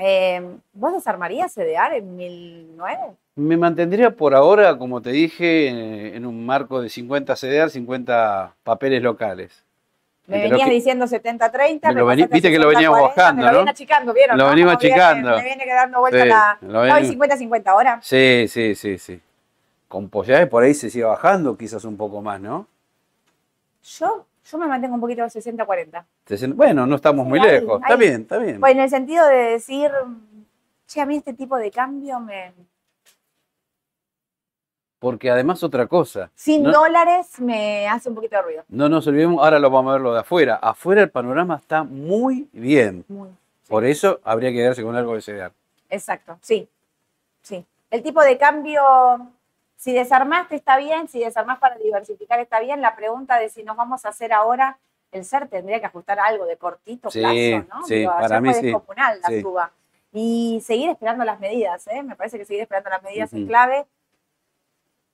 Eh, 0.00 0.56
¿Vos 0.72 0.92
desarmarías 0.92 1.52
CDR 1.54 1.96
en 1.98 2.16
1009? 2.16 2.98
Me 3.36 3.56
mantendría 3.56 4.10
por 4.10 4.34
ahora, 4.34 4.76
como 4.78 5.00
te 5.02 5.10
dije, 5.10 6.14
en, 6.16 6.24
un 6.26 6.44
marco 6.46 6.80
de 6.80 6.88
50 6.88 7.34
CDR, 7.36 7.70
50 7.70 8.54
papeles 8.62 9.02
locales. 9.02 9.64
Me 10.26 10.36
Entre 10.36 10.50
venías 10.50 10.68
que- 10.68 10.74
diciendo 10.74 11.06
70-30. 11.06 11.88
Me 11.88 11.94
lo 12.00 12.06
me 12.06 12.14
vení- 12.14 12.20
pasaste 12.22 12.34
viste 12.34 12.50
que 12.50 12.58
lo 12.58 12.70
60-40, 12.70 12.74
veníamos 12.74 13.00
bajando, 13.02 13.40
Me 13.40 13.46
lo 13.46 13.52
¿no? 13.52 13.58
viene 13.58 13.70
achicando, 13.70 14.14
¿vieron? 14.14 14.38
Lo 14.38 14.44
no? 14.44 14.50
venimos 14.50 14.78
viene- 14.78 14.94
achicando. 14.94 15.36
Me 15.36 15.42
viene 15.44 15.66
dando 15.66 16.00
vuelta 16.00 16.22
Sí, 16.22 16.28
la... 16.28 16.58
lo 16.62 16.80
venimos- 16.80 17.08
50-50 17.10 17.66
ahora. 17.72 17.98
Sí, 18.02 18.46
sí, 18.48 18.74
sí, 18.74 18.98
sí. 18.98 19.20
Con 19.88 20.08
posibilidades 20.08 20.48
por 20.48 20.62
ahí 20.62 20.72
se 20.74 20.90
sigue 20.90 21.04
bajando 21.04 21.56
quizás 21.58 21.84
un 21.84 21.96
poco 21.96 22.22
más, 22.22 22.40
¿no? 22.40 22.66
Yo 23.82 24.24
Yo 24.44 24.58
me 24.58 24.66
mantengo 24.66 24.94
un 24.94 25.00
poquito 25.00 25.22
60-40. 25.22 26.54
Bueno, 26.54 26.86
no 26.86 26.96
estamos 26.96 27.24
Sí, 27.24 27.28
muy 27.30 27.38
ahí, 27.40 27.60
lejos. 27.60 27.80
Está 27.80 27.96
bien, 27.96 28.22
está 28.22 28.38
bien. 28.38 28.60
Pues 28.60 28.72
en 28.72 28.80
el 28.80 28.90
sentido 28.90 29.26
de 29.26 29.36
decir, 29.36 29.90
che, 30.86 31.00
a 31.00 31.06
mí 31.06 31.16
este 31.16 31.32
tipo 31.32 31.56
de 31.56 31.70
cambio 31.70 32.20
me... 32.20 32.52
Porque 34.98 35.30
además 35.30 35.62
otra 35.62 35.86
cosa. 35.86 36.30
Sin 36.34 36.62
no, 36.62 36.72
dólares 36.72 37.38
me 37.40 37.86
hace 37.88 38.08
un 38.08 38.14
poquito 38.14 38.36
de 38.36 38.42
ruido. 38.42 38.64
no 38.68 38.88
nos 38.88 39.06
olvidemos, 39.06 39.42
ahora 39.42 39.58
lo 39.58 39.70
vamos 39.70 39.90
a 39.90 39.92
ver 39.94 40.02
lo 40.02 40.14
de 40.14 40.20
afuera. 40.20 40.56
Afuera 40.56 41.02
el 41.02 41.10
panorama 41.10 41.56
está 41.56 41.84
muy 41.84 42.48
bien. 42.52 43.04
Muy. 43.08 43.28
Por 43.68 43.84
eso 43.84 44.20
habría 44.24 44.50
que 44.50 44.56
quedarse 44.56 44.82
con 44.82 44.96
algo 44.96 45.14
de 45.14 45.20
CDR. 45.20 45.52
Exacto, 45.90 46.38
sí. 46.40 46.68
Sí. 47.42 47.64
El 47.90 48.02
tipo 48.02 48.22
de 48.22 48.38
cambio, 48.38 48.80
si 49.84 49.92
desarmaste 49.92 50.56
está 50.56 50.78
bien, 50.78 51.08
si 51.08 51.20
desarmás 51.20 51.58
para 51.58 51.76
diversificar 51.76 52.40
está 52.40 52.58
bien. 52.60 52.80
La 52.80 52.96
pregunta 52.96 53.38
de 53.38 53.50
si 53.50 53.62
nos 53.64 53.76
vamos 53.76 54.06
a 54.06 54.08
hacer 54.08 54.32
ahora, 54.32 54.78
el 55.12 55.26
SER 55.26 55.46
tendría 55.46 55.78
que 55.78 55.84
ajustar 55.84 56.18
algo 56.18 56.46
de 56.46 56.56
cortito 56.56 57.10
Sí, 57.10 57.20
plazo, 57.20 57.66
¿no? 57.68 57.84
sí, 57.86 57.94
Digo, 57.96 58.12
para 58.18 58.40
mí 58.40 58.48
fue 58.50 58.60
sí. 58.60 58.66
descomunal 58.68 59.20
la 59.20 59.28
Sí. 59.28 59.42
suba. 59.42 59.70
Y 60.10 60.62
seguir 60.64 60.88
esperando 60.88 61.22
las 61.26 61.38
medidas, 61.38 61.86
¿eh? 61.88 62.02
Me 62.02 62.16
parece 62.16 62.38
que 62.38 62.46
seguir 62.46 62.62
esperando 62.62 62.88
las 62.88 63.02
medidas 63.02 63.30
es 63.34 63.46
clave. 63.46 63.84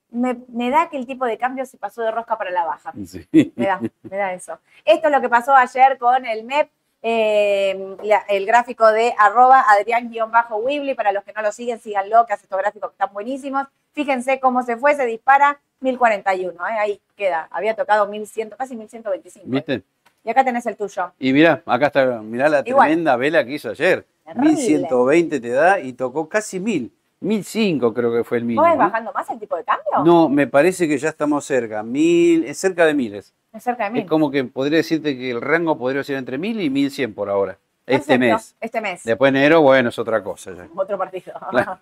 Me, 0.09 0.37
me 0.47 0.69
da 0.69 0.89
que 0.89 0.95
el 0.95 1.05
tipo 1.05 1.25
de 1.25 1.37
cambio 1.37 1.65
se 1.65 1.77
pasó 1.77 2.01
de 2.01 2.11
rosca 2.11 2.37
para 2.37 2.51
la 2.51 2.63
baja. 2.63 2.93
Me 2.93 3.65
da, 3.65 3.81
me 4.03 4.17
da 4.17 4.31
eso. 4.33 4.57
Esto 4.85 5.07
es 5.09 5.13
lo 5.13 5.19
que 5.19 5.27
pasó 5.27 5.53
ayer 5.53 5.97
con 5.97 6.25
el 6.25 6.45
MEP, 6.45 6.69
eh, 7.01 7.95
la- 8.03 8.23
el 8.29 8.45
gráfico 8.45 8.91
de 8.91 9.13
arroba 9.17 9.65
Adrián-Wibli. 9.69 10.93
Para 10.95 11.11
los 11.11 11.23
que 11.23 11.33
no 11.33 11.41
lo 11.41 11.51
siguen, 11.51 11.79
síganlo, 11.79 12.25
que 12.25 12.33
hace 12.33 12.43
estos 12.43 12.59
gráficos 12.59 12.89
que 12.91 12.93
están 12.95 13.13
buenísimos. 13.13 13.67
Fíjense 13.93 14.39
cómo 14.39 14.63
se 14.63 14.77
fue, 14.77 14.95
se 14.95 15.05
dispara 15.05 15.59
1041. 15.81 16.67
¿eh? 16.67 16.71
Ahí 16.79 17.01
queda. 17.15 17.47
Había 17.51 17.75
tocado 17.75 18.07
1100, 18.07 18.51
casi 18.57 18.75
1125. 18.75 19.45
¿Viste? 19.49 19.83
Y 20.23 20.29
acá 20.29 20.43
tenés 20.45 20.65
el 20.67 20.77
tuyo. 20.77 21.11
Y 21.19 21.33
mirá, 21.33 21.63
acá 21.65 21.87
está, 21.87 22.05
mirá 22.21 22.47
la 22.47 22.61
Igual. 22.65 22.87
tremenda 22.87 23.15
vela 23.15 23.43
que 23.43 23.53
hizo 23.53 23.69
ayer. 23.69 24.05
Terrible. 24.25 24.51
1120 24.53 25.39
te 25.39 25.49
da 25.49 25.79
y 25.79 25.93
tocó 25.93 26.29
casi 26.29 26.59
1000. 26.59 26.91
1005 27.21 27.93
creo 27.93 28.11
que 28.13 28.23
fue 28.23 28.37
el 28.37 28.45
mínimo. 28.45 28.61
¿Vos 28.65 28.73
¿eh? 28.73 28.77
bajando 28.77 29.11
más 29.13 29.29
el 29.29 29.39
tipo 29.39 29.55
de 29.57 29.63
cambio? 29.63 30.03
No, 30.05 30.29
me 30.29 30.47
parece 30.47 30.87
que 30.87 30.97
ya 30.97 31.09
estamos 31.09 31.43
cerca. 31.45 31.83
Mil, 31.83 32.45
es 32.45 32.57
cerca 32.57 32.85
de 32.85 32.93
miles. 32.93 33.33
Es 33.53 33.63
cerca 33.63 33.89
de. 33.89 33.99
Es 33.99 34.05
como 34.07 34.31
que 34.31 34.43
podría 34.43 34.77
decirte 34.77 35.17
que 35.17 35.31
el 35.31 35.41
rango 35.41 35.77
podría 35.77 36.03
ser 36.03 36.17
entre 36.17 36.37
1000 36.37 36.61
y 36.61 36.69
1100 36.69 37.13
por 37.13 37.29
ahora. 37.29 37.57
Este 37.85 38.17
mes. 38.17 38.55
Este 38.61 38.79
mes. 38.79 39.03
Después 39.03 39.33
de 39.33 39.39
enero, 39.39 39.61
bueno, 39.61 39.89
es 39.89 39.99
otra 39.99 40.23
cosa 40.23 40.51
ya. 40.51 40.67
Otro 40.75 40.97
partido. 40.97 41.33
Claro. 41.49 41.79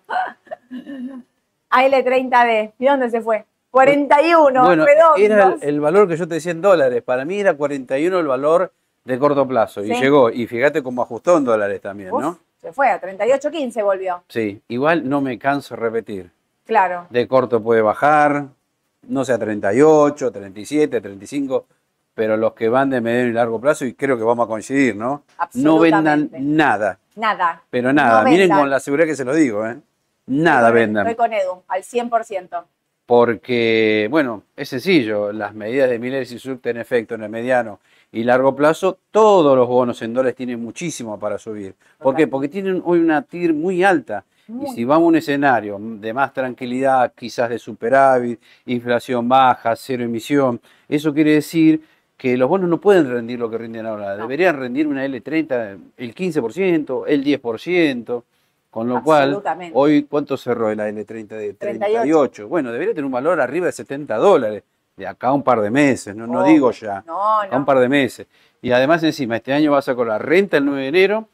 AL30D. 1.70 2.72
¿Y 2.78 2.86
dónde 2.86 3.10
se 3.10 3.20
fue? 3.20 3.44
41. 3.70 4.64
bueno, 4.64 4.84
redondos. 4.84 5.20
era 5.20 5.56
el, 5.60 5.62
el 5.62 5.80
valor 5.80 6.08
que 6.08 6.16
yo 6.16 6.26
te 6.26 6.34
decía 6.34 6.50
en 6.50 6.60
dólares. 6.60 7.02
Para 7.02 7.24
mí 7.24 7.38
era 7.38 7.54
41 7.54 8.18
el 8.18 8.26
valor 8.26 8.72
de 9.04 9.18
corto 9.18 9.46
plazo. 9.46 9.84
Y 9.84 9.94
llegó. 9.94 10.30
Y 10.30 10.46
fíjate 10.46 10.82
cómo 10.82 11.02
ajustó 11.02 11.36
en 11.36 11.44
dólares 11.44 11.80
también, 11.80 12.12
Uf, 12.12 12.20
¿no? 12.20 12.38
Se 12.60 12.72
fue 12.72 12.88
a 12.90 13.00
38.15 13.00 13.84
volvió. 13.84 14.22
Sí, 14.28 14.60
igual 14.68 15.08
no 15.08 15.20
me 15.20 15.38
canso 15.38 15.74
de 15.74 15.80
repetir. 15.80 16.30
Claro. 16.66 17.06
De 17.10 17.26
corto 17.26 17.62
puede 17.62 17.82
bajar, 17.82 18.48
no 19.08 19.24
sé, 19.24 19.32
a 19.32 19.38
38, 19.38 20.30
37, 20.30 21.00
35, 21.00 21.66
pero 22.14 22.36
los 22.36 22.52
que 22.52 22.68
van 22.68 22.90
de 22.90 23.00
mediano 23.00 23.30
y 23.30 23.32
largo 23.32 23.60
plazo, 23.60 23.84
y 23.84 23.94
creo 23.94 24.16
que 24.18 24.24
vamos 24.24 24.44
a 24.44 24.48
coincidir, 24.48 24.96
¿no? 24.96 25.22
No 25.54 25.78
vendan 25.78 26.30
nada, 26.38 26.98
Nada. 27.16 27.62
pero 27.70 27.92
nada. 27.92 28.22
No 28.24 28.30
Miren 28.30 28.50
con 28.50 28.68
la 28.70 28.80
seguridad 28.80 29.06
que 29.06 29.16
se 29.16 29.24
lo 29.24 29.34
digo, 29.34 29.66
¿eh? 29.66 29.78
Nada 30.26 30.68
Estoy 30.68 30.80
vendan. 30.80 31.06
Estoy 31.06 31.16
con 31.26 31.32
Edu, 31.32 31.62
al 31.68 31.82
100%. 31.82 32.64
Porque, 33.06 34.06
bueno, 34.08 34.44
es 34.54 34.68
sencillo, 34.68 35.32
las 35.32 35.52
medidas 35.52 35.90
de 35.90 35.98
Miller 35.98 36.22
y 36.22 36.38
surten 36.38 36.76
efecto 36.76 37.16
en 37.16 37.24
el 37.24 37.28
mediano 37.28 37.80
y 38.12 38.22
largo 38.22 38.54
plazo, 38.54 38.98
todos 39.10 39.56
los 39.56 39.66
bonos 39.66 40.00
en 40.02 40.14
dólares 40.14 40.36
tienen 40.36 40.62
muchísimo 40.62 41.18
para 41.18 41.38
subir. 41.38 41.74
¿Por 41.98 42.14
qué? 42.14 42.28
Porque 42.28 42.48
tienen 42.48 42.80
hoy 42.84 43.00
una 43.00 43.22
TIR 43.22 43.52
muy 43.52 43.82
alta. 43.82 44.24
Muy. 44.50 44.70
Y 44.70 44.74
si 44.74 44.84
vamos 44.84 45.04
a 45.04 45.08
un 45.08 45.16
escenario 45.16 45.78
de 45.80 46.12
más 46.12 46.32
tranquilidad, 46.32 47.12
quizás 47.14 47.48
de 47.48 47.58
superávit, 47.58 48.40
inflación 48.66 49.28
baja, 49.28 49.74
cero 49.76 50.04
emisión, 50.04 50.60
eso 50.88 51.14
quiere 51.14 51.34
decir 51.34 51.82
que 52.16 52.36
los 52.36 52.48
bonos 52.48 52.68
no 52.68 52.80
pueden 52.80 53.10
rendir 53.10 53.38
lo 53.38 53.48
que 53.48 53.56
rinden 53.56 53.86
ahora. 53.86 54.14
No. 54.16 54.22
Deberían 54.22 54.58
rendir 54.58 54.86
una 54.86 55.06
L30 55.06 55.78
el 55.96 56.14
15%, 56.14 57.04
el 57.06 57.24
10%, 57.24 58.22
con 58.70 58.88
lo 58.88 59.02
cual, 59.02 59.42
hoy, 59.72 60.02
¿cuánto 60.04 60.36
cerró 60.36 60.72
la 60.74 60.88
L30 60.90 61.26
de 61.28 61.54
38? 61.54 61.56
38? 61.58 62.48
Bueno, 62.48 62.70
debería 62.72 62.92
tener 62.92 63.06
un 63.06 63.12
valor 63.12 63.40
arriba 63.40 63.66
de 63.66 63.72
70 63.72 64.16
dólares, 64.16 64.62
de 64.96 65.06
acá 65.06 65.28
a 65.28 65.32
un 65.32 65.42
par 65.42 65.60
de 65.62 65.70
meses, 65.70 66.14
no, 66.14 66.26
no 66.26 66.44
digo 66.44 66.70
ya, 66.72 67.02
No, 67.06 67.40
acá 67.40 67.54
a 67.54 67.56
un 67.56 67.62
no. 67.62 67.66
par 67.66 67.78
de 67.78 67.88
meses. 67.88 68.26
Y 68.60 68.70
además 68.72 69.02
encima, 69.02 69.36
este 69.36 69.54
año 69.54 69.72
vas 69.72 69.88
a 69.88 69.94
con 69.94 70.06
la 70.08 70.18
renta 70.18 70.58
el 70.58 70.66
9 70.66 70.82
de 70.82 70.88
enero 70.88 71.28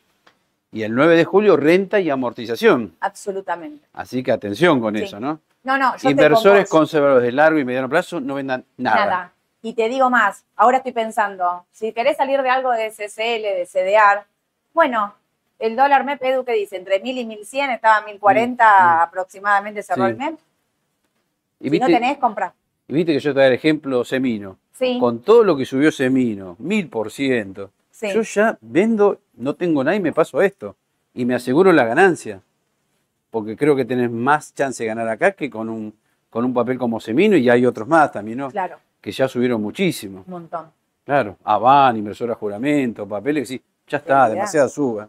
y 0.76 0.82
el 0.82 0.94
9 0.94 1.16
de 1.16 1.24
julio 1.24 1.56
renta 1.56 1.98
y 2.00 2.10
amortización. 2.10 2.94
Absolutamente. 3.00 3.86
Así 3.94 4.22
que 4.22 4.30
atención 4.32 4.78
con 4.80 4.94
Sí. 4.96 5.04
eso, 5.04 5.18
¿no? 5.18 5.40
No, 5.64 5.78
no, 5.78 5.96
yo 5.96 6.10
Inversores 6.10 6.68
conservadores 6.68 7.24
de 7.24 7.32
largo 7.32 7.58
y 7.58 7.64
mediano 7.64 7.88
plazo 7.88 8.20
no 8.20 8.34
vendan 8.34 8.64
nada. 8.76 8.96
Nada. 9.06 9.32
Y 9.62 9.72
te 9.72 9.88
digo 9.88 10.10
más, 10.10 10.44
ahora 10.54 10.76
estoy 10.78 10.92
pensando, 10.92 11.64
si 11.72 11.92
querés 11.92 12.16
salir 12.18 12.40
de 12.42 12.50
algo 12.50 12.70
de 12.72 12.90
CCL, 12.90 13.42
de 13.42 13.66
CDR, 13.66 14.24
bueno, 14.74 15.14
el 15.58 15.74
dólar 15.74 16.04
MEP, 16.04 16.22
Edu, 16.22 16.44
¿qué 16.44 16.52
dice? 16.52 16.76
Entre 16.76 17.00
1000 17.00 17.18
y 17.18 17.24
1100, 17.24 17.70
estaba 17.70 17.96
a 17.96 18.02
1040 18.04 18.64
Mm, 18.64 18.98
mm. 18.98 19.00
aproximadamente 19.00 19.82
cerró 19.82 20.04
Sí. 20.04 20.10
el 20.10 20.16
MEP. 20.18 20.38
Y 21.60 21.64
Si 21.64 21.70
viste, 21.70 21.88
no 21.88 21.98
tenés, 21.98 22.18
compra. 22.18 22.52
y 22.86 22.92
viste 22.92 23.12
que 23.14 23.20
yo 23.20 23.32
te 23.34 23.40
a 23.40 23.44
dar 23.44 23.52
ejemplo 23.52 24.04
Semino. 24.04 24.58
Sí, 24.72 24.98
Con 25.00 25.22
todo 25.22 25.42
lo 25.42 25.56
que 25.56 25.64
subió 25.64 25.90
Semino, 25.90 26.54
mil 26.58 26.88
por 26.90 27.10
ciento. 27.10 27.70
sí. 27.90 28.08
Yo 28.12 28.20
ya 28.20 28.58
vendo, 28.60 29.20
no 29.36 29.54
tengo 29.54 29.84
nada 29.84 29.96
y 29.96 30.00
me 30.00 30.12
paso 30.12 30.42
esto. 30.42 30.76
Y 31.14 31.24
me 31.24 31.34
aseguro 31.34 31.72
la 31.72 31.84
ganancia. 31.84 32.42
Porque 33.30 33.56
creo 33.56 33.76
que 33.76 33.84
tenés 33.84 34.10
más 34.10 34.54
chance 34.54 34.82
de 34.82 34.88
ganar 34.88 35.08
acá 35.08 35.32
que 35.32 35.50
con 35.50 35.68
un, 35.68 35.94
con 36.30 36.44
un 36.44 36.54
papel 36.54 36.78
como 36.78 37.00
Semino 37.00 37.36
y 37.36 37.48
hay 37.50 37.66
otros 37.66 37.86
más 37.88 38.12
también, 38.12 38.38
¿no? 38.38 38.50
Claro, 38.50 38.76
Que 39.00 39.12
ya 39.12 39.28
subieron 39.28 39.60
muchísimo. 39.60 40.22
un 40.26 40.30
montón. 40.30 40.70
Claro, 41.04 41.36
Avan, 41.44 41.96
inversora 41.96 42.32
a 42.32 42.36
juramento, 42.36 43.06
papeles 43.06 43.42
que 43.42 43.46
sí, 43.58 43.62
ya 43.86 43.98
está, 43.98 44.28
demasiada 44.28 44.68
suba. 44.68 45.08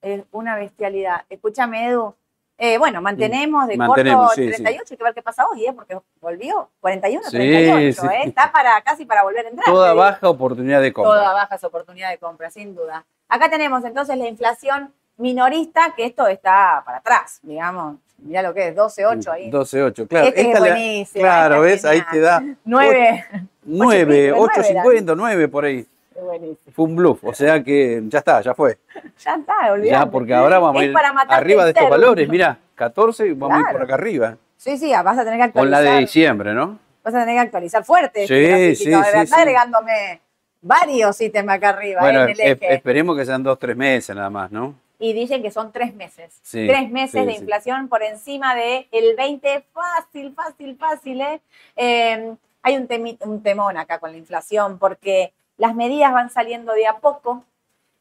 Es 0.00 0.22
una 0.32 0.56
bestialidad. 0.56 1.24
Escúchame, 1.28 1.88
Edu. 1.88 2.14
Eh, 2.60 2.76
bueno, 2.76 3.00
mantenemos 3.00 3.68
de 3.68 3.76
Mantenemos, 3.76 4.34
corto 4.34 4.42
sí, 4.42 4.48
38, 4.48 4.84
hay 4.90 4.96
que 4.96 5.04
ver 5.04 5.14
qué 5.14 5.22
pasa 5.22 5.46
hoy, 5.46 5.64
¿eh? 5.64 5.72
porque 5.72 5.96
volvió 6.20 6.68
41, 6.80 7.22
Sí, 7.26 7.30
38, 7.30 8.02
sí. 8.02 8.06
¿eh? 8.08 8.20
está 8.24 8.50
para 8.50 8.80
casi 8.82 9.06
para 9.06 9.22
volver 9.22 9.46
a 9.46 9.50
entrar. 9.50 9.64
Toda 9.64 9.94
baja 9.94 10.28
oportunidad 10.28 10.82
de 10.82 10.92
compra. 10.92 11.12
Toda 11.12 11.32
baja 11.32 11.54
es 11.54 11.62
oportunidad 11.62 12.10
de 12.10 12.18
compra, 12.18 12.50
sin 12.50 12.74
duda. 12.74 13.06
Acá 13.28 13.48
tenemos 13.48 13.84
entonces 13.84 14.18
la 14.18 14.26
inflación 14.26 14.92
minorista, 15.18 15.94
que 15.96 16.04
esto 16.06 16.26
está 16.26 16.82
para 16.84 16.98
atrás, 16.98 17.38
digamos. 17.42 17.98
Mirá 18.18 18.42
lo 18.42 18.52
que 18.52 18.68
es, 18.68 18.76
12,8 18.76 19.30
ahí. 19.30 19.50
12.8, 19.52 20.08
claro. 20.08 20.26
Este 20.26 20.50
es 20.50 20.58
buenísimo, 20.58 21.22
claro, 21.22 21.64
es 21.64 21.82
¿ves? 21.82 21.84
Ahí 21.84 22.02
te 22.10 22.18
da 22.18 22.42
9. 22.64 23.24
9, 23.62 24.32
Ocho 24.32 24.60
y 24.60 24.64
pico, 24.64 24.90
8.50, 24.90 25.14
9 25.16 25.48
por 25.48 25.64
ahí. 25.64 25.86
Buenísimo. 26.20 26.72
Fue 26.74 26.84
un 26.84 26.96
bluff, 26.96 27.24
o 27.24 27.32
sea 27.34 27.62
que 27.62 28.02
ya 28.06 28.18
está, 28.18 28.40
ya 28.40 28.54
fue. 28.54 28.78
Ya 29.24 29.34
está, 29.36 29.72
olvidate. 29.72 29.90
Ya, 29.90 30.06
porque 30.10 30.34
ahora 30.34 30.58
vamos 30.58 30.80
a 30.82 30.84
ir 30.84 30.94
arriba 31.28 31.64
de 31.64 31.70
estos 31.70 31.88
valores. 31.88 32.28
Mirá, 32.28 32.58
14 32.74 33.26
y 33.28 33.32
vamos 33.32 33.56
a 33.56 33.60
ir 33.60 33.66
por 33.72 33.82
acá 33.82 33.94
arriba. 33.94 34.36
Sí, 34.56 34.76
sí, 34.76 34.90
vas 34.90 35.18
a 35.18 35.24
tener 35.24 35.40
que 35.46 35.52
Con 35.52 35.70
la 35.70 35.76
actualizar. 35.78 35.94
de 35.94 36.00
diciembre, 36.00 36.54
¿no? 36.54 36.78
Vas 37.04 37.14
a 37.14 37.20
tener 37.20 37.34
que 37.36 37.40
actualizar 37.40 37.84
fuerte. 37.84 38.26
Sí, 38.26 38.34
este 38.34 38.74
sí, 38.74 38.90
De 38.90 38.96
sí, 38.96 39.02
verdad, 39.02 39.26
sí. 39.26 39.34
agregándome 39.34 40.20
varios 40.60 41.20
ítems 41.20 41.48
acá 41.50 41.70
arriba, 41.70 42.00
Bueno, 42.00 42.20
¿eh? 42.20 42.24
en 42.24 42.30
el 42.30 42.40
eje. 42.40 42.74
esperemos 42.74 43.16
que 43.16 43.24
sean 43.24 43.42
2, 43.42 43.58
3 43.58 43.76
meses 43.76 44.14
nada 44.16 44.30
más, 44.30 44.50
¿no? 44.50 44.74
y 45.00 45.12
dicen 45.12 45.42
que 45.42 45.52
son 45.52 45.70
tres 45.70 45.94
meses. 45.94 46.40
Sí, 46.42 46.66
tres 46.66 46.90
meses 46.90 47.20
sí, 47.20 47.24
de 47.24 47.32
inflación 47.34 47.86
por 47.86 48.02
encima 48.02 48.56
de 48.56 48.88
el 48.90 49.14
20, 49.14 49.64
fácil, 49.72 50.34
fácil, 50.34 50.76
fácil. 50.76 51.20
¿eh? 51.20 51.40
Eh, 51.76 52.34
hay 52.62 52.76
un, 52.76 52.88
temi- 52.88 53.16
un 53.24 53.40
temón 53.40 53.76
acá 53.76 54.00
con 54.00 54.10
la 54.10 54.18
inflación 54.18 54.76
porque 54.76 55.32
las 55.58 55.74
medidas 55.74 56.12
van 56.12 56.30
saliendo 56.30 56.72
de 56.72 56.86
a 56.86 56.98
poco. 56.98 57.44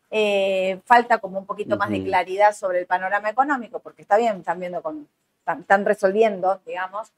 eh, 0.09 0.79
falta 0.85 1.17
como 1.19 1.37
un 1.39 1.45
poquito 1.45 1.75
más 1.77 1.89
de 1.89 2.03
claridad 2.03 2.53
sobre 2.53 2.79
el 2.79 2.85
panorama 2.87 3.29
económico, 3.29 3.79
porque 3.79 4.01
está 4.03 4.15
bien, 4.17 4.37
están 4.37 4.59
viendo 4.59 4.81
con, 4.81 5.07
están, 5.39 5.59
están 5.61 5.85
resolviendo, 5.85 6.61
digamos. 6.65 7.11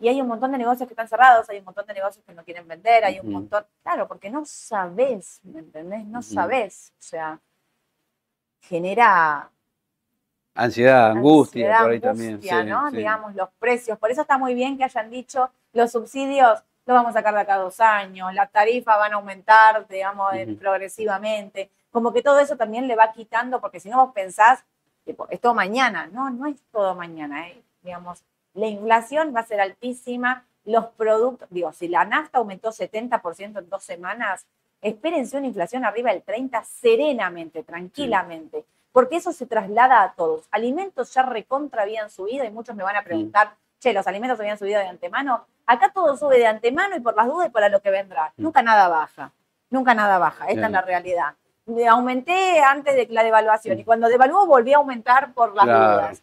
Y 0.00 0.08
hay 0.08 0.20
un 0.20 0.28
montón 0.28 0.52
de 0.52 0.58
negocios 0.58 0.88
que 0.88 0.92
están 0.94 1.08
cerrados, 1.08 1.48
hay 1.48 1.58
un 1.60 1.64
montón 1.64 1.86
de 1.86 1.94
negocios 1.94 2.24
que 2.26 2.34
no 2.34 2.44
quieren 2.44 2.66
vender, 2.68 3.04
hay 3.04 3.20
un 3.20 3.30
montón, 3.32 3.64
claro, 3.82 4.08
porque 4.08 4.28
no 4.30 4.44
sabes, 4.44 5.40
¿me 5.44 5.60
entendés? 5.60 6.04
No 6.06 6.20
sabes, 6.22 6.92
o 6.98 7.02
sea, 7.02 7.38
genera 8.60 9.50
Ansiedad, 10.54 11.10
angustia, 11.10 11.66
ansiedad, 11.66 11.82
por 11.82 11.90
ahí 11.90 12.00
angustia, 12.02 12.50
también. 12.50 12.68
¿no? 12.70 12.90
sí. 12.90 12.96
Digamos, 12.96 13.34
los 13.34 13.50
precios. 13.58 13.98
Por 13.98 14.10
eso 14.10 14.22
está 14.22 14.38
muy 14.38 14.54
bien 14.54 14.78
que 14.78 14.84
hayan 14.84 15.10
dicho 15.10 15.50
los 15.74 15.92
subsidios 15.92 16.62
los 16.86 16.94
vamos 16.94 17.10
a 17.10 17.14
sacar 17.14 17.34
de 17.34 17.40
acá 17.40 17.54
a 17.54 17.58
dos 17.58 17.80
años, 17.80 18.32
la 18.32 18.46
tarifa 18.46 18.96
van 18.96 19.12
a 19.12 19.16
aumentar, 19.16 19.86
digamos, 19.88 20.32
Ujú. 20.32 20.56
progresivamente. 20.56 21.70
Como 21.90 22.12
que 22.12 22.22
todo 22.22 22.38
eso 22.38 22.56
también 22.56 22.86
le 22.86 22.94
va 22.94 23.12
quitando, 23.12 23.60
porque 23.60 23.80
si 23.80 23.90
no 23.90 24.04
vos 24.04 24.14
pensás, 24.14 24.64
tipo, 25.04 25.26
es 25.28 25.40
todo 25.40 25.52
mañana. 25.54 26.08
No, 26.12 26.30
no 26.30 26.46
es 26.46 26.62
todo 26.70 26.94
mañana, 26.94 27.48
¿eh? 27.48 27.60
Digamos, 27.82 28.22
la 28.54 28.66
inflación 28.68 29.34
va 29.34 29.40
a 29.40 29.46
ser 29.46 29.60
altísima, 29.60 30.44
los 30.64 30.86
productos, 30.86 31.48
digo, 31.50 31.72
si 31.72 31.88
la 31.88 32.04
nafta 32.04 32.38
aumentó 32.38 32.70
70% 32.70 33.58
en 33.58 33.68
dos 33.68 33.82
semanas, 33.84 34.46
espérense 34.80 35.36
una 35.36 35.46
inflación 35.46 35.84
arriba 35.84 36.12
del 36.12 36.24
30% 36.24 36.64
serenamente, 36.64 37.62
tranquilamente, 37.62 38.64
porque 38.92 39.16
eso 39.16 39.32
se 39.32 39.46
traslada 39.46 40.02
a 40.02 40.14
todos. 40.14 40.48
Alimentos 40.50 41.12
ya 41.14 41.22
recontra 41.22 41.82
habían 41.82 42.10
subido 42.10 42.44
y 42.44 42.50
muchos 42.50 42.74
me 42.76 42.82
van 42.82 42.96
a 42.96 43.02
preguntar, 43.02 43.54
che, 43.78 43.92
los 43.92 44.06
alimentos 44.06 44.38
habían 44.40 44.58
subido 44.58 44.80
de 44.80 44.86
antemano. 44.86 45.46
Acá 45.66 45.90
todo 45.92 46.16
sube 46.16 46.38
de 46.38 46.46
antemano 46.46 46.96
y 46.96 47.00
por 47.00 47.16
las 47.16 47.26
dudas 47.26 47.48
y 47.48 47.50
para 47.50 47.68
lo 47.68 47.80
que 47.80 47.90
vendrá. 47.90 48.32
Nunca 48.36 48.62
nada 48.62 48.88
baja, 48.88 49.32
nunca 49.70 49.94
nada 49.94 50.18
baja, 50.18 50.46
esta 50.46 50.66
es 50.66 50.72
la 50.72 50.82
realidad. 50.82 51.34
Aumenté 51.90 52.60
antes 52.60 52.94
de 52.94 53.08
la 53.10 53.24
devaluación 53.24 53.78
y 53.78 53.84
cuando 53.84 54.08
devaluó 54.08 54.46
volví 54.46 54.72
a 54.72 54.76
aumentar 54.76 55.32
por 55.32 55.54
las 55.54 55.66
dudas. 55.66 56.22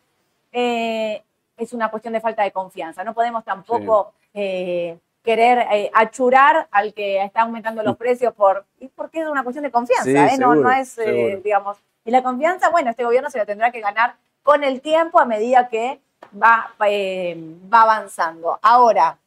Eh, 0.54 1.22
es 1.58 1.74
una 1.74 1.90
cuestión 1.90 2.14
de 2.14 2.22
falta 2.22 2.44
de 2.44 2.52
confianza. 2.52 3.04
No 3.04 3.14
podemos 3.14 3.44
tampoco 3.44 4.14
eh, 4.34 4.98
querer 5.22 5.68
eh, 5.72 5.92
achurar 5.94 6.68
al 6.72 6.94
que 6.94 7.22
está 7.22 7.42
aumentando 7.42 7.84
los 7.84 7.98
precios 7.98 8.34
por, 8.34 8.66
porque 8.96 9.22
es 9.22 9.28
una 9.28 9.44
cuestión 9.44 9.64
de 9.64 9.72
confianza, 9.72 10.34
¿eh? 10.34 10.38
no, 10.38 10.72
es, 10.72 10.98
digamos, 11.44 11.78
y 12.06 12.12
la 12.12 12.22
confianza, 12.22 12.70
bueno, 12.70 12.90
este 12.90 13.06
gobierno 13.06 13.30
se 13.30 13.38
la 13.38 13.46
tendrá 13.46 13.72
que 13.72 13.80
ganar 13.80 14.16
con 14.42 14.64
el 14.64 14.82
tiempo 14.82 15.20
a 15.20 15.26
medida 15.26 15.70
que 15.70 16.02
va, 16.32 16.74
va 16.80 17.82
avanzando. 17.82 18.60
Ahora, 18.62 19.18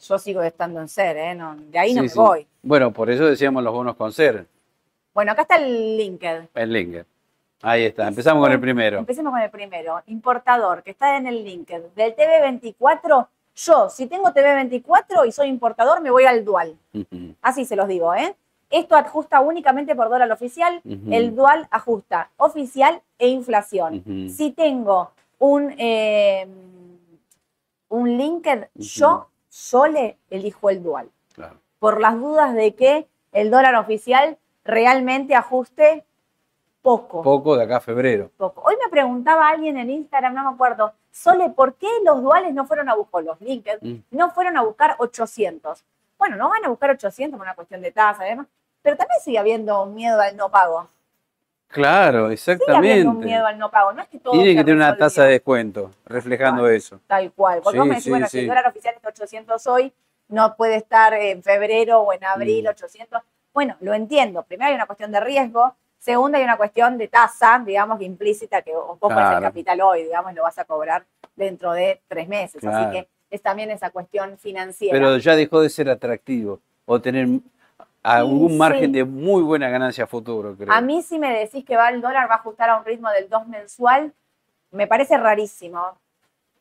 yo 0.00 0.18
sigo 0.18 0.42
estando 0.42 0.80
en 0.80 0.88
ser, 0.88 1.16
¿eh? 1.16 1.38
de 1.70 1.78
ahí 1.78 1.94
no 1.94 2.02
me 2.02 2.08
voy. 2.14 2.46
Bueno, 2.62 2.92
por 2.92 3.10
eso 3.10 3.26
decíamos 3.26 3.62
los 3.62 3.72
bonos 3.72 3.96
con 3.96 4.12
ser. 4.12 4.46
Bueno, 5.12 5.32
acá 5.32 5.42
está 5.42 5.56
el 5.56 5.96
LinkedIn. 5.96 6.48
El 6.54 6.72
LinkedIn. 6.72 7.04
Ahí 7.62 7.86
está, 7.86 8.06
empezamos 8.06 8.42
con 8.42 8.52
el 8.52 8.60
primero. 8.60 8.98
Empecemos 8.98 9.32
con 9.32 9.42
el 9.42 9.50
primero. 9.50 10.00
Importador, 10.06 10.84
que 10.84 10.92
está 10.92 11.16
en 11.16 11.26
el 11.26 11.44
LinkedIn. 11.44 11.94
Del 11.96 12.14
TV24, 12.14 13.26
yo, 13.56 13.90
si 13.90 14.06
tengo 14.06 14.28
TV24 14.28 15.26
y 15.26 15.32
soy 15.32 15.48
importador, 15.48 16.00
me 16.00 16.10
voy 16.10 16.24
al 16.24 16.44
dual. 16.44 16.76
Así 17.42 17.64
se 17.64 17.74
los 17.74 17.88
digo, 17.88 18.14
¿eh? 18.14 18.36
Esto 18.70 18.96
ajusta 18.96 19.40
únicamente 19.40 19.96
por 19.96 20.08
dólar 20.08 20.30
oficial. 20.30 20.80
El 21.10 21.34
dual 21.34 21.66
ajusta 21.70 22.30
oficial 22.36 23.00
e 23.18 23.28
inflación. 23.28 24.04
Si 24.30 24.52
tengo 24.52 25.10
un, 25.38 25.74
eh, 25.78 26.46
un 27.88 28.16
LinkedIn, 28.16 28.66
yo 28.74 29.28
solo 29.48 30.14
elijo 30.30 30.70
el 30.70 30.82
dual. 30.82 31.10
Por 31.78 32.00
las 32.00 32.18
dudas 32.18 32.54
de 32.54 32.74
que 32.74 33.06
el 33.32 33.50
dólar 33.50 33.76
oficial 33.76 34.36
realmente 34.64 35.34
ajuste 35.34 36.04
poco. 36.82 37.22
Poco 37.22 37.56
de 37.56 37.64
acá 37.64 37.76
a 37.76 37.80
febrero. 37.80 38.30
Poco. 38.36 38.62
Hoy 38.64 38.76
me 38.82 38.90
preguntaba 38.90 39.48
alguien 39.48 39.76
en 39.76 39.90
Instagram, 39.90 40.34
no 40.34 40.42
me 40.44 40.54
acuerdo, 40.54 40.92
Sole, 41.10 41.50
¿por 41.50 41.74
qué 41.74 41.88
los 42.04 42.22
duales 42.22 42.54
no 42.54 42.66
fueron 42.66 42.88
a 42.88 42.94
buscar, 42.94 43.24
los 43.24 43.40
LinkedIn, 43.40 44.04
mm. 44.10 44.16
no 44.16 44.30
fueron 44.30 44.56
a 44.56 44.62
buscar 44.62 44.96
800? 44.98 45.84
Bueno, 46.18 46.36
no 46.36 46.48
van 46.48 46.64
a 46.64 46.68
buscar 46.68 46.90
800 46.90 47.38
por 47.38 47.46
una 47.46 47.54
cuestión 47.54 47.80
de 47.80 47.92
tasa, 47.92 48.22
además, 48.22 48.46
pero 48.82 48.96
también 48.96 49.20
sigue 49.20 49.38
habiendo 49.38 49.86
miedo 49.86 50.20
al 50.20 50.36
no 50.36 50.50
pago. 50.50 50.88
Claro, 51.68 52.30
exactamente. 52.30 52.88
Sigue 52.88 52.92
habiendo 52.92 53.10
un 53.10 53.24
miedo 53.24 53.46
al 53.46 53.58
no 53.58 53.70
pago. 53.70 53.92
No 53.92 54.02
es 54.02 54.08
que 54.08 54.18
todo 54.18 54.32
Tiene 54.32 54.54
que 54.54 54.64
tener 54.64 54.76
una 54.76 54.96
tasa 54.96 55.24
de 55.24 55.32
descuento, 55.32 55.90
reflejando 56.06 56.68
eso. 56.68 57.00
Tal 57.06 57.30
cual. 57.32 57.60
Porque 57.62 57.78
vos 57.78 57.86
me 57.86 57.96
decís, 57.96 58.10
bueno, 58.10 58.26
si 58.26 58.40
el 58.40 58.48
dólar 58.48 58.66
oficial 58.66 58.94
es 58.96 59.06
800 59.06 59.66
hoy, 59.66 59.92
no 60.28 60.56
puede 60.56 60.76
estar 60.76 61.14
en 61.14 61.42
febrero 61.42 62.00
o 62.00 62.12
en 62.12 62.24
abril 62.24 62.68
800. 62.68 63.22
Mm. 63.22 63.26
Bueno, 63.52 63.76
lo 63.80 63.94
entiendo. 63.94 64.42
Primero 64.42 64.70
hay 64.70 64.74
una 64.74 64.86
cuestión 64.86 65.12
de 65.12 65.20
riesgo, 65.20 65.74
Segunda, 65.98 66.38
hay 66.38 66.44
una 66.44 66.56
cuestión 66.56 66.96
de 66.96 67.08
tasa, 67.08 67.60
digamos, 67.64 68.00
implícita, 68.00 68.62
que 68.62 68.72
vos 68.72 68.98
claro. 69.00 69.38
el 69.38 69.42
capital 69.42 69.80
hoy, 69.80 70.04
digamos, 70.04 70.32
lo 70.32 70.42
vas 70.42 70.58
a 70.58 70.64
cobrar 70.64 71.04
dentro 71.34 71.72
de 71.72 72.00
tres 72.06 72.28
meses. 72.28 72.64
Así 72.64 72.90
que 72.92 73.08
es 73.30 73.42
también 73.42 73.70
esa 73.70 73.90
cuestión 73.90 74.38
financiera. 74.38 74.96
Pero 74.96 75.18
ya 75.18 75.34
dejó 75.34 75.60
de 75.60 75.68
ser 75.68 75.90
atractivo 75.90 76.60
o 76.86 77.00
tener 77.00 77.26
algún 78.02 78.56
margen 78.56 78.92
de 78.92 79.04
muy 79.04 79.42
buena 79.42 79.68
ganancia 79.68 80.06
futuro, 80.06 80.56
creo. 80.56 80.72
A 80.72 80.80
mí 80.80 81.02
si 81.02 81.18
me 81.18 81.38
decís 81.38 81.64
que 81.64 81.76
va 81.76 81.88
el 81.88 82.00
dólar 82.00 82.28
va 82.28 82.34
a 82.34 82.38
ajustar 82.38 82.70
a 82.70 82.76
un 82.76 82.84
ritmo 82.84 83.10
del 83.10 83.28
2 83.28 83.48
mensual, 83.48 84.12
me 84.70 84.86
parece 84.86 85.16
rarísimo. 85.16 85.98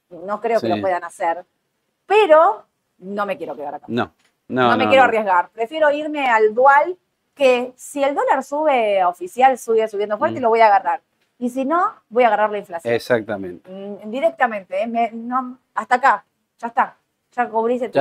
No 0.09 0.39
creo 0.39 0.61
que 0.61 0.69
lo 0.69 0.79
puedan 0.81 1.03
hacer. 1.03 1.45
Pero 2.05 2.65
no 2.99 3.25
me 3.25 3.37
quiero 3.37 3.55
quedar 3.55 3.75
acá. 3.75 3.85
No, 3.89 4.11
no. 4.47 4.71
No, 4.71 4.77
me 4.77 4.87
quiero 4.87 5.03
arriesgar. 5.03 5.49
Prefiero 5.49 5.91
irme 5.91 6.29
al 6.29 6.53
dual 6.53 6.97
que 7.35 7.73
si 7.75 8.03
el 8.03 8.15
dólar 8.15 8.43
sube 8.43 9.03
oficial, 9.05 9.57
sube 9.57 9.87
subiendo 9.87 10.17
fuerte, 10.17 10.39
mm. 10.39 10.43
lo 10.43 10.49
voy 10.49 10.61
a 10.61 10.67
agarrar. 10.67 11.01
Y 11.39 11.49
si 11.49 11.65
no, 11.65 11.93
voy 12.09 12.23
a 12.23 12.27
agarrar 12.27 12.49
la 12.49 12.57
inflación. 12.57 12.93
Exactamente. 12.93 13.69
Mm, 13.69 14.09
directamente, 14.09 14.81
¿eh? 14.81 15.11
hasta 15.75 15.95
acá, 15.95 16.25
ya 16.57 16.67
está. 16.67 16.97
Ya 17.33 17.47
cubriste 17.47 17.89
tu, 17.89 17.99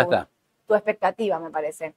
tu 0.67 0.75
expectativa, 0.75 1.39
me 1.39 1.51
parece. 1.51 1.95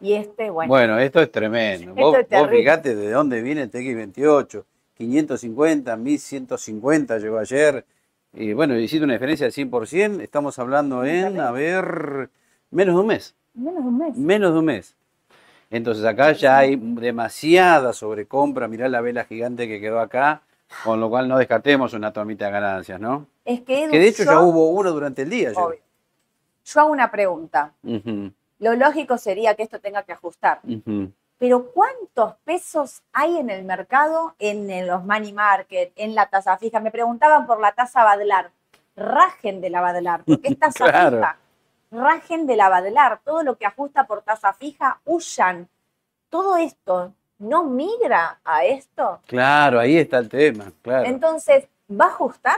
Y 0.00 0.14
este, 0.14 0.50
bueno. 0.50 0.68
Bueno, 0.68 0.98
esto 0.98 1.20
es 1.20 1.30
tremendo. 1.30 1.94
vos, 1.94 2.16
vos 2.30 2.50
fíjate 2.50 2.94
de 2.94 3.10
dónde 3.10 3.42
viene 3.42 3.62
el 3.62 3.70
TX28. 3.70 4.64
550, 4.94 5.96
1150 5.96 7.18
llegó 7.18 7.38
ayer. 7.38 7.84
Y 8.32 8.52
bueno, 8.52 8.76
hiciste 8.78 9.04
una 9.04 9.14
diferencia 9.14 9.48
del 9.48 9.70
100%. 9.70 10.20
Estamos 10.20 10.58
hablando 10.58 11.04
en, 11.04 11.40
a 11.40 11.50
ver, 11.50 12.30
menos 12.70 12.94
de 12.94 13.00
un 13.00 13.06
mes. 13.06 13.34
Menos 13.54 13.82
de 13.82 13.88
un 13.88 13.98
mes. 13.98 14.16
Menos 14.16 14.52
de 14.52 14.58
un 14.58 14.64
mes. 14.64 14.96
Entonces 15.70 16.04
acá 16.04 16.32
ya 16.32 16.58
hay 16.58 16.76
demasiada 16.76 17.92
sobrecompra, 17.92 18.68
mirá 18.68 18.88
la 18.88 19.00
vela 19.00 19.24
gigante 19.24 19.68
que 19.68 19.80
quedó 19.80 20.00
acá, 20.00 20.42
con 20.82 20.98
lo 20.98 21.10
cual 21.10 21.28
no 21.28 21.36
descartemos 21.36 21.92
una 21.92 22.12
tomita 22.12 22.46
de 22.46 22.52
ganancias, 22.52 22.98
¿no? 22.98 23.26
Es 23.44 23.60
que, 23.60 23.88
que 23.90 23.98
de 23.98 24.08
hecho 24.08 24.24
ya 24.24 24.40
hubo 24.40 24.70
uno 24.70 24.90
durante 24.92 25.22
el 25.22 25.30
día. 25.30 25.52
Yo 25.52 26.80
hago 26.80 26.90
una 26.90 27.10
pregunta. 27.10 27.72
Lo 28.58 28.74
lógico 28.74 29.18
sería 29.18 29.54
que 29.54 29.62
esto 29.62 29.80
tenga 29.80 30.02
que 30.02 30.12
ajustar. 30.12 30.60
Pero 31.38 31.70
¿cuántos 31.72 32.34
pesos 32.44 33.02
hay 33.12 33.38
en 33.38 33.50
el 33.50 33.64
mercado, 33.64 34.34
en 34.38 34.86
los 34.86 35.04
money 35.04 35.32
market, 35.32 35.92
en 35.96 36.14
la 36.14 36.26
tasa 36.26 36.56
fija? 36.58 36.80
Me 36.80 36.90
preguntaban 36.90 37.46
por 37.46 37.60
la 37.60 37.72
tasa 37.72 38.02
Badlar. 38.02 38.50
Rajen 38.96 39.60
de 39.60 39.70
la 39.70 39.80
Badlar, 39.80 40.24
porque 40.24 40.48
es 40.48 40.58
tasa 40.58 40.86
fija 40.86 41.38
rajen 41.90 42.46
de 42.46 42.56
la 42.56 42.68
Badelar, 42.68 43.20
todo 43.24 43.42
lo 43.42 43.56
que 43.56 43.66
ajusta 43.66 44.06
por 44.06 44.22
tasa 44.22 44.52
fija, 44.52 45.00
huyan. 45.04 45.68
Todo 46.28 46.56
esto 46.56 47.14
no 47.38 47.64
migra 47.64 48.40
a 48.44 48.64
esto. 48.64 49.20
Claro, 49.26 49.80
ahí 49.80 49.96
está 49.96 50.18
el 50.18 50.28
tema, 50.28 50.72
claro. 50.82 51.06
Entonces, 51.06 51.68
¿va 51.90 52.06
a 52.06 52.08
ajustar? 52.08 52.56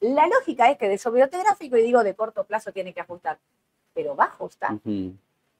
La 0.00 0.26
lógica 0.26 0.70
es 0.70 0.78
que 0.78 0.88
de 0.88 0.98
sobriote 0.98 1.38
gráfico, 1.38 1.76
y 1.76 1.82
digo 1.82 2.02
de 2.02 2.14
corto 2.14 2.44
plazo, 2.44 2.72
tiene 2.72 2.92
que 2.92 3.00
ajustar. 3.00 3.38
Pero 3.94 4.16
va 4.16 4.24
a 4.24 4.28
ajustar 4.28 4.78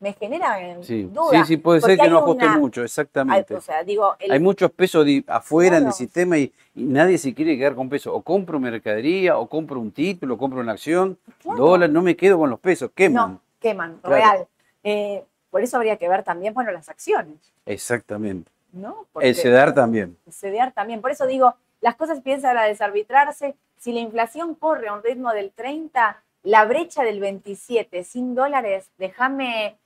me 0.02 0.12
genera 0.14 0.82
sí. 0.82 1.04
duda. 1.04 1.30
Sí, 1.30 1.44
sí, 1.46 1.56
puede 1.56 1.80
ser 1.80 1.96
que 1.96 2.08
no 2.08 2.18
ajuste 2.18 2.48
mucho, 2.48 2.82
exactamente. 2.82 3.54
Hay, 3.54 3.58
o 3.58 3.60
sea, 3.60 3.84
digo, 3.84 4.16
hay 4.28 4.40
muchos 4.40 4.72
pesos 4.72 5.06
afuera 5.28 5.76
en 5.76 5.86
el 5.86 5.92
sistema 5.92 6.36
y, 6.36 6.52
nadie 6.74 7.18
se 7.18 7.32
quiere 7.32 7.56
quedar 7.56 7.76
con 7.76 7.88
pesos. 7.88 8.12
O 8.12 8.20
compro 8.20 8.58
mercadería, 8.58 9.38
o 9.38 9.46
compro 9.46 9.78
un 9.78 9.92
título, 9.92 10.34
o 10.34 10.38
compro 10.38 10.60
una 10.60 10.72
acción, 10.72 11.16
dólar, 11.44 11.88
no 11.88 12.02
me 12.02 12.16
quedo 12.16 12.36
con 12.36 12.50
los 12.50 12.58
pesos, 12.58 12.90
queman. 12.92 13.32
No, 13.32 13.40
queman, 13.60 14.00
real. 14.02 14.48
Eh, 14.82 15.22
por 15.50 15.62
eso 15.62 15.76
habría 15.76 15.96
que 15.96 16.08
ver 16.08 16.24
también, 16.24 16.52
bueno, 16.52 16.72
las 16.72 16.88
acciones. 16.88 17.36
Exactamente. 17.64 18.50
¿No? 18.72 19.06
el 19.20 19.36
CEDAR 19.36 19.72
también. 19.72 20.16
El 20.26 20.32
CEDAR 20.32 20.72
también. 20.72 21.00
Por 21.00 21.12
eso 21.12 21.26
digo, 21.26 21.54
las 21.80 21.94
cosas 21.94 22.22
piensan 22.22 22.56
a 22.56 22.64
desarbitrarse. 22.64 23.54
Si 23.78 23.92
la 23.92 24.00
inflación 24.00 24.56
corre 24.56 24.88
a 24.88 24.94
un 24.94 25.02
ritmo 25.04 25.32
del 25.32 25.52
30, 25.52 26.20
la 26.42 26.64
brecha 26.64 27.04
del 27.04 27.20
27 27.20 28.02
sin 28.02 28.34
dólares, 28.34 28.90
déjame 28.98 29.76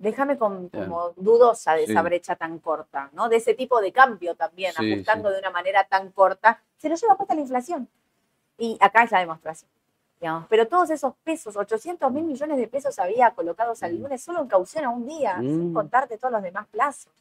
déjame 0.00 0.38
como 0.38 1.12
dudosa 1.16 1.74
de 1.74 1.84
esa 1.84 2.02
brecha 2.02 2.34
tan 2.34 2.58
corta, 2.58 3.10
¿no? 3.12 3.28
De 3.28 3.36
ese 3.36 3.54
tipo 3.54 3.80
de 3.80 3.92
cambio 3.92 4.34
también, 4.34 4.72
ajustando 4.76 5.30
de 5.30 5.38
una 5.38 5.50
manera 5.50 5.84
tan 5.84 6.10
corta, 6.10 6.60
se 6.78 6.88
lo 6.88 6.96
lleva 6.96 7.16
puesta 7.16 7.34
la 7.34 7.42
inflación. 7.42 7.88
Y 8.58 8.78
acá 8.80 9.04
es 9.04 9.10
la 9.10 9.20
demostración. 9.20 9.70
Digamos. 10.18 10.46
Pero 10.48 10.66
todos 10.68 10.90
esos 10.90 11.14
pesos, 11.22 11.56
800 11.56 12.10
mil 12.12 12.24
millones 12.24 12.56
de 12.58 12.66
pesos 12.66 12.98
había 12.98 13.30
colocados 13.30 13.82
al 13.82 13.94
mm. 13.94 14.02
lunes 14.02 14.22
solo 14.22 14.40
en 14.40 14.48
caución 14.48 14.84
a 14.84 14.90
un 14.90 15.06
día, 15.06 15.36
sin 15.38 15.70
mm. 15.70 15.74
contarte 15.74 16.18
todos 16.18 16.32
los 16.32 16.42
demás 16.42 16.66
plazos. 16.68 17.12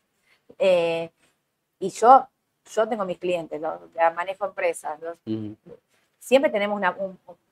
Eh, 0.58 1.10
y 1.80 1.90
yo, 1.90 2.28
yo 2.74 2.88
tengo 2.88 3.06
mis 3.06 3.18
clientes, 3.18 3.62
los, 3.62 3.80
manejo 4.16 4.46
empresas, 4.46 5.00
los, 5.02 5.18
mm 5.26 5.54
siempre 6.20 6.52
tenemos 6.52 6.78
una, 6.78 6.96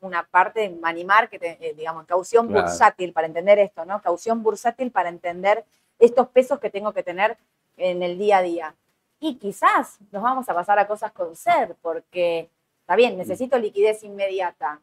una 0.02 0.24
parte 0.24 0.60
de 0.60 0.78
animar, 0.84 1.30
que 1.30 1.38
eh, 1.42 1.74
digamos, 1.76 2.06
caución 2.06 2.48
bursátil 2.52 3.14
para 3.14 3.28
entender 3.28 3.58
esto, 3.60 3.86
¿no? 3.86 4.02
Caución 4.02 4.44
bursátil 4.44 4.92
para 4.92 5.10
entender 5.10 5.66
estos 5.98 6.28
pesos 6.28 6.60
que 6.60 6.70
tengo 6.70 6.94
que 6.94 7.04
tener 7.04 7.38
en 7.78 8.04
el 8.04 8.18
día 8.18 8.38
a 8.38 8.42
día. 8.42 8.76
Y 9.20 9.36
quizás 9.36 9.98
nos 10.12 10.22
vamos 10.22 10.48
a 10.50 10.54
pasar 10.54 10.78
a 10.78 10.88
cosas 10.88 11.12
con 11.12 11.36
ser, 11.36 11.76
porque 11.82 12.50
está 12.82 12.96
bien, 12.96 13.18
necesito 13.18 13.58
liquidez 13.58 14.04
inmediata, 14.04 14.80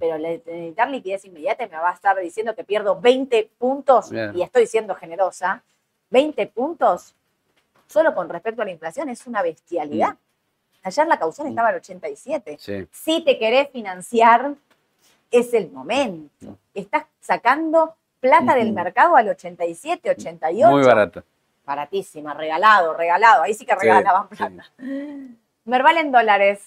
pero 0.00 0.18
necesitar 0.18 0.90
liquidez 0.90 1.24
inmediata 1.24 1.66
me 1.68 1.76
va 1.76 1.90
a 1.90 1.94
estar 1.94 2.18
diciendo 2.18 2.54
que 2.54 2.64
pierdo 2.64 3.00
20 3.00 3.50
puntos, 3.58 4.10
y 4.34 4.42
estoy 4.42 4.66
siendo 4.66 4.94
generosa, 4.94 5.62
20 6.10 6.46
puntos 6.48 7.14
solo 7.86 8.14
con 8.14 8.28
respecto 8.28 8.62
a 8.62 8.64
la 8.64 8.72
inflación 8.72 9.08
es 9.08 9.26
una 9.26 9.42
bestialidad. 9.42 10.16
Ayer 10.86 11.06
la 11.08 11.18
caución 11.18 11.48
mm. 11.48 11.50
estaba 11.50 11.68
al 11.70 11.74
87. 11.76 12.58
Si 12.92 13.20
te 13.24 13.38
querés 13.40 13.70
financiar, 13.70 14.54
es 15.32 15.52
el 15.52 15.68
momento. 15.72 16.58
Estás 16.74 17.06
sacando 17.20 17.96
plata 18.20 18.54
del 18.54 18.72
mercado 18.72 19.16
al 19.16 19.28
87, 19.28 20.10
88. 20.10 20.70
Muy 20.70 20.84
barato. 20.84 21.24
Baratísima, 21.64 22.34
regalado, 22.34 22.94
regalado. 22.94 23.42
Ahí 23.42 23.54
sí 23.54 23.66
que 23.66 23.74
regalaban 23.74 24.28
sí. 24.30 24.36
plata. 24.36 24.64
Merval 25.64 25.96
en 25.96 26.12
dólares. 26.12 26.60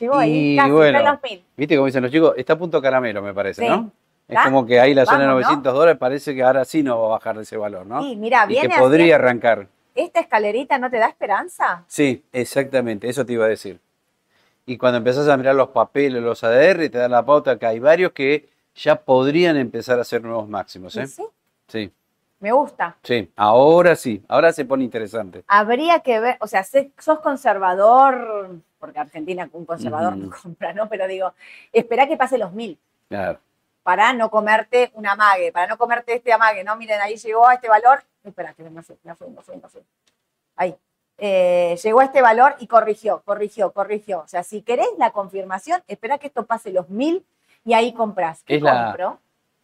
Llegó 0.00 0.16
ahí, 0.16 0.54
Y 0.54 0.56
casi, 0.56 0.70
bueno, 0.72 0.98
está 0.98 0.98
en 0.98 1.14
los 1.14 1.22
mil. 1.22 1.44
Viste 1.56 1.76
como 1.76 1.86
dicen 1.86 2.02
los 2.02 2.10
chicos, 2.10 2.34
está 2.36 2.54
a 2.54 2.58
punto 2.58 2.82
caramelo, 2.82 3.22
me 3.22 3.32
parece, 3.32 3.62
Sí. 3.62 3.68
¿no? 3.68 3.92
Es 4.26 4.40
como 4.40 4.66
que 4.66 4.80
ahí 4.80 4.94
la 4.94 5.04
zona 5.04 5.20
de 5.20 5.26
Vamos, 5.26 5.42
¿no? 5.42 5.48
900 5.48 5.74
dólares 5.74 5.98
parece 5.98 6.34
que 6.34 6.42
ahora 6.42 6.64
sí 6.64 6.82
no 6.82 7.00
va 7.02 7.06
a 7.06 7.10
bajar 7.10 7.36
de 7.36 7.42
ese 7.42 7.56
valor, 7.56 7.86
¿no? 7.86 8.04
Y 8.04 8.16
mira, 8.16 8.46
y 8.48 8.54
que 8.54 8.60
viene 8.62 8.78
podría 8.78 9.14
arrancar. 9.16 9.68
¿Esta 9.94 10.20
escalerita 10.20 10.78
no 10.78 10.90
te 10.90 10.98
da 10.98 11.06
esperanza? 11.08 11.84
Sí, 11.86 12.24
exactamente, 12.32 13.08
eso 13.08 13.24
te 13.26 13.32
iba 13.34 13.44
a 13.44 13.48
decir. 13.48 13.80
Y 14.64 14.78
cuando 14.78 14.98
empezás 14.98 15.28
a 15.28 15.36
mirar 15.36 15.54
los 15.54 15.68
papeles, 15.68 16.22
los 16.22 16.42
ADR, 16.44 16.88
te 16.88 16.98
da 16.98 17.08
la 17.08 17.24
pauta 17.24 17.58
que 17.58 17.66
hay 17.66 17.78
varios 17.78 18.12
que 18.12 18.48
ya 18.74 18.96
podrían 18.96 19.56
empezar 19.56 19.98
a 19.98 20.02
hacer 20.02 20.22
nuevos 20.22 20.48
máximos, 20.48 20.96
¿eh? 20.96 21.06
Sí, 21.06 21.22
Sí, 21.68 21.92
me 22.40 22.52
gusta. 22.52 22.96
sí, 23.02 23.30
ahora 23.36 23.96
sí, 23.96 24.22
ahora 24.28 24.52
se 24.52 24.64
pone 24.64 24.84
interesante. 24.84 25.42
Habría 25.46 26.00
que 26.00 26.20
ver, 26.20 26.36
o 26.40 26.46
sea, 26.46 26.64
sos 26.64 27.20
conservador, 27.20 28.56
porque 28.78 28.98
Argentina 28.98 29.48
un 29.52 29.64
conservador 29.64 30.16
no 30.16 30.30
compra, 30.42 30.72
¿no? 30.72 30.88
Pero 30.88 31.06
digo, 31.06 31.34
espera 31.72 32.06
que 32.08 32.16
pase 32.16 32.38
los 32.38 32.52
mil 32.52 32.78
Claro. 33.08 33.38
para 33.82 34.12
no 34.12 34.30
comerte 34.30 34.90
un 34.94 35.06
amague, 35.06 35.52
para 35.52 35.66
no 35.66 35.76
comerte 35.78 36.14
este 36.14 36.32
amague, 36.32 36.62
¿no? 36.64 36.76
Miren, 36.76 37.00
ahí 37.00 37.16
llegó 37.16 37.46
a 37.48 37.54
este 37.54 37.68
valor, 37.68 38.02
espera, 38.24 38.54
que 38.54 38.62
no 38.62 38.82
fui, 38.82 38.96
no 39.04 39.16
fui, 39.16 39.28
no 39.30 39.42
fui, 39.42 39.56
no 39.56 39.68
fui. 39.68 39.80
Ahí. 40.56 40.74
Eh, 41.18 41.78
llegó 41.82 42.00
a 42.00 42.04
este 42.04 42.20
valor 42.22 42.54
y 42.58 42.66
corrigió, 42.66 43.22
corrigió, 43.24 43.70
corrigió. 43.72 44.20
O 44.20 44.28
sea, 44.28 44.42
si 44.42 44.62
querés 44.62 44.88
la 44.98 45.10
confirmación, 45.12 45.82
espera 45.86 46.18
que 46.18 46.26
esto 46.28 46.46
pase 46.46 46.72
los 46.72 46.88
mil 46.88 47.24
y 47.64 47.74
ahí 47.74 47.92
compras. 47.92 48.42
¿Qué 48.44 48.56
Es 48.56 48.62
la- 48.62 48.86
compro? 48.86 49.18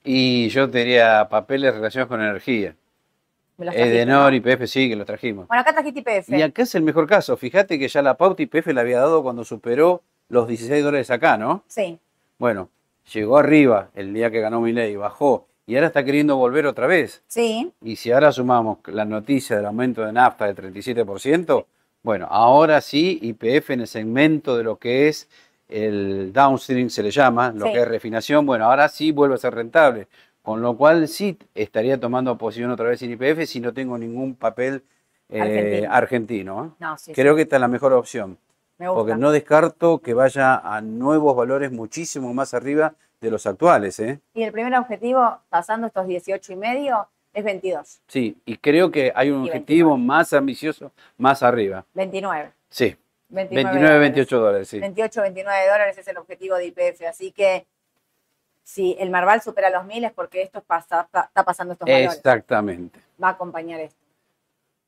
Y 0.04 0.48
yo 0.50 0.70
te 0.70 0.78
diría 0.78 1.28
papeles 1.28 1.74
relacionados 1.74 2.08
con 2.08 2.20
energía. 2.22 2.76
Me 3.56 3.66
Edenor, 3.74 4.30
¿no? 4.30 4.36
IPF, 4.36 4.68
sí, 4.68 4.88
que 4.88 4.94
los 4.94 5.04
trajimos. 5.04 5.48
Bueno, 5.48 5.60
acá 5.62 5.72
trajiste 5.72 5.98
IPF. 6.00 6.28
Y 6.38 6.42
acá 6.42 6.62
es 6.62 6.74
el 6.76 6.82
mejor 6.82 7.08
caso. 7.08 7.36
Fíjate 7.36 7.76
que 7.76 7.88
ya 7.88 8.02
la 8.02 8.14
pauta 8.16 8.40
IPF 8.42 8.68
le 8.68 8.80
había 8.80 9.00
dado 9.00 9.20
cuando 9.24 9.44
superó 9.44 10.02
los 10.28 10.46
16 10.46 10.84
dólares 10.84 11.10
acá, 11.10 11.36
¿no? 11.36 11.64
Sí, 11.66 11.98
Bueno, 12.38 12.68
llegó 13.12 13.36
arriba 13.36 13.90
el 13.96 14.14
día 14.14 14.30
que 14.30 14.40
ganó 14.40 14.60
Milei, 14.60 14.94
bajó 14.94 15.47
y 15.68 15.74
ahora 15.76 15.86
está 15.88 16.02
queriendo 16.04 16.36
volver 16.36 16.66
otra 16.66 16.86
vez. 16.88 17.22
sí. 17.28 17.70
Y 17.82 17.94
si 17.96 18.10
ahora 18.10 18.32
sumamos 18.32 18.78
la 18.86 19.04
noticia 19.04 19.54
del 19.56 19.66
aumento 19.66 20.04
de 20.04 20.12
nafta 20.12 20.46
del 20.46 20.56
37%, 20.56 21.66
bueno, 22.02 22.26
ahora 22.30 22.80
sí 22.80 23.18
IPF 23.22 23.70
en 23.70 23.80
el 23.82 23.86
segmento 23.86 24.56
de 24.56 24.64
lo 24.64 24.76
que 24.76 25.08
es 25.08 25.28
el 25.68 26.32
downstream, 26.32 26.88
se 26.90 27.02
le 27.02 27.10
llama, 27.10 27.52
lo 27.54 27.66
Sí. 27.66 27.72
que 27.72 27.80
es 27.82 27.88
refinación, 27.88 28.46
bueno, 28.46 28.64
ahora 28.64 28.88
sí 28.88 29.12
vuelve 29.12 29.34
a 29.34 29.38
ser 29.38 29.54
rentable. 29.54 30.08
Con 30.42 30.62
lo 30.62 30.76
cual 30.76 31.08
sí 31.08 31.36
estaría 31.54 32.00
tomando 32.00 32.38
posición 32.38 32.70
otra 32.70 32.88
vez 32.88 33.02
en 33.02 33.10
IPF 33.12 33.44
si 33.46 33.60
no 33.60 33.74
tengo 33.74 33.98
ningún 33.98 34.34
papel 34.34 34.82
eh, 35.28 35.42
Argentino. 35.42 35.92
argentino. 35.92 36.64
¿eh? 36.64 36.76
No, 36.78 36.96
sí, 36.96 37.12
Creo 37.12 37.34
sí, 37.34 37.36
que 37.36 37.42
esta 37.42 37.56
es 37.56 37.60
la 37.60 37.68
mejor 37.68 37.92
opción. 37.92 38.38
me 38.78 38.88
gusta. 38.88 38.98
Porque 38.98 39.14
no 39.16 39.30
descarto 39.30 39.98
que 39.98 40.14
vaya 40.14 40.56
a 40.56 40.80
nuevos 40.80 41.36
valores 41.36 41.70
muchísimo 41.70 42.32
más 42.32 42.54
arriba 42.54 42.94
de 43.20 43.30
los 43.30 43.46
actuales. 43.46 43.98
¿eh? 44.00 44.20
Y 44.34 44.42
el 44.42 44.52
primer 44.52 44.74
objetivo, 44.74 45.38
pasando 45.48 45.86
estos 45.86 46.06
18 46.06 46.52
y 46.52 46.56
medio, 46.56 47.08
es 47.32 47.44
22, 47.44 48.00
Sí, 48.08 48.36
y 48.46 48.56
creo 48.56 48.90
que 48.90 49.12
hay 49.14 49.30
un 49.30 49.44
Y 49.44 49.48
objetivo 49.48 49.90
29. 49.90 50.06
más 50.06 50.32
ambicioso 50.32 50.92
más 51.18 51.42
arriba. 51.42 51.84
29. 51.94 52.52
Sí, 52.68 52.96
29, 53.28 53.64
29, 53.64 53.80
dólares. 53.86 54.00
28 54.00 54.40
dólares. 54.40 54.68
Sí. 54.68 54.80
28, 54.80 55.22
29 55.22 55.68
dólares 55.68 55.98
es 55.98 56.08
el 56.08 56.16
objetivo 56.16 56.56
de 56.56 56.66
IPF. 56.66 57.02
Así 57.08 57.30
que 57.32 57.66
si 58.62 58.96
el 58.98 59.10
Marval 59.10 59.42
supera 59.42 59.70
los 59.70 59.84
mil 59.84 60.04
es 60.04 60.12
porque 60.12 60.42
esto 60.42 60.62
pasa, 60.62 61.02
está, 61.02 61.44
pasando 61.44 61.74
estos 61.74 61.86
valores. 61.86 62.14
Exactamente. 62.16 62.98
Va 63.22 63.28
a 63.28 63.32
acompañar 63.32 63.80
esto. 63.80 63.96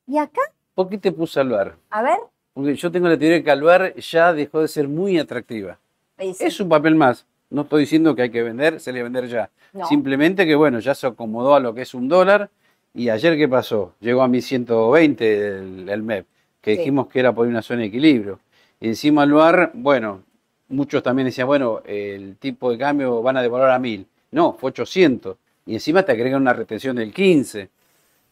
Y 0.07 0.17
acá, 0.17 0.41
¿Por 0.73 0.89
qué 0.89 0.97
te 0.97 1.11
puse 1.11 1.39
Alvar? 1.39 1.75
a 1.89 2.01
ver, 2.01 2.17
Porque 2.53 2.75
yo 2.75 2.91
tengo 2.91 3.07
la 3.07 3.17
teoría 3.17 3.43
que 3.43 3.51
Alvar 3.51 3.93
ya 3.95 4.33
dejó 4.33 4.61
de 4.61 4.67
ser 4.67 4.87
muy 4.87 5.19
atractiva. 5.19 5.77
Es 6.17 6.59
un 6.59 6.69
papel 6.69 6.95
más. 6.95 7.25
No 7.51 7.61
estoy 7.63 7.81
diciendo 7.81 8.15
que 8.15 8.23
hay 8.23 8.29
que 8.31 8.41
vender, 8.43 8.79
se 8.79 8.91
le 8.91 9.03
vender 9.03 9.27
ya. 9.27 9.49
No. 9.73 9.85
Simplemente 9.87 10.45
que, 10.45 10.55
bueno, 10.55 10.79
ya 10.79 10.95
se 10.95 11.05
acomodó 11.07 11.53
a 11.53 11.59
lo 11.59 11.73
que 11.73 11.81
es 11.83 11.93
un 11.93 12.07
dólar. 12.07 12.49
Y 12.93 13.09
ayer, 13.09 13.37
¿qué 13.37 13.47
pasó? 13.47 13.93
Llegó 13.99 14.21
a 14.23 14.27
1120 14.27 15.47
el, 15.57 15.89
el 15.89 16.03
MEP, 16.03 16.25
que 16.61 16.71
Sí. 16.73 16.77
dijimos 16.79 17.07
que 17.07 17.19
era 17.19 17.33
por 17.33 17.47
una 17.47 17.61
zona 17.61 17.81
de 17.81 17.87
equilibrio. 17.87 18.39
Y 18.79 18.87
encima 18.87 19.23
Alvar, 19.23 19.71
bueno, 19.73 20.23
muchos 20.69 21.03
también 21.03 21.25
decían, 21.27 21.47
bueno, 21.47 21.81
el 21.85 22.35
tipo 22.37 22.71
de 22.71 22.77
cambio 22.77 23.21
van 23.21 23.37
a 23.37 23.41
devolver 23.41 23.69
a 23.69 23.79
1000. 23.79 24.05
No, 24.31 24.53
fue 24.53 24.69
800. 24.69 25.37
Y 25.65 25.73
encima 25.75 26.03
te 26.03 26.11
agregan 26.13 26.41
una 26.41 26.53
retención 26.53 26.95
del 26.95 27.13
15. 27.13 27.69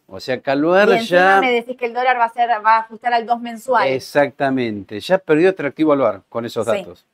O 0.08 0.20
sea, 0.20 0.40
que 0.40 0.50
Alvar 0.50 0.90
y 0.90 0.94
encima 0.94 1.20
ya... 1.20 1.42
me 1.42 1.52
decís 1.52 1.78
que 1.78 1.86
el 1.86 1.94
dólar 1.94 2.18
va 2.18 2.26
a, 2.26 2.34
ser, 2.34 2.50
va 2.66 2.78
a 2.78 2.80
ajustar 2.80 3.14
al 3.14 3.26
2 3.26 3.42
mensual. 3.42 3.88
Exactamente, 3.90 5.00
ya 5.00 5.18
perdió 5.20 5.50
atractivo 5.50 5.94
Alvar 5.94 6.22
con 6.30 6.46
esos 6.46 6.66
Sí. 6.66 6.72
datos. 6.72 7.06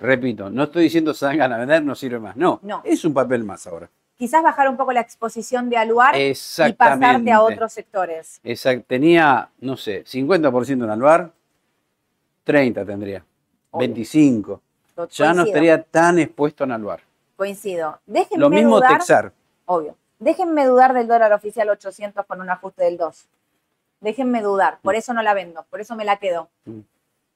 Repito, 0.00 0.48
no 0.50 0.64
estoy 0.64 0.84
diciendo 0.84 1.12
salgan 1.14 1.52
a 1.52 1.58
vender, 1.58 1.82
no 1.82 1.94
sirve 1.94 2.18
más. 2.18 2.36
No, 2.36 2.58
No. 2.62 2.80
es 2.84 3.04
un 3.04 3.12
papel 3.14 3.44
más 3.44 3.66
ahora. 3.66 3.88
Quizás 4.16 4.42
bajar 4.42 4.68
un 4.68 4.76
poco 4.76 4.92
la 4.92 5.00
exposición 5.00 5.70
de 5.70 5.76
Aluar 5.78 6.14
y 6.18 6.34
pasarte 6.76 7.32
a 7.32 7.40
otros 7.42 7.72
sectores. 7.72 8.40
Exact- 8.44 8.84
tenía, 8.86 9.48
no 9.60 9.76
sé, 9.76 10.04
50% 10.04 10.84
en 10.84 10.90
Alvar, 10.90 11.30
30 12.44 12.84
tendría, 12.84 13.24
Obvio. 13.70 13.86
25. 13.88 14.60
Ya 14.96 15.28
no 15.28 15.34
Coincido, 15.36 15.44
estaría 15.44 15.82
tan 15.82 16.18
expuesto 16.18 16.64
en 16.64 16.72
Alvar. 16.72 17.00
Coincido. 17.36 17.98
Déjenme 18.06 18.40
Lo 18.40 18.50
mismo 18.50 18.76
dudar, 18.76 18.98
Texar. 18.98 19.32
obvio. 19.64 19.96
Déjenme 20.18 20.66
dudar 20.66 20.92
del 20.92 21.06
dólar 21.08 21.32
oficial 21.32 21.70
800 21.70 22.26
con 22.26 22.42
un 22.42 22.50
ajuste 22.50 22.84
del 22.84 22.98
2. 22.98 23.26
Déjenme 24.00 24.42
dudar, 24.42 24.78
por 24.82 24.94
eso 24.94 25.14
no 25.14 25.22
la 25.22 25.32
vendo, 25.32 25.64
por 25.70 25.80
eso 25.80 25.94
me 25.96 26.04
la 26.04 26.16
quedo. 26.18 26.48
Mm. 26.66 26.80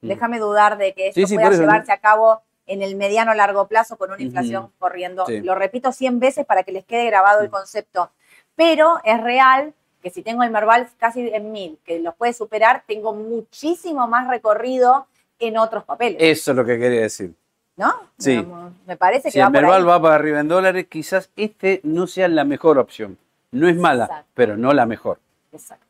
Déjame 0.03 0.39
dudar 0.39 0.77
de 0.77 0.93
que 0.93 1.09
esto 1.09 1.21
Sí, 1.21 1.27
sí, 1.27 1.35
pueda 1.37 1.51
llevarse 1.51 1.93
a 1.93 1.97
cabo 1.99 2.43
en 2.67 2.83
el 2.83 2.97
mediano 2.97 3.35
largo 3.35 3.67
plazo 3.69 3.97
con 3.97 4.11
una 4.11 4.23
inflación 4.23 4.71
corriendo. 4.79 5.27
Sí. 5.27 5.41
Lo 5.41 5.55
repito 5.55 5.93
100 5.93 6.19
veces 6.21 6.47
para 6.47 6.63
que 6.63 6.73
les 6.73 6.85
quede 6.85 7.07
grabado 7.07 7.41
el 7.43 7.51
concepto. 7.51 8.11
Pero 8.57 9.01
es 9.05 9.21
real 9.23 9.75
que 10.03 10.11
si 10.11 10.23
tengo 10.23 10.43
el 10.43 10.51
Merval 10.51 10.89
casi 10.99 11.29
en 11.33 11.51
mil, 11.53 11.79
que 11.85 11.99
los 11.99 12.15
puede 12.15 12.33
superar, 12.33 12.85
tengo 12.87 13.15
muchísimo 13.15 14.07
más 14.07 14.29
recorrido 14.29 15.07
en 15.39 15.57
otros 15.59 15.85
papeles. 15.85 16.19
Eso 16.21 16.51
es 16.53 16.57
lo 16.57 16.65
que 16.65 16.79
quería 16.79 17.01
decir. 17.03 17.35
¿No? 17.77 17.93
sí. 18.19 18.47
Me 18.87 18.97
parece 18.97 19.25
que 19.25 19.33
Si 19.33 19.39
va 19.41 19.47
el 19.47 19.53
por 19.53 19.63
Merval 19.63 19.81
ahí. 19.83 19.89
va 19.89 20.01
para 20.03 20.15
arriba 20.15 20.41
en 20.41 20.49
dólares, 20.49 20.87
quizás 20.89 21.31
este 21.37 21.81
no 21.83 22.07
sea 22.07 22.29
la 22.29 22.45
mejor 22.45 22.79
opción. 22.79 23.19
No 23.51 23.69
es 23.69 23.77
mala, 23.77 24.05
Exacto. 24.05 24.31
pero 24.35 24.57
no 24.57 24.73
la 24.73 24.87
mejor. 24.87 25.19
Exacto. 25.53 25.85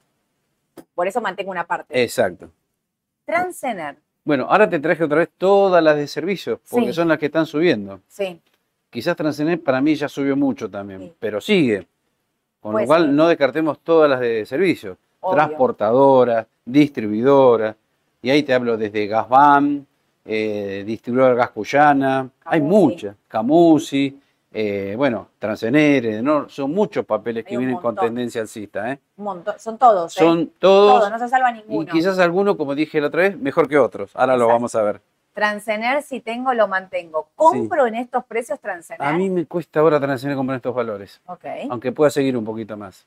Por 0.94 1.08
eso 1.08 1.20
mantengo 1.20 1.50
una 1.50 1.66
parte. 1.66 2.02
Exacto. 2.02 2.50
Transener, 3.26 3.96
Bueno, 4.24 4.46
ahora 4.48 4.68
te 4.68 4.80
traje 4.80 5.04
otra 5.04 5.18
vez 5.18 5.28
todas 5.36 5.82
las 5.84 5.96
de 5.96 6.06
servicios, 6.06 6.58
porque 6.70 6.88
Sí. 6.88 6.92
son 6.94 7.08
las 7.08 7.18
que 7.18 7.26
están 7.26 7.46
subiendo. 7.46 8.00
sí. 8.08 8.40
Quizás 8.90 9.16
Transenet 9.16 9.60
para 9.60 9.80
mí 9.80 9.96
ya 9.96 10.08
subió 10.08 10.36
mucho 10.36 10.70
también, 10.70 11.00
Sí. 11.00 11.12
pero 11.18 11.40
sigue. 11.40 11.84
Con 12.60 12.80
lo 12.80 12.86
cual 12.86 13.14
no 13.16 13.26
descartemos 13.26 13.80
todas 13.80 14.08
las 14.08 14.20
de 14.20 14.46
servicios. 14.46 14.96
Obvio. 15.18 15.34
Transportadoras, 15.34 16.46
distribuidoras, 16.64 17.74
y 18.22 18.30
ahí 18.30 18.44
te 18.44 18.54
hablo 18.54 18.76
desde 18.76 19.08
Gasbam, 19.08 19.84
eh, 20.24 20.84
distribuidor 20.86 21.34
Gas 21.34 21.50
Cuyana, 21.50 22.30
hay 22.44 22.60
muchas, 22.60 23.16
Camusi, 23.26 24.16
eh, 24.56 24.94
bueno, 24.96 25.30
Transener, 25.40 26.06
Edenor, 26.06 26.48
son 26.48 26.70
muchos 26.70 27.04
papeles 27.04 27.44
que 27.44 27.58
vienen 27.58 27.76
con 27.78 27.96
tendencia 27.96 28.40
alcista. 28.40 28.92
¿eh? 28.92 29.00
Un 29.16 29.24
montón. 29.24 29.58
Son 29.58 29.76
todos. 29.76 30.16
¿eh? 30.16 30.20
Son 30.20 30.46
todos, 30.60 31.10
no 31.10 31.18
se 31.18 31.28
salva 31.28 31.50
y 31.50 31.54
ninguno. 31.54 31.90
quizás 31.90 32.20
algunos, 32.20 32.54
como 32.56 32.76
dije 32.76 33.00
la 33.00 33.08
otra 33.08 33.22
vez, 33.22 33.36
mejor 33.36 33.68
que 33.68 33.76
otros. 33.76 34.12
Ahora 34.14 34.36
lo 34.36 34.46
vamos 34.46 34.72
a 34.76 34.82
ver. 34.82 35.00
Transener, 35.32 36.02
si 36.04 36.20
tengo, 36.20 36.54
lo 36.54 36.68
mantengo. 36.68 37.26
¿Compro 37.34 37.88
en 37.88 37.96
estos 37.96 38.24
precios 38.26 38.60
Transener? 38.60 39.02
A 39.02 39.12
mí 39.12 39.28
me 39.28 39.44
cuesta 39.46 39.80
ahora 39.80 39.98
Transener 39.98 40.36
comprar 40.36 40.56
estos 40.56 40.72
valores, 40.72 41.20
Ok. 41.26 41.44
aunque 41.70 41.90
pueda 41.90 42.10
seguir 42.10 42.36
un 42.36 42.44
poquito 42.44 42.76
más. 42.76 43.04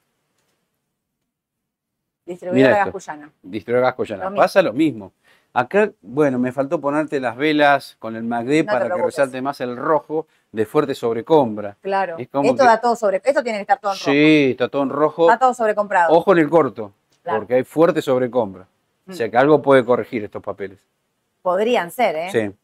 Distribuidora 2.25 2.67
Mira 2.71 2.77
Gas 2.77 2.87
esto. 2.87 2.91
Cuyana. 2.91 3.31
Distribuidor 3.41 3.85
Gas 3.85 3.95
Cuyana. 3.95 4.23
Lo 4.25 4.29
mismo. 4.31 4.41
Pasa 4.43 4.61
lo 4.61 4.73
mismo. 4.73 5.13
Acá, 5.59 5.89
bueno, 6.01 6.37
me 6.37 6.51
faltó 6.51 6.79
ponerte 6.79 7.19
las 7.19 7.35
velas 7.35 7.95
con 7.97 8.15
el 8.15 8.23
MACD 8.23 8.63
No 8.63 8.71
para 8.71 8.89
que 8.95 9.01
resalte 9.01 9.41
más 9.41 9.59
el 9.59 9.75
rojo 9.75 10.27
de 10.51 10.67
fuerte 10.67 10.93
sobrecompra. 10.93 11.77
Claro. 11.81 12.15
Es 12.19 12.27
como 12.29 12.43
Esto 12.51 12.57
que- 12.63 12.67
da 12.69 12.79
todo 12.79 12.95
sobre. 12.95 13.19
Esto 13.25 13.41
tiene 13.41 13.57
que 13.57 13.61
estar 13.63 13.79
todo 13.79 13.93
en 13.93 13.97
rojo. 13.97 14.11
Sí, 14.11 14.47
está 14.51 14.67
todo 14.69 14.83
en 14.83 14.89
rojo. 14.89 15.23
Está 15.23 15.39
todo 15.39 15.53
sobrecomprado. 15.55 16.13
Ojo 16.13 16.31
en 16.33 16.37
el 16.37 16.49
corto, 16.49 16.93
Claro. 17.23 17.39
porque 17.39 17.55
hay 17.55 17.63
fuerte 17.63 18.03
sobrecompra. 18.03 18.67
O 19.09 19.13
sea 19.13 19.27
Mm. 19.27 19.31
que 19.31 19.37
algo 19.37 19.61
puede 19.63 19.83
corregir 19.83 20.23
estos 20.23 20.43
papeles. 20.43 20.79
Podrían 21.41 21.89
ser, 21.89 22.15
¿eh? 22.15 22.29
Sí. 22.31 22.55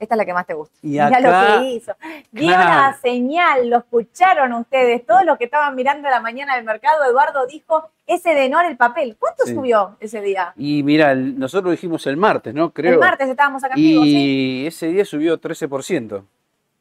Esta 0.00 0.14
es 0.14 0.16
la 0.16 0.24
que 0.24 0.32
más 0.32 0.46
te 0.46 0.54
gusta. 0.54 0.74
Y 0.82 0.88
Mira 0.92 1.06
acá- 1.08 1.20
lo 1.20 1.60
que 1.60 1.66
hizo. 1.72 1.92
Dio 2.32 2.48
Claro. 2.48 2.62
una 2.70 2.98
señal, 3.00 3.68
lo 3.68 3.76
escucharon 3.78 4.52
ustedes. 4.54 5.04
Todos 5.04 5.24
los 5.26 5.36
que 5.36 5.44
estaban 5.44 5.76
mirando 5.76 6.08
a 6.08 6.10
la 6.10 6.20
mañana 6.20 6.56
del 6.56 6.64
mercado, 6.64 7.04
Eduardo 7.04 7.46
dijo, 7.46 7.90
ese 8.06 8.30
de 8.34 8.48
Nor 8.48 8.64
el 8.64 8.78
papel. 8.78 9.16
¿Cuánto 9.18 9.44
Sí. 9.44 9.54
subió 9.54 9.96
ese 10.00 10.22
día? 10.22 10.54
Y 10.56 10.82
mira, 10.82 11.12
el- 11.12 11.38
nosotros 11.38 11.70
dijimos 11.72 12.06
el 12.06 12.16
martes, 12.16 12.54
¿no? 12.54 12.70
Creo. 12.72 12.94
El 12.94 12.98
martes 12.98 13.28
estábamos 13.28 13.62
acá 13.62 13.74
en 13.74 13.80
vivo, 13.80 14.02
¿sí? 14.04 14.62
y 14.62 14.66
ese 14.66 14.86
día 14.88 15.04
subió 15.04 15.38
13%. 15.38 16.24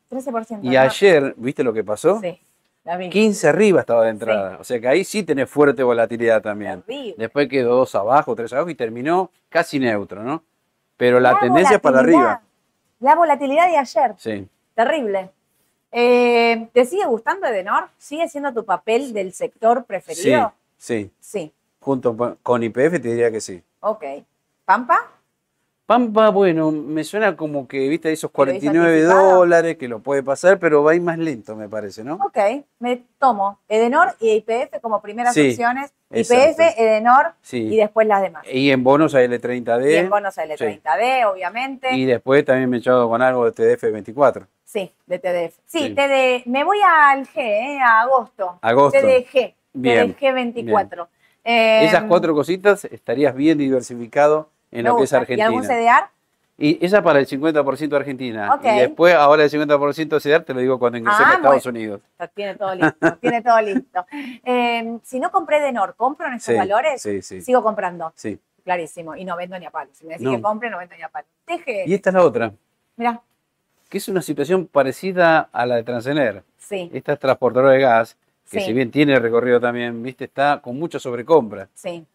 13%. 0.09 0.59
Y 0.63 0.75
ayer, 0.77 1.33
¿viste 1.37 1.63
lo 1.63 1.73
que 1.73 1.83
pasó? 1.83 2.19
Sí, 2.21 2.39
la 2.85 2.95
vi. 2.97 3.09
15 3.09 3.49
arriba 3.49 3.81
estaba 3.81 4.05
de 4.05 4.11
entrada. 4.11 4.57
O 4.59 4.63
sea 4.63 4.79
que 4.79 4.87
ahí 4.87 5.03
sí 5.03 5.23
tenés 5.23 5.49
fuerte 5.49 5.83
volatilidad 5.83 6.41
también. 6.41 6.81
Terrible. 6.83 7.15
Después 7.17 7.47
quedó 7.49 7.75
dos 7.75 7.93
abajo, 7.95 8.33
tres 8.35 8.51
abajo 8.53 8.69
y 8.69 8.75
terminó 8.75 9.29
casi 9.49 9.77
neutro, 9.77 10.23
¿no? 10.23 10.41
Pero 10.97 11.19
la, 11.19 11.37
tendencia 11.39 11.75
es 11.75 11.81
para 11.81 11.99
arriba. 11.99 12.41
La 12.99 13.15
volatilidad 13.15 13.67
de 13.69 13.77
ayer. 13.77 14.13
Sí. 14.17 14.47
Terrible. 14.75 15.31
Eh, 15.91 16.69
¿Te 16.73 16.85
sigue 16.85 17.05
gustando 17.05 17.47
Edenor? 17.47 17.89
¿Sigue 17.97 18.27
siendo 18.27 18.53
tu 18.53 18.63
papel 18.65 19.13
del 19.13 19.33
sector 19.33 19.79
Sí, 19.79 19.83
preferido? 19.87 20.53
sí. 20.77 21.11
Sí. 21.19 21.53
Junto 21.79 22.15
pa- 22.15 22.35
con 22.43 22.61
IPF 22.61 22.99
te 22.99 23.07
diría 23.09 23.31
que 23.31 23.41
sí. 23.41 23.63
Ok. 23.79 24.03
¿Pampa? 24.65 24.99
Pampa, 25.93 26.29
bueno, 26.29 26.69
me 26.71 27.03
suena 27.03 27.35
como 27.35 27.67
que, 27.67 27.89
viste, 27.89 28.11
esos 28.11 28.29
Pero 28.29 28.51
hizo 28.51 28.59
49 28.61 28.93
anticipado. 29.01 29.35
dólares 29.37 29.77
que 29.77 29.87
lo 29.87 29.97
puede 30.01 30.21
pasar, 30.21 30.59
pero 30.59 30.83
va 30.83 30.91
a 30.91 30.95
ir 30.95 31.01
más 31.01 31.17
lento, 31.17 31.55
me 31.55 31.67
parece, 31.67 32.03
¿no? 32.03 32.13
Ok. 32.23 32.37
Me 32.77 33.01
tomo 33.17 33.57
Edenor 33.67 34.09
y 34.19 34.33
IPF 34.33 34.79
como 34.83 35.01
primeras 35.01 35.33
Sí, 35.33 35.49
opciones. 35.49 35.91
IPF, 36.11 36.59
Edenor 36.77 37.33
Sí. 37.41 37.57
y 37.73 37.77
después 37.77 38.05
las 38.05 38.21
demás. 38.21 38.45
Y 38.53 38.69
en 38.69 38.83
bonos 38.83 39.15
a 39.15 39.23
L30D. 39.23 39.91
Y 39.91 39.95
en 39.95 40.11
bonos 40.11 40.37
L30D, 40.37 41.25
obviamente. 41.25 41.95
Y 41.95 42.05
después 42.05 42.45
también 42.45 42.69
me 42.69 42.77
he 42.77 42.79
echado 42.81 43.09
con 43.09 43.23
algo 43.23 43.49
de 43.49 43.51
TDF24. 43.51 44.45
Sí, 44.65 44.91
de 45.07 45.17
TDF. 45.17 45.55
Sí, 45.65 45.79
Sí. 45.87 45.95
TD, 45.95 46.43
me 46.45 46.63
voy 46.65 46.77
al 46.87 47.25
G, 47.25 47.31
¿eh? 47.39 47.79
a 47.81 48.01
agosto. 48.01 48.59
Agosto. 48.61 48.99
TDG, 48.99 49.55
Bien, 49.73 50.13
TDG 50.13 50.33
24. 50.35 51.07
Eh, 51.43 51.85
Esas 51.85 52.03
cuatro 52.03 52.35
cositas 52.35 52.85
estarías 52.85 53.33
bien 53.33 53.57
diversificado 53.57 54.49
en 54.71 54.83
me 54.83 54.89
lo 54.89 54.97
que 54.97 55.03
es 55.03 55.11
gusta. 55.11 55.17
¿Y 55.17 55.19
Argentina. 55.21 55.45
algún 55.47 55.63
CDR? 55.63 56.09
Y 56.61 56.85
esa 56.85 57.01
para 57.01 57.19
el 57.19 57.25
50% 57.27 57.95
Argentina. 57.95 58.59
Y 58.61 58.79
después, 58.79 59.13
ahora 59.15 59.43
el 59.45 59.49
50% 59.49 60.19
CEDAR, 60.19 60.43
te 60.43 60.53
lo 60.53 60.59
digo 60.59 60.77
cuando 60.77 60.97
ingresé 60.97 61.23
Ah, 61.23 61.29
a 61.29 61.33
Estados 61.35 61.63
bueno. 61.63 61.77
Unidos. 61.79 62.01
Tiene 62.35 62.55
todo 62.55 62.75
listo, 62.75 63.17
tiene 63.21 63.41
todo 63.41 63.61
listo. 63.61 64.05
Eh, 64.43 64.97
si 65.03 65.19
no 65.21 65.31
compré 65.31 65.57
Edenor, 65.59 65.95
¿compro 65.95 66.27
en 66.27 66.33
estos 66.33 66.53
Sí, 66.53 66.57
valores? 66.57 67.01
sí, 67.01 67.21
sí. 67.21 67.41
Sigo 67.41 67.63
comprando, 67.63 68.11
Sí. 68.15 68.37
clarísimo. 68.65 69.15
Y 69.15 69.23
no 69.23 69.37
vendo 69.37 69.57
ni 69.57 69.65
a 69.67 69.71
palo. 69.71 69.89
Si 69.93 70.05
me 70.05 70.13
decís 70.13 70.25
No. 70.25 70.35
que 70.35 70.41
compre, 70.41 70.69
no 70.69 70.77
vendo 70.79 70.95
ni 70.97 71.01
a 71.01 71.07
palo. 71.09 71.25
Deje, 71.47 71.85
Y 71.87 71.93
esta 71.93 72.09
es 72.09 72.13
la 72.15 72.23
otra, 72.23 72.51
mira, 72.97 73.21
que 73.87 73.97
es 73.97 74.09
una 74.09 74.21
situación 74.21 74.67
parecida 74.67 75.47
a 75.53 75.65
la 75.65 75.75
de 75.77 75.83
Transener. 75.83 76.43
sí, 76.57 76.91
Esta 76.93 77.13
es 77.13 77.19
transportadora 77.19 77.71
de 77.71 77.79
gas, 77.79 78.17
que 78.51 78.59
Sí. 78.59 78.65
si 78.65 78.73
bien 78.73 78.91
tiene 78.91 79.17
recorrido 79.17 79.61
también, 79.61 80.03
viste, 80.03 80.25
está 80.25 80.59
con 80.61 80.77
mucha 80.77 80.99
sobrecompra. 80.99 81.69
sí. 81.73 82.05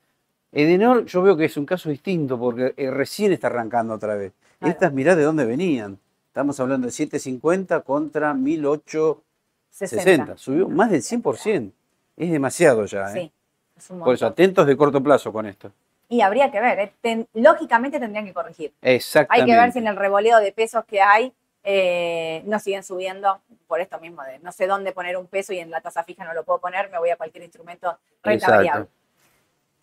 Edenor 0.54 1.04
yo 1.06 1.20
veo 1.22 1.36
que 1.36 1.46
es 1.46 1.56
un 1.56 1.66
caso 1.66 1.88
distinto 1.90 2.38
porque 2.38 2.74
eh, 2.76 2.90
recién 2.90 3.32
está 3.32 3.48
arrancando 3.48 3.94
otra 3.94 4.14
vez. 4.14 4.32
Claro. 4.58 4.72
Estas 4.72 4.92
mirá 4.92 5.16
de 5.16 5.24
dónde 5.24 5.44
venían. 5.44 5.98
Estamos 6.28 6.58
hablando 6.60 6.86
de 6.86 6.92
750 6.92 7.80
contra 7.80 8.32
1860. 8.34 9.22
60. 9.70 10.36
Subió 10.36 10.68
más 10.68 10.90
del 10.90 11.02
100%. 11.02 11.72
Es 12.16 12.30
demasiado 12.30 12.84
ya. 12.86 13.06
¿eh? 13.10 13.12
Sí, 13.12 13.32
es 13.76 13.90
un 13.90 14.00
Por 14.00 14.14
eso, 14.14 14.26
atentos 14.26 14.66
de 14.66 14.76
corto 14.76 15.02
plazo 15.02 15.32
con 15.32 15.46
esto. 15.46 15.72
Y 16.08 16.20
habría 16.20 16.50
que 16.52 16.60
ver, 16.60 16.78
¿eh? 16.78 16.92
Ten- 17.00 17.26
lógicamente 17.34 17.98
tendrían 17.98 18.24
que 18.24 18.32
corregir. 18.32 18.72
Hay 18.82 18.94
Exactamente. 18.96 19.50
que 19.52 19.58
ver 19.60 19.72
si 19.72 19.78
en 19.80 19.88
el 19.88 19.96
revoleo 19.96 20.38
de 20.38 20.52
pesos 20.52 20.84
que 20.84 21.00
hay 21.00 21.32
eh, 21.64 22.42
no 22.46 22.58
siguen 22.60 22.84
subiendo 22.84 23.40
por 23.66 23.80
esto 23.80 23.98
mismo 23.98 24.22
de 24.22 24.38
no 24.40 24.52
sé 24.52 24.66
dónde 24.66 24.92
poner 24.92 25.16
un 25.16 25.26
peso 25.26 25.52
y 25.54 25.58
en 25.58 25.70
la 25.70 25.80
tasa 25.80 26.04
fija 26.04 26.22
no 26.24 26.34
lo 26.34 26.44
puedo 26.44 26.60
poner, 26.60 26.90
me 26.90 26.98
voy 26.98 27.08
a 27.10 27.16
cualquier 27.16 27.42
instrumento 27.42 27.98
renta 28.22 28.50
variable. 28.50 28.86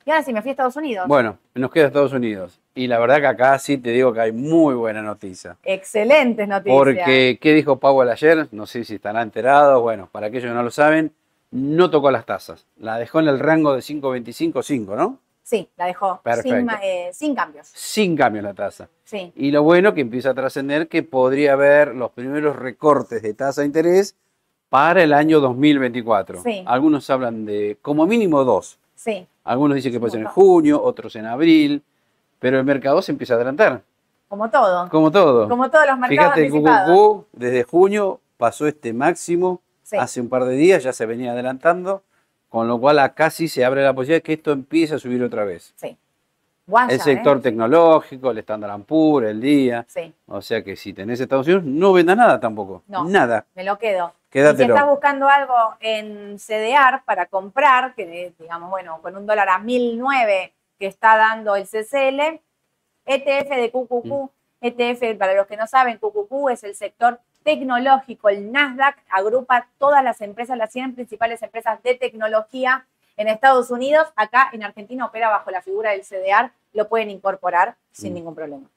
Y 0.05 0.11
ahora 0.11 0.23
sí, 0.23 0.33
me 0.33 0.41
fui 0.41 0.49
a 0.49 0.51
Estados 0.51 0.75
Unidos. 0.75 1.07
Bueno, 1.07 1.37
nos 1.53 1.71
queda 1.71 1.87
Estados 1.87 2.13
Unidos. 2.13 2.59
Y 2.73 2.87
la 2.87 2.99
verdad 2.99 3.19
que 3.19 3.27
acá 3.27 3.59
sí 3.59 3.77
te 3.77 3.91
digo 3.91 4.13
que 4.13 4.21
hay 4.21 4.31
muy 4.31 4.73
buena 4.73 5.01
noticia. 5.01 5.57
Excelentes 5.63 6.47
noticias. 6.47 6.77
Porque, 6.77 7.37
¿qué 7.41 7.53
dijo 7.53 7.77
Powell 7.79 8.09
ayer? 8.09 8.47
No 8.51 8.65
sé 8.65 8.83
si 8.83 8.95
estarán 8.95 9.23
enterados. 9.23 9.81
Bueno, 9.81 10.09
para 10.11 10.27
aquellos 10.27 10.49
que 10.49 10.55
no 10.55 10.63
lo 10.63 10.71
saben, 10.71 11.11
no 11.51 11.89
tocó 11.89 12.09
las 12.11 12.25
tasas. 12.25 12.65
La 12.77 12.97
dejó 12.97 13.19
en 13.19 13.27
el 13.27 13.39
rango 13.39 13.73
de 13.75 13.81
5.25-5, 13.81 14.95
¿no? 14.95 15.19
Sí, 15.43 15.67
la 15.75 15.85
dejó 15.85 16.21
Perfecto. 16.23 16.55
sin, 16.55 16.69
eh, 16.81 17.09
sin 17.11 17.35
cambios. 17.35 17.67
Sin 17.73 18.15
cambios 18.15 18.43
la 18.43 18.53
tasa. 18.53 18.87
Sí, 19.03 19.33
Y 19.35 19.51
lo 19.51 19.63
bueno 19.63 19.93
que 19.93 19.99
empieza 19.99 20.29
a 20.29 20.33
trascender 20.33 20.87
que 20.87 21.03
podría 21.03 21.53
haber 21.53 21.93
los 21.93 22.11
primeros 22.11 22.55
recortes 22.55 23.21
de 23.21 23.33
tasa 23.33 23.61
de 23.61 23.67
interés 23.67 24.15
para 24.69 25.03
el 25.03 25.11
año 25.11 25.41
2024. 25.41 26.41
Sí. 26.41 26.63
Algunos 26.65 27.09
hablan 27.09 27.45
de 27.45 27.77
como 27.81 28.07
mínimo 28.07 28.45
dos. 28.45 28.79
Sí, 29.03 29.27
Algunos 29.43 29.75
dicen 29.75 29.91
que 29.91 29.99
puede 29.99 30.11
ser 30.11 30.21
en 30.21 30.27
junio, 30.27 30.81
otros 30.81 31.15
en 31.15 31.25
abril, 31.25 31.81
pero 32.39 32.59
el 32.59 32.63
mercado 32.63 33.01
se 33.01 33.11
empieza 33.11 33.33
a 33.33 33.37
adelantar, 33.37 33.81
como 34.27 34.49
todo. 34.49 34.87
como 34.89 35.11
todo. 35.11 35.49
Como 35.49 35.69
todos 35.71 35.87
los 35.87 35.97
mercados 35.97 36.35
Fíjate. 36.35 36.49
QQQ 36.51 37.25
desde 37.33 37.63
junio 37.63 38.19
pasó 38.37 38.67
este 38.67 38.93
máximo, 38.93 39.61
Sí. 39.83 39.97
hace 39.97 40.21
un 40.21 40.29
par 40.29 40.45
de 40.45 40.53
días 40.55 40.83
ya 40.83 40.93
se 40.93 41.05
venía 41.05 41.31
adelantando, 41.33 42.03
con 42.49 42.67
lo 42.67 42.79
cual 42.79 42.99
acá 42.99 43.29
sí 43.29 43.47
se 43.47 43.65
abre 43.65 43.83
la 43.83 43.93
posibilidad 43.93 44.17
de 44.17 44.23
que 44.23 44.33
esto 44.33 44.51
empiece 44.51 44.95
a 44.95 44.99
subir 44.99 45.21
otra 45.23 45.43
vez. 45.43 45.73
Sí. 45.75 45.97
El 46.89 47.01
sector 47.01 47.37
¿eh? 47.37 47.41
tecnológico, 47.41 48.31
el 48.31 48.37
Standard 48.39 48.81
Poor's, 48.83 49.29
el 49.29 49.41
día. 49.41 49.85
Sí, 49.87 50.13
O 50.27 50.41
sea 50.41 50.63
que 50.63 50.75
si 50.75 50.93
tenés 50.93 51.19
Estados 51.19 51.47
Unidos, 51.47 51.63
no 51.65 51.93
venda 51.93 52.15
nada 52.15 52.39
tampoco. 52.39 52.83
No. 52.87 53.03
Nada. 53.05 53.45
me 53.55 53.63
lo 53.63 53.77
quedo. 53.77 54.07
Y 54.07 54.23
si 54.23 54.29
Quédatelo. 54.39 54.75
estás 54.75 54.89
buscando 54.89 55.27
algo 55.27 55.53
en 55.81 56.37
CDR 56.37 57.03
para 57.03 57.25
comprar, 57.25 57.93
que 57.95 58.33
digamos, 58.39 58.69
bueno, 58.69 59.01
con 59.01 59.17
un 59.17 59.25
dólar 59.25 59.49
a 59.49 59.59
1009 59.59 60.53
que 60.79 60.87
está 60.87 61.17
dando 61.17 61.55
el 61.57 61.65
CCL, 61.67 62.39
ETF 63.05 63.49
de 63.49 63.71
Mm. 63.73 63.77
QQQ, 63.87 64.29
ETF, 64.61 65.17
para 65.17 65.33
los 65.33 65.47
que 65.47 65.57
no 65.57 65.67
saben, 65.67 65.97
QQQ 65.97 66.49
es 66.51 66.63
el 66.63 66.75
sector 66.75 67.19
tecnológico, 67.43 68.29
el 68.29 68.51
Nasdaq 68.51 68.97
agrupa 69.09 69.67
todas 69.79 70.03
las 70.03 70.21
empresas, 70.21 70.57
las 70.57 70.71
100 70.71 70.93
principales 70.95 71.41
empresas 71.41 71.81
de 71.83 71.95
tecnología 71.95 72.85
en 73.17 73.27
Estados 73.27 73.69
Unidos, 73.71 74.07
acá 74.15 74.49
en 74.53 74.63
Argentina 74.63 75.05
opera 75.05 75.29
bajo 75.29 75.51
la 75.51 75.61
figura 75.61 75.91
del 75.91 76.01
CDR, 76.03 76.51
lo 76.73 76.87
pueden 76.87 77.09
incorporar 77.09 77.75
sin 77.91 78.11
Mm. 78.11 78.15
ningún 78.15 78.35
problema. 78.35 78.67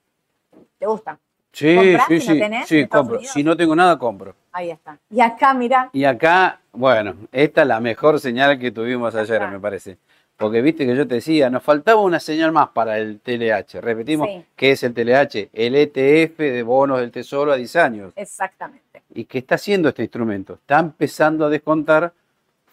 ¿Te 0.79 0.87
gusta? 0.87 1.19
Sí, 1.53 1.75
¿Comprás 1.77 2.07
sí, 2.09 2.21
si 2.21 2.29
no 2.29 2.35
sí. 2.35 2.41
tenés 2.41 2.61
en 2.63 2.67
Sí, 2.83 2.89
compro. 2.89 3.17
Unidos? 3.17 3.33
Si 3.33 3.45
no 3.45 3.57
tengo 3.57 3.77
nada, 3.77 3.97
compro. 3.99 4.35
Ahí 4.53 4.71
está. 4.71 4.99
Y 5.11 5.21
acá, 5.21 5.55
mira, 5.55 5.89
Y 5.93 6.05
acá, 6.05 6.61
bueno, 6.73 7.15
esta 7.31 7.63
es 7.63 7.69
la 7.69 7.81
mejor 7.81 8.19
señal 8.21 8.59
que 8.59 8.71
tuvimos 8.73 9.15
ayer, 9.15 9.47
me 9.49 9.61
parece. 9.61 9.99
Porque 10.37 10.61
viste 10.63 10.85
que 10.85 10.97
yo 10.97 11.07
te 11.07 11.15
decía, 11.17 11.49
nos 11.49 11.63
faltaba 11.63 12.01
una 12.01 12.19
señal 12.19 12.51
más 12.51 12.71
para 12.71 12.99
el 12.99 13.21
TLH. 13.21 13.81
Repetimos, 13.81 14.29
Sí. 14.29 14.45
¿qué 14.57 14.73
es 14.73 14.83
el 14.83 14.93
TLH? 14.93 15.49
El 15.53 15.77
ETF 15.77 16.39
de 16.51 16.63
bonos 16.65 16.99
del 16.99 17.13
Tesoro 17.13 17.53
a 17.53 17.57
10 17.57 17.77
años. 17.77 18.13
exactamente. 18.17 19.03
¿Y 19.15 19.27
qué 19.27 19.39
está 19.39 19.55
haciendo 19.55 19.89
este 19.91 20.03
instrumento? 20.03 20.55
Está 20.55 20.81
empezando 20.81 21.47
a 21.47 21.51
descontar 21.51 22.13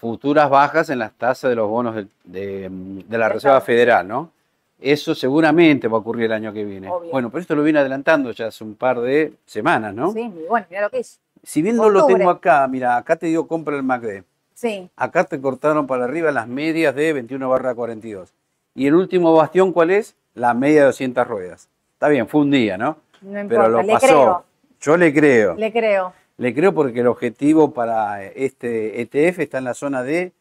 futuras 0.02 0.50
bajas 0.50 0.90
en 0.90 0.98
las 1.00 1.14
tasas 1.14 1.50
de 1.50 1.56
los 1.56 1.70
bonos 1.70 1.96
de, 2.24 2.68
de 3.08 3.18
la 3.18 3.30
Reserva 3.30 3.62
Federal, 3.62 4.08
¿no? 4.08 4.32
Eso 4.80 5.14
seguramente 5.14 5.88
va 5.88 5.98
a 5.98 6.00
ocurrir 6.00 6.26
el 6.26 6.32
año 6.34 6.52
que 6.52 6.66
viene. 6.66 6.90
Obvio. 6.90 7.12
Bueno, 7.12 7.30
pero 7.30 7.40
esto 7.40 7.54
lo 7.56 7.62
viene 7.62 7.78
adelantando 7.78 8.32
ya 8.32 8.48
hace 8.48 8.64
un 8.64 8.74
par 8.74 9.00
de 9.00 9.32
semanas, 9.46 9.94
¿no? 9.94 10.12
Sí, 10.12 10.24
muy 10.28 10.44
bueno, 10.50 10.66
mira 10.72 10.82
lo 10.82 10.90
que 10.90 10.98
es. 11.00 11.20
Si 11.44 11.62
bien 11.62 11.76
no 11.76 11.88
lo 11.90 12.08
tengo 12.08 12.30
acá, 12.32 12.68
mira, 12.68 12.98
acá 12.98 13.16
te 13.16 13.28
dio 13.28 13.48
compra 13.48 13.76
el 13.78 13.84
MACD. 13.84 14.24
Sí, 14.56 14.90
Acá 14.96 15.24
te 15.24 15.40
cortaron 15.40 15.86
para 15.88 16.06
arriba 16.06 16.32
las 16.32 16.48
medias 16.48 16.94
de 16.96 17.14
21 17.14 17.48
barra 17.50 17.74
42. 17.76 18.34
Y 18.76 18.88
el 18.88 18.96
último 18.96 19.34
bastión, 19.34 19.72
¿cuál 19.72 19.92
es? 19.92 20.16
La 20.34 20.54
media 20.56 20.82
de 20.82 20.86
200 20.88 21.28
ruedas. 21.28 21.68
Está 21.94 22.08
bien, 22.10 22.28
fue 22.28 22.42
un 22.42 22.50
día, 22.52 22.78
¿no? 22.78 22.98
no 23.22 23.40
importa, 23.40 23.64
Pero 23.66 23.70
lo 23.70 23.82
le 23.84 23.94
pasó. 23.94 24.06
creo, 24.08 24.44
Yo 24.82 24.98
le 24.98 25.14
creo. 25.14 25.56
le 25.56 25.72
creo. 25.72 26.14
Le 26.42 26.56
creo 26.56 26.74
porque 26.74 27.02
el 27.02 27.08
objetivo 27.08 27.72
para 27.72 28.24
este 28.26 29.00
ETF 29.02 29.40
está 29.42 29.60
en 29.60 29.64
la 29.66 29.76
zona 29.76 30.02
de 30.02 30.32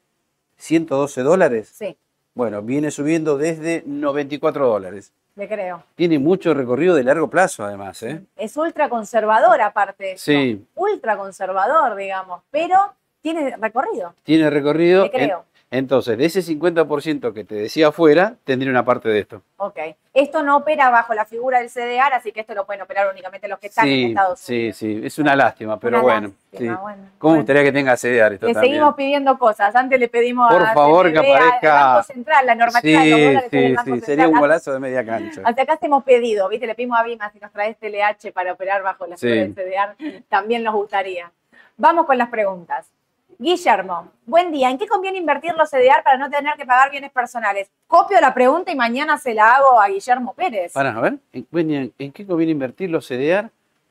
112 0.57 1.21
dólares. 1.23 1.71
Sí, 1.75 1.95
Bueno, 2.33 2.63
viene 2.63 2.91
subiendo 2.91 3.37
desde 3.37 3.83
94 3.85 4.67
dólares. 4.67 5.13
le 5.37 5.47
creo. 5.47 5.83
Tiene 5.97 6.19
mucho 6.19 6.55
recorrido 6.55 6.95
de 6.95 7.05
largo 7.05 7.29
plazo, 7.29 7.65
además. 7.65 8.03
¿eh? 8.03 8.23
Es 8.37 8.57
ultra 8.57 8.89
conservador 8.89 9.61
aparte 9.61 10.05
de 10.05 10.13
esto. 10.13 10.25
Sí. 10.33 10.65
Ultra 10.75 11.19
conservador, 11.19 11.95
digamos, 11.97 12.43
pero 12.51 12.77
tiene 13.21 13.55
recorrido. 13.59 14.15
Tiene 14.23 14.49
recorrido. 14.49 15.05
Le 15.05 15.11
creo. 15.11 15.39
En- 15.39 15.50
entonces, 15.73 16.19
de 16.19 16.25
ese 16.25 16.43
50% 16.43 17.33
que 17.33 17.45
te 17.45 17.55
decía 17.55 17.89
afuera, 17.89 18.35
tendría 18.45 18.71
una 18.73 18.85
parte 18.85 19.09
de 19.09 19.21
esto. 19.21 19.43
Ok. 19.57 19.79
Esto 20.13 20.43
no 20.43 20.57
opera 20.57 20.91
bajo 20.91 21.15
la 21.15 21.25
figura 21.25 21.61
del 21.61 21.71
CDR, 21.71 22.13
así 22.15 22.33
que 22.33 22.41
esto 22.41 22.55
lo 22.55 22.67
pueden 22.67 22.83
operar 22.83 23.09
únicamente 23.13 23.47
los 23.47 23.61
que 23.61 23.69
están 23.69 23.87
en 23.87 23.93
Sí, 23.95 24.05
Estados 24.09 24.41
sí, 24.41 24.55
Unidos. 24.55 24.77
sí. 24.77 25.01
Es 25.05 25.19
una 25.21 25.37
lástima, 25.37 25.79
pero 25.79 25.99
Una 25.99 26.03
bueno. 26.03 26.29
lástima, 26.51 26.75
sí. 26.77 26.81
bueno. 26.83 27.03
¿Cómo 27.19 27.31
Bueno. 27.31 27.37
gustaría 27.43 27.63
que 27.63 27.71
tenga 27.73 27.97
CDR 27.97 28.35
esto 28.35 28.47
Le 28.49 28.53
también? 28.55 28.73
seguimos 28.75 28.95
pidiendo 28.97 29.39
cosas. 29.39 29.77
Antes 29.77 30.01
le 30.01 30.09
pedimos 30.09 30.53
Por 30.53 30.63
a 30.63 30.75
favor, 30.75 31.07
que 31.13 31.19
CNB, 31.21 31.33
al 31.37 31.43
aparezca- 31.43 31.85
Banco 31.85 32.03
Central, 32.03 32.47
la 32.47 32.55
normativa 32.57 33.01
de 33.03 33.11
los 33.11 33.19
Sí, 33.19 33.25
del 33.25 33.51
sí, 33.51 33.57
Banco 33.77 33.83
sí. 33.85 33.91
Central. 33.91 34.03
Sería 34.07 34.29
un 34.29 34.39
golazo 34.41 34.73
de 34.73 34.79
media 34.81 35.07
cancha. 35.07 35.43
Hasta 35.45 35.63
acá 35.63 35.77
te 35.77 35.87
hemos 35.87 36.03
pedido, 36.03 36.49
¿viste? 36.49 36.67
Le 36.67 36.75
pedimos 36.75 36.99
a 36.99 37.05
Bima 37.05 37.31
si 37.31 37.39
nos 37.39 37.53
traes 37.53 37.77
TLH 37.79 38.33
para 38.33 38.53
operar 38.55 38.83
bajo 38.83 39.07
la 39.07 39.17
Sí. 39.17 39.29
figura 39.29 39.43
del 39.43 39.55
CDR. 39.55 40.23
También 40.29 40.65
nos 40.65 40.75
gustaría. 40.75 41.31
Vamos 41.77 42.07
con 42.07 42.19
las 42.19 42.29
preguntas. 42.29 42.89
Guillermo, 43.41 44.13
buen 44.27 44.53
día. 44.53 44.69
¿En 44.69 44.77
qué 44.77 44.87
conviene 44.87 45.17
invertir 45.17 45.55
los 45.55 45.71
CDR 45.71 46.03
para 46.05 46.19
no 46.19 46.29
tener 46.29 46.59
que 46.59 46.67
pagar 46.67 46.91
bienes 46.91 47.11
personales? 47.11 47.71
Copio 47.87 48.21
la 48.21 48.35
pregunta 48.35 48.71
y 48.71 48.77
mañana 48.77 49.17
se 49.17 49.33
la 49.33 49.55
hago 49.55 49.81
a 49.81 49.89
Guillermo 49.89 50.35
Pérez. 50.35 50.75
Para, 50.75 50.91
a 50.91 51.01
ver, 51.01 51.15
¿en, 51.33 51.93
¿en 51.99 52.13
qué 52.13 52.27
conviene 52.27 52.53
invertir 52.53 52.91
los 52.91 53.09
CDR 53.09 53.49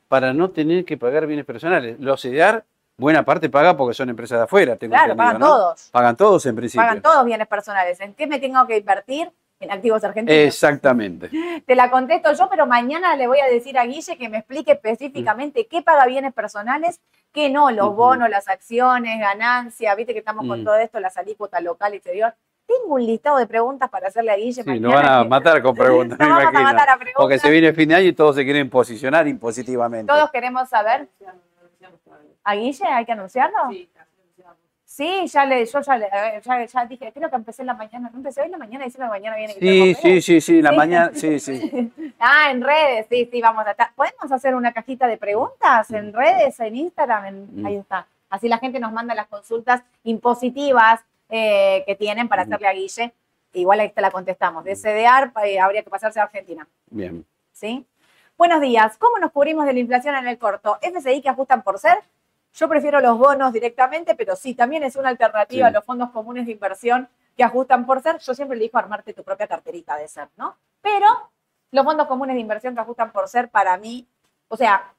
para 0.08 0.34
no 0.34 0.52
tener 0.52 0.86
que 0.86 0.97
pagar 0.97 1.26
bienes 1.26 1.45
personales. 1.45 2.00
Los 2.00 2.22
CEDAR, 2.22 2.64
buena 2.97 3.26
parte 3.26 3.50
paga 3.50 3.76
porque 3.76 3.95
son 3.95 4.10
empresas 4.10 4.38
de 4.38 4.43
afuera, 4.43 4.76
tengo 4.76 4.93
Claro, 4.93 5.16
pagan 5.16 5.39
¿no? 5.39 5.47
todos. 5.47 5.89
Pagan 5.91 6.16
todos 6.16 6.45
en 6.45 6.56
principio. 6.56 6.86
Pagan 6.86 7.02
todos 7.02 7.26
bienes 7.26 7.47
personales. 7.47 8.00
¿En 8.02 8.14
qué 8.14 8.28
me 8.28 8.39
tengo 8.39 8.68
que 8.68 8.78
invertir? 8.78 9.32
En 9.62 9.72
activos 9.72 10.03
argentinos. 10.05 10.41
Exactamente. 10.41 11.30
Te 11.66 11.76
la 11.76 11.91
contesto 11.91 12.32
yo, 12.34 12.49
pero 12.49 12.66
mañana 12.66 13.16
le 13.18 13.28
voy 13.28 13.39
a 13.39 13.45
decir 13.47 13.78
a 13.78 13.86
Guille 13.86 14.18
que 14.18 14.30
me 14.30 14.38
explique 14.38 14.72
específicamente 14.72 15.68
qué 15.68 15.82
paga 15.82 16.05
bienes 16.05 16.34
personales, 16.34 17.01
qué 17.34 17.49
no, 17.49 17.70
los 17.70 17.93
bonos, 17.95 18.30
las 18.30 18.47
acciones, 18.47 19.20
ganancias, 19.20 19.95
viste 19.97 20.14
que 20.14 20.20
estamos 20.20 20.47
con 20.47 20.62
Mm. 20.62 20.64
todo 20.66 20.76
esto, 20.78 20.99
las 21.01 21.18
alícuotas 21.18 21.62
local, 21.62 21.93
exterior. 21.93 22.34
Tengo 22.66 22.93
un 22.95 23.05
listado 23.05 23.38
de 23.38 23.47
preguntas 23.47 23.89
para 23.89 24.07
hacerle 24.07 24.32
a 24.32 24.36
Guille 24.38 24.64
Sí, 24.64 24.70
mañana. 24.70 24.88
nos 24.88 24.95
van 24.95 25.05
a 25.12 25.24
matar 25.26 25.62
con 25.62 25.76
preguntas, 25.76 26.20
Nos 26.20 26.28
me 26.30 26.34
vamos 26.45 26.62
a 26.62 26.64
matar 26.64 26.89
a 26.91 26.95
preguntas. 26.95 27.16
Porque 27.18 27.39
se 27.39 27.49
viene 27.49 27.74
fin 27.74 27.89
de 27.89 27.95
año 27.95 28.07
y 28.07 28.14
todos 28.14 28.36
se 28.36 28.43
quieren 28.45 28.70
posicionar 28.70 29.28
impositivamente. 29.28 30.07
Todos 30.12 30.32
queremos 30.32 30.70
saber. 30.70 31.10
¿A 32.43 32.55
Guille 32.55 32.86
hay 32.88 33.05
que 33.05 33.12
anunciarlo? 33.12 33.57
Sí, 33.72 33.89
ya 35.28 35.45
le, 35.45 35.66
yo 35.66 35.82
ya, 35.82 35.97
le- 35.97 36.10
ya, 36.43 36.66
ya 36.66 36.86
dije, 36.86 37.12
creo 37.14 37.30
que 37.30 37.36
empecé 37.36 37.62
en 37.64 37.68
la 37.68 37.74
mañana. 37.74 38.10
¿No 38.12 38.18
empecé 38.18 38.41
hoy 38.41 38.45
en 38.47 38.52
la 38.54 38.58
mañana 38.58 38.86
diciendo 38.86 39.08
que 39.08 39.20
mañana 39.20 39.36
viene 39.38 39.54
Sí, 39.54 39.95
sí, 39.95 40.22
sí, 40.22 40.41
sí, 40.41 40.62
la 40.62 40.72
Sí. 40.72 40.76
mañana, 40.78 41.12
sí, 41.14 41.39
sí. 41.39 41.91
Ah, 42.20 42.52
en 42.52 42.62
redes, 42.62 43.08
sí, 43.10 43.28
sí, 43.32 43.41
vamos 43.41 43.66
a 43.66 43.72
estar. 43.72 43.91
¿Podemos 43.95 44.32
hacer 44.32 44.56
una 44.56 44.74
cajita 44.74 45.08
de 45.08 45.18
preguntas 45.18 45.89
en 45.91 46.14
redes, 46.14 46.60
en 46.60 46.76
Instagram? 46.76 47.26
En- 47.26 47.62
Mm. 47.62 47.66
Ahí 47.66 47.76
está. 47.78 48.08
Así 48.30 48.47
la 48.47 48.58
gente 48.60 48.80
nos 48.80 48.91
manda 48.91 49.16
las 49.16 49.28
consultas 49.28 49.82
impositivas 50.04 51.02
eh, 51.30 51.84
que 51.86 51.95
tienen 51.95 52.28
para 52.28 52.41
hacerle 52.43 52.68
a 52.68 52.74
Guille. 52.74 53.14
Igual 53.54 53.80
ahí 53.80 53.89
te 53.89 54.02
la 54.02 54.12
contestamos. 54.12 54.64
De 54.64 54.76
CDR 54.76 55.32
eh, 55.45 55.60
habría 55.60 55.84
que 55.84 55.89
pasarse 55.89 56.20
a 56.20 56.24
Argentina. 56.24 56.68
Bien. 56.89 57.26
¿sí? 57.54 57.86
Buenos 58.38 58.62
días. 58.62 58.97
¿Cómo 58.97 59.18
nos 59.20 59.32
cubrimos 59.32 59.66
de 59.66 59.74
la 59.74 59.80
inflación 59.80 60.16
en 60.16 60.28
el 60.28 60.38
corto? 60.38 60.78
¿FCI 60.82 61.22
que 61.22 61.30
ajustan 61.30 61.62
por 61.64 61.78
ser? 61.80 61.97
Yo 62.54 62.68
prefiero 62.68 63.00
los 63.00 63.18
bonos 63.18 63.54
directamente, 63.54 64.16
pero 64.16 64.36
sí, 64.36 64.56
también 64.56 64.84
es 64.84 64.95
una 64.95 65.10
alternativa 65.10 65.68
Sí. 65.68 65.70
a 65.70 65.72
los 65.72 65.86
fondos 65.86 66.10
comunes 66.12 66.45
de 66.45 66.52
inversión 66.52 67.08
que 67.38 67.43
ajustan 67.43 67.86
por 67.86 68.02
ser. 68.02 68.18
Yo 68.20 68.34
siempre 68.34 68.58
le 68.58 68.64
digo 68.64 68.78
armarte 68.78 69.14
tu 69.14 69.24
propia 69.24 69.47
carterita 69.47 69.95
de 69.95 70.08
ser, 70.08 70.30
¿no? 70.36 70.58
Pero 70.82 71.08
los 71.72 71.86
fondos 71.86 72.08
comunes 72.08 72.36
de 72.36 72.41
inversión 72.41 72.74
que 72.74 72.82
ajustan 72.82 73.12
por 73.12 73.28
ser, 73.28 73.50
para 73.50 73.78
mí, 73.78 74.08
o 74.47 74.58
sea, 74.58 74.93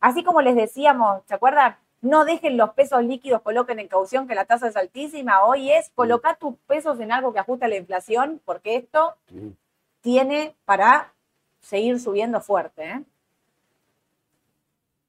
así 0.00 0.24
como 0.24 0.42
les 0.42 0.56
decíamos, 0.56 1.22
¿se 1.26 1.34
acuerdan? 1.34 1.76
No 2.02 2.24
dejen 2.24 2.56
los 2.56 2.70
pesos 2.70 3.02
líquidos, 3.04 3.40
coloquen 3.42 3.78
en 3.78 3.88
caución 3.88 4.26
que 4.28 4.34
la 4.34 4.44
tasa 4.44 4.68
es 4.68 4.76
altísima. 4.76 5.44
Hoy 5.44 5.72
es 5.72 5.90
colocar 5.94 6.36
tus 6.36 6.56
pesos 6.66 7.00
en 7.00 7.10
algo 7.12 7.32
que 7.32 7.38
ajusta 7.38 7.68
la 7.68 7.76
inflación, 7.76 8.40
porque 8.44 8.76
esto 8.76 9.16
tiene 10.02 10.54
para 10.64 11.12
seguir 11.60 11.98
subiendo 11.98 12.40
fuerte. 12.40 12.84
¿eh? 12.90 13.02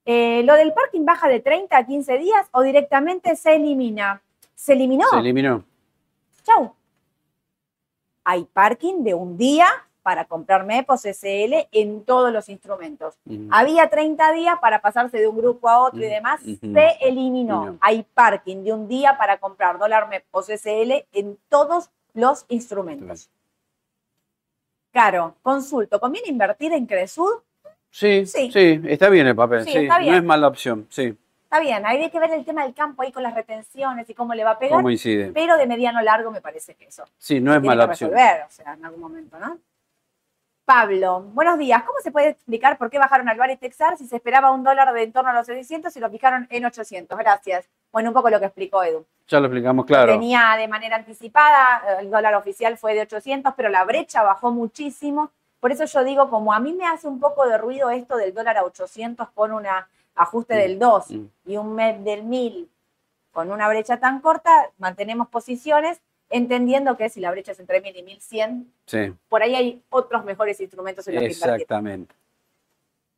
Eh, 0.10 0.41
lo 0.43 0.55
del 0.55 0.72
parking 0.72 1.03
baja 1.03 1.28
de 1.28 1.41
30 1.41 1.78
a 1.78 1.86
15 1.86 2.18
días 2.18 2.47
o 2.51 2.62
directamente 2.62 3.36
se 3.36 3.55
elimina. 3.55 4.22
¿Se 4.55 4.72
eliminó? 4.72 5.05
Se 5.10 5.18
eliminó. 5.18 5.66
Chau. 6.43 6.74
Hay 8.24 8.45
parking 8.45 9.03
de 9.03 9.14
un 9.14 9.38
día 9.38 9.68
para 10.03 10.24
comprar 10.24 10.66
MEPOS 10.66 11.01
SL 11.01 11.68
en 11.74 12.05
todos 12.05 12.32
los 12.32 12.47
instrumentos. 12.47 13.20
Había 13.49 13.89
30 13.89 14.32
días 14.32 14.55
para 14.62 14.82
pasarse 14.82 15.18
de 15.18 15.28
un 15.28 15.36
grupo 15.36 15.68
a 15.68 15.80
otro 15.80 15.99
y 15.99 16.08
demás. 16.08 16.39
Se 16.41 16.55
eliminó. 16.55 17.01
Eliminó. 17.01 17.78
Hay 17.82 18.03
parking 18.14 18.64
de 18.64 18.72
un 18.72 18.88
día 18.88 19.18
para 19.18 19.39
comprar 19.39 19.78
dólar 19.78 20.08
MEPOS 20.08 20.47
SL 20.51 21.05
en 21.12 21.38
todos 21.49 21.89
los 22.14 22.45
instrumentos. 22.47 23.30
Caro, 24.91 25.36
consulto. 25.41 25.99
¿Conviene 25.99 26.30
invertir 26.30 26.72
en 26.72 26.86
Cresud? 26.86 27.41
Sí, 27.98 28.28
Sí. 28.28 28.52
sí, 28.52 28.80
está 28.86 29.10
bien 29.10 29.26
el 29.26 29.36
papel. 29.36 29.64
Sí, 29.64 29.72
Sí, 29.72 29.78
está 29.80 29.98
bien. 29.98 30.12
no 30.12 30.18
es 30.20 30.24
mala 30.24 30.48
opción. 30.48 30.86
Sí, 30.89 31.18
Está 31.45 31.60
bien, 31.62 31.84
hay 31.86 32.10
que 32.12 32.20
ver 32.20 32.30
el 32.32 32.43
tema 32.45 32.64
del 32.64 32.74
campo 32.76 33.02
ahí 33.02 33.12
con 33.12 33.24
las 33.24 33.34
retenciones 33.34 34.08
y 34.08 34.14
cómo 34.14 34.36
le 34.36 34.43
va 34.43 34.52
a 34.52 34.60
pegar. 34.60 34.76
cómo 34.78 34.91
incide. 34.91 35.32
Pero 35.34 35.58
de 35.58 35.66
mediano 35.66 36.00
largo 36.02 36.30
me 36.30 36.41
parece 36.41 36.76
que 36.76 36.86
eso. 36.86 37.06
Sí, 37.18 37.39
no 37.39 37.54
es 37.56 37.62
tiene 37.62 37.68
mala 37.76 37.86
que 37.86 37.91
opción. 37.93 38.12
resolver, 38.12 38.43
o 38.45 38.52
sea, 38.52 38.74
en 38.74 38.86
algún 38.86 39.00
momento, 39.02 39.39
¿no? 39.39 39.58
Pablo, 40.66 41.22
buenos 41.34 41.58
días. 41.58 41.82
¿Cómo 41.84 41.98
se 42.04 42.12
puede 42.12 42.30
explicar 42.30 42.78
por 42.78 42.89
qué 42.89 43.00
bajaron 43.00 43.30
Alvar 43.30 43.50
y 43.50 43.56
Texar 43.56 43.98
si 43.98 44.06
se 44.06 44.18
esperaba 44.18 44.52
un 44.52 44.64
dólar 44.64 44.93
de 44.93 45.02
en 45.04 45.14
torno 45.14 45.30
a 45.32 45.34
los 45.34 45.48
600 45.48 45.95
y 45.95 46.00
lo 46.02 46.10
fijaron 46.12 46.45
en 46.52 46.66
800? 46.66 47.18
Gracias. 47.18 47.70
Bueno, 47.93 48.10
un 48.10 48.14
poco 48.14 48.30
lo 48.30 48.39
que 48.39 48.45
explicó 48.48 48.84
Edu. 48.84 49.06
Ya 49.28 49.39
lo 49.39 49.45
explicamos 49.48 49.86
claro. 49.86 50.12
Tenía 50.12 50.56
de 50.58 50.68
manera 50.68 50.98
anticipada, 50.98 51.82
el 52.02 52.12
dólar 52.12 52.36
oficial 52.36 52.78
fue 52.78 52.93
de 52.93 53.02
800, 53.02 53.54
pero 53.56 53.70
la 53.70 53.86
brecha 53.86 54.22
bajó 54.24 54.52
muchísimo. 54.52 55.32
Por 55.60 55.72
eso 55.72 55.86
yo 55.86 56.03
digo, 56.03 56.30
como 56.30 56.53
a 56.53 56.60
mí 56.60 56.74
me 56.74 56.86
hace 56.86 57.08
un 57.08 57.20
poco 57.20 57.47
de 57.47 57.58
ruido 57.58 57.89
esto 57.89 58.16
del 58.18 58.34
dólar 58.34 58.58
a 58.58 58.64
800 58.64 59.30
con 59.32 59.51
un 59.51 59.66
ajuste 60.16 60.55
Mm, 60.55 60.58
del 60.58 60.80
2 60.80 61.12
mm. 61.12 61.26
y 61.45 61.58
un 61.58 61.76
MEP 61.76 61.99
del 61.99 62.24
1000 62.24 62.70
con 63.32 63.51
una 63.51 63.68
brecha 63.70 63.99
tan 63.99 64.20
corta, 64.20 64.72
mantenemos 64.80 65.28
posiciones, 65.28 66.01
entendiendo 66.30 66.97
que 66.97 67.10
si 67.10 67.20
la 67.20 67.30
brecha 67.30 67.51
es 67.51 67.60
entre 67.60 67.82
1000 67.82 67.97
y 67.97 68.03
1100, 68.03 68.74
Sí, 68.86 69.14
por 69.30 69.43
ahí 69.43 69.55
hay 69.55 69.84
otros 69.89 70.26
mejores 70.26 70.60
instrumentos 70.60 71.08
en 71.08 71.16
los 71.16 71.22
que 71.22 71.32
invertir. 71.34 71.53
exactamente. 71.53 72.16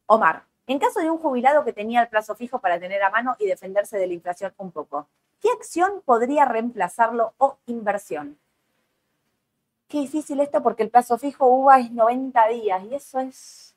Omar, 0.08 0.44
en 0.68 0.78
caso 0.78 1.00
de 1.00 1.10
un 1.10 1.20
jubilado 1.20 1.64
que 1.64 1.74
tenía 1.74 2.02
el 2.02 2.10
plazo 2.10 2.36
fijo 2.36 2.60
para 2.60 2.80
tener 2.80 3.02
a 3.02 3.10
mano 3.10 3.36
y 3.40 3.48
defenderse 3.48 3.98
de 3.98 4.08
la 4.08 4.14
inflación 4.14 4.54
un 4.58 4.72
poco, 4.72 5.08
¿qué 5.42 5.50
acción 5.52 6.02
podría 6.04 6.46
reemplazarlo 6.46 7.34
o 7.38 7.58
inversión? 7.68 8.38
Qué 9.90 10.00
difícil 10.00 10.40
esto 10.40 10.64
porque 10.64 10.84
el 10.84 10.90
plazo 10.90 11.18
fijo 11.18 11.48
UVA 11.48 11.80
es 11.80 11.92
90 11.92 12.48
días 12.48 12.84
y 12.90 12.96
eso 12.96 13.20
es... 13.20 13.76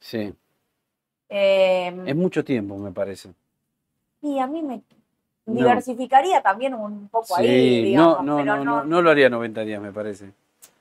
Sí, 0.00 0.34
eh, 1.28 2.02
es 2.06 2.16
mucho 2.16 2.42
tiempo, 2.44 2.76
me 2.76 2.90
parece. 2.90 3.30
y 4.22 4.38
a 4.38 4.46
mí 4.46 4.62
me 4.62 4.82
No. 5.46 5.54
diversificaría 5.54 6.42
también 6.42 6.74
un 6.74 7.08
poco 7.08 7.36
ahí, 7.36 7.82
digamos, 7.84 8.22
no, 8.22 8.22
no, 8.22 8.36
pero 8.38 8.56
no, 8.56 8.64
no, 8.64 8.84
no 8.84 9.02
lo 9.02 9.10
haría 9.10 9.28
90 9.30 9.60
días, 9.62 9.80
me 9.80 9.92
parece. 9.92 10.32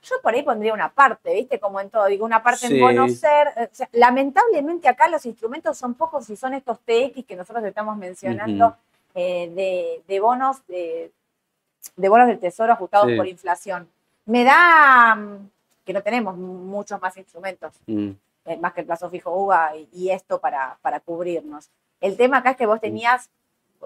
Yo 0.02 0.16
por 0.24 0.34
ahí 0.34 0.44
pondría 0.44 0.74
una 0.74 0.90
parte, 0.92 1.34
¿viste? 1.34 1.60
Como 1.60 1.80
en 1.82 1.90
todo, 1.90 2.06
digo, 2.06 2.26
una 2.26 2.42
parte 2.42 2.68
Sí. 2.68 2.80
en 2.80 2.82
conocer. 2.82 3.48
o 3.58 3.76
sea, 3.76 3.90
lamentablemente 3.92 4.88
acá 4.88 5.08
los 5.10 5.26
instrumentos 5.26 5.78
son 5.78 5.94
pocos 5.94 6.30
y 6.30 6.36
son 6.38 6.54
estos 6.54 6.80
TX 6.80 7.26
que 7.26 7.36
nosotros 7.36 7.64
estamos 7.66 7.98
mencionando 7.98 8.76
eh, 9.14 9.50
de, 9.54 10.04
de 10.08 10.20
bonos 10.22 10.66
de, 10.68 11.12
de 11.98 12.10
bonos 12.10 12.28
del 12.28 12.40
tesoro 12.40 12.72
ajustados 12.74 13.10
Sí. 13.10 13.18
por 13.18 13.28
inflación. 13.28 13.90
Me 14.30 14.44
da 14.44 15.16
mm, 15.16 15.50
que 15.86 15.92
no 15.94 16.04
tenemos 16.04 16.38
muchos 16.38 17.02
más 17.02 17.18
instrumentos, 17.18 17.74
Mm, 17.88 18.10
eh, 18.46 18.58
más 18.58 18.74
que 18.74 18.82
el 18.82 18.86
plazo 18.86 19.10
fijo 19.10 19.32
UVA 19.32 19.76
y, 19.76 19.90
y 19.92 20.10
esto 20.12 20.40
para, 20.40 20.78
para 20.82 21.00
cubrirnos. 21.00 21.70
El 22.00 22.16
tema 22.16 22.38
acá 22.38 22.52
es 22.52 22.58
que 22.58 22.66
vos 22.68 22.80
tenías 22.80 23.30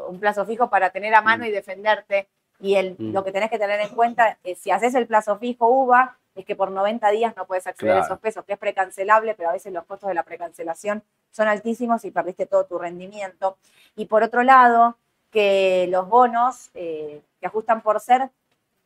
un 0.09 0.19
plazo 0.19 0.45
fijo 0.45 0.69
para 0.69 0.89
tener 0.89 1.15
a 1.15 1.21
mano 1.21 1.43
Mm. 1.45 1.47
y 1.47 1.51
defenderte. 1.51 2.27
Y 2.59 2.75
el, 2.75 2.95
Mm. 2.99 3.13
lo 3.13 3.23
que 3.23 3.31
tenés 3.31 3.49
que 3.49 3.57
tener 3.57 3.79
en 3.79 3.89
cuenta 3.95 4.37
es 4.43 4.59
si 4.59 4.69
haces 4.71 4.93
el 4.95 5.07
plazo 5.07 5.37
fijo 5.37 5.67
UVA, 5.69 6.17
es 6.35 6.45
que 6.45 6.55
por 6.55 6.71
90 6.71 7.09
días 7.11 7.35
no 7.37 7.45
puedes 7.45 7.65
acceder 7.67 7.95
a 7.95 7.99
esos 8.05 8.19
pesos, 8.19 8.43
que 8.43 8.53
es 8.53 8.59
precancelable, 8.59 9.35
pero 9.35 9.49
a 9.49 9.53
veces 9.53 9.71
los 9.71 9.85
costos 9.85 10.09
de 10.09 10.15
la 10.15 10.23
precancelación 10.23 11.03
son 11.31 11.47
altísimos 11.47 12.03
y 12.05 12.11
perdiste 12.11 12.47
todo 12.47 12.65
tu 12.65 12.77
rendimiento. 12.79 13.57
Y 13.95 14.05
por 14.05 14.23
otro 14.23 14.43
lado, 14.43 14.97
que 15.31 15.87
los 15.89 16.09
bonos 16.09 16.69
eh, 16.73 17.21
que 17.39 17.45
ajustan 17.47 17.81
por 17.81 17.99
ser, 17.99 18.29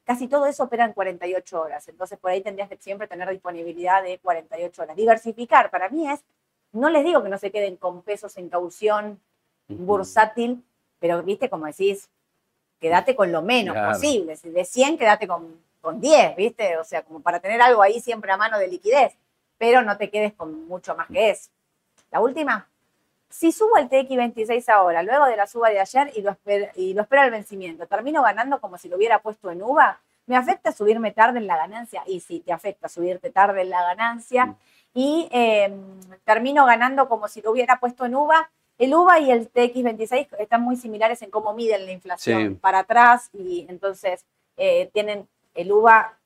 casi 0.08 0.28
todo 0.30 0.46
eso 0.48 0.64
opera 0.64 0.86
en 0.86 0.94
48 0.94 1.62
horas. 1.62 1.88
Entonces 1.90 2.18
por 2.18 2.32
ahí 2.32 2.40
tendrías 2.42 2.70
que 2.70 2.78
siempre 2.78 3.08
tener 3.08 3.30
disponibilidad 3.30 4.02
de 4.02 4.18
48 4.20 4.82
horas. 4.82 4.96
Diversificar 4.96 5.70
para 5.70 5.90
mí 5.90 6.10
es, 6.10 6.22
no 6.72 6.90
les 6.90 7.04
digo 7.04 7.22
que 7.22 7.30
no 7.30 7.38
se 7.38 7.52
queden 7.52 7.76
con 7.76 8.02
pesos 8.02 8.38
en 8.38 8.48
caución 8.50 9.20
bursátil, 9.68 10.64
pero 11.00 11.22
viste 11.24 11.50
como 11.50 11.66
decís, 11.66 12.10
quédate 12.80 13.16
con 13.18 13.32
lo 13.34 13.42
menos 13.42 13.74
Claro. 13.76 13.92
posible. 13.92 14.38
Si 14.38 14.50
de 14.50 14.64
100, 14.64 14.98
quédate 14.98 15.28
con, 15.28 15.60
con 15.82 16.00
10, 16.00 16.36
¿viste? 16.38 16.78
O 16.78 16.86
sea, 16.86 17.04
como 17.04 17.20
para 17.20 17.40
tener 17.42 17.62
algo 17.62 17.82
ahí 17.82 18.00
siempre 18.00 18.32
a 18.32 18.38
mano 18.38 18.58
de 18.58 18.68
liquidez, 18.70 19.14
pero 19.58 19.82
no 19.82 19.98
te 19.98 20.10
quedes 20.10 20.34
con 20.34 20.68
mucho 20.68 20.96
más 20.96 21.08
que 21.08 21.32
eso. 21.32 21.50
La 22.12 22.22
última, 22.22 22.70
si 23.30 23.52
subo 23.52 23.78
el 23.78 23.90
TX26 23.90 24.70
ahora, 24.70 25.04
luego 25.04 25.26
de 25.26 25.36
la 25.36 25.48
suba 25.48 25.70
de 25.70 25.80
ayer 25.80 26.12
y 26.16 26.22
lo, 26.22 26.32
esper- 26.32 26.72
y 26.76 26.94
lo 26.94 27.02
espero 27.04 27.22
al 27.24 27.32
vencimiento, 27.32 27.86
¿termino 27.88 28.22
ganando 28.24 28.60
como 28.62 28.78
si 28.78 28.88
lo 28.90 28.96
hubiera 28.98 29.20
puesto 29.20 29.52
en 29.52 29.62
UVA? 29.62 30.00
¿Me 30.28 30.36
afecta 30.36 30.72
subirme 30.72 31.12
tarde 31.12 31.40
en 31.40 31.48
la 31.48 31.56
ganancia? 31.58 32.04
Y 32.06 32.20
sí, 32.20 32.42
te 32.42 32.52
afecta 32.54 32.90
subirte 32.90 33.30
tarde 33.30 33.62
en 33.62 33.70
la 33.70 33.82
ganancia. 33.82 34.56
Y 34.94 35.30
eh, 35.32 35.72
termino 36.26 36.66
ganando 36.66 37.08
como 37.08 37.28
si 37.28 37.42
lo 37.42 37.52
hubiera 37.52 37.80
puesto 37.80 38.06
en 38.06 38.16
UVA. 38.16 38.50
El 38.78 38.94
UVA 38.94 39.20
y 39.20 39.32
el 39.32 39.52
TX26 39.52 40.28
están 40.40 40.62
muy 40.64 40.76
similares 40.76 41.22
en 41.22 41.30
cómo 41.32 41.54
miden 41.54 41.86
la 41.86 41.92
inflación, 41.92 42.50
Sí. 42.50 42.56
para 42.56 42.80
atrás, 42.80 43.30
y 43.34 43.66
entonces 43.70 44.26
eh, 44.58 44.90
tienen 44.94 45.28
el 45.54 45.72
UVA 45.72 46.18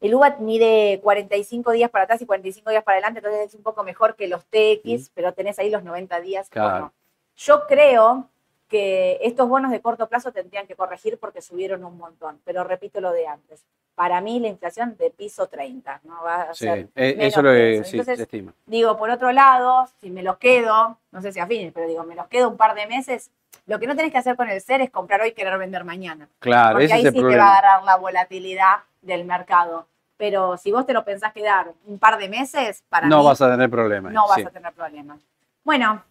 el 0.00 0.14
UVA 0.14 0.36
mide 0.40 1.00
45 1.02 1.72
días 1.72 1.90
para 1.90 2.04
atrás 2.04 2.20
y 2.22 2.26
45 2.26 2.70
días 2.70 2.84
para 2.84 2.96
adelante, 2.98 3.20
entonces 3.20 3.46
es 3.48 3.54
un 3.54 3.62
poco 3.62 3.82
mejor 3.84 4.14
que 4.16 4.28
los 4.28 4.44
TX, 4.46 5.10
pero 5.14 5.32
tenés 5.32 5.58
ahí 5.58 5.70
los 5.70 5.82
90 5.82 6.20
días. 6.20 6.48
Claro. 6.50 6.70
bueno. 6.70 6.92
yo 7.36 7.66
creo 7.66 8.28
que 8.68 9.18
estos 9.22 9.48
bonos 9.48 9.70
de 9.70 9.80
corto 9.80 10.08
plazo 10.08 10.32
tendrían 10.32 10.66
que 10.66 10.74
corregir 10.74 11.18
porque 11.18 11.40
subieron 11.40 11.84
un 11.84 11.96
montón. 11.96 12.40
Pero 12.44 12.64
repito 12.64 13.00
lo 13.00 13.12
de 13.12 13.26
antes. 13.26 13.64
Para 13.94 14.20
mí 14.20 14.40
la 14.40 14.48
inflación 14.48 14.96
de 14.98 15.10
piso 15.10 15.46
30, 15.46 16.00
¿no? 16.04 16.22
Va 16.24 16.42
a 16.42 16.54
Sí, 16.54 16.64
ser 16.64 16.88
eh, 16.96 17.16
eso 17.20 17.42
lo 17.42 17.52
eso. 17.52 17.84
sí, 17.84 17.90
Entonces, 17.96 18.18
estima. 18.20 18.52
Digo, 18.66 18.96
por 18.96 19.08
otro 19.10 19.30
lado, 19.30 19.86
si 20.00 20.10
me 20.10 20.22
los 20.24 20.36
quedo, 20.38 20.98
no 21.12 21.22
sé 21.22 21.32
si 21.32 21.38
afines, 21.40 21.72
pero 21.72 21.86
digo, 21.86 22.02
me 22.02 22.16
los 22.16 22.26
quedo 22.26 22.48
un 22.48 22.56
par 22.56 22.74
de 22.74 22.86
meses, 22.88 23.30
lo 23.66 23.78
que 23.78 23.86
no 23.86 23.94
tenés 23.96 24.10
que 24.12 24.18
hacer 24.18 24.36
con 24.36 24.50
el 24.50 24.60
ser 24.60 24.80
es 24.80 24.90
comprar 24.90 25.20
hoy 25.22 25.28
y 25.28 25.32
querer 25.32 25.56
vender 25.58 25.84
mañana. 25.84 26.28
Claro, 26.40 26.72
porque 26.72 26.84
ese 26.86 26.94
ahí 26.94 27.00
es 27.02 27.06
el 27.06 27.12
sí 27.14 27.20
te 27.20 27.36
va 27.36 27.44
a 27.44 27.58
agarrar 27.58 27.84
la 27.84 27.96
volatilidad 27.96 28.76
del 29.06 29.24
mercado. 29.24 29.86
Pero 30.16 30.56
si 30.56 30.72
vos 30.72 30.86
te 30.86 30.92
lo 30.94 31.04
pensás 31.04 31.32
quedar 31.32 31.72
un 31.86 31.98
par 31.98 32.16
de 32.18 32.28
meses, 32.28 32.82
para 32.88 33.06
No 33.06 33.20
mí 33.20 33.26
vas 33.26 33.40
a 33.42 33.50
tener 33.50 33.68
problemas. 33.70 34.12
no 34.12 34.26
vas 34.26 34.36
sí. 34.36 34.42
a 34.42 34.50
tener 34.50 34.72
problemas. 34.72 35.18
Bueno, 35.62 36.02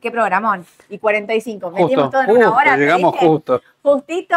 qué 0.00 0.10
programón. 0.10 0.66
Y 0.88 0.98
45. 0.98 1.70
Metimos 1.70 1.90
Justo, 1.90 2.10
todo 2.10 2.22
en 2.22 2.30
una 2.30 2.46
justo, 2.46 2.56
hora. 2.60 2.72
¿te 2.74 2.78
llegamos 2.80 3.12
dije? 3.12 3.26
justo. 3.26 3.62
Justito. 3.82 4.36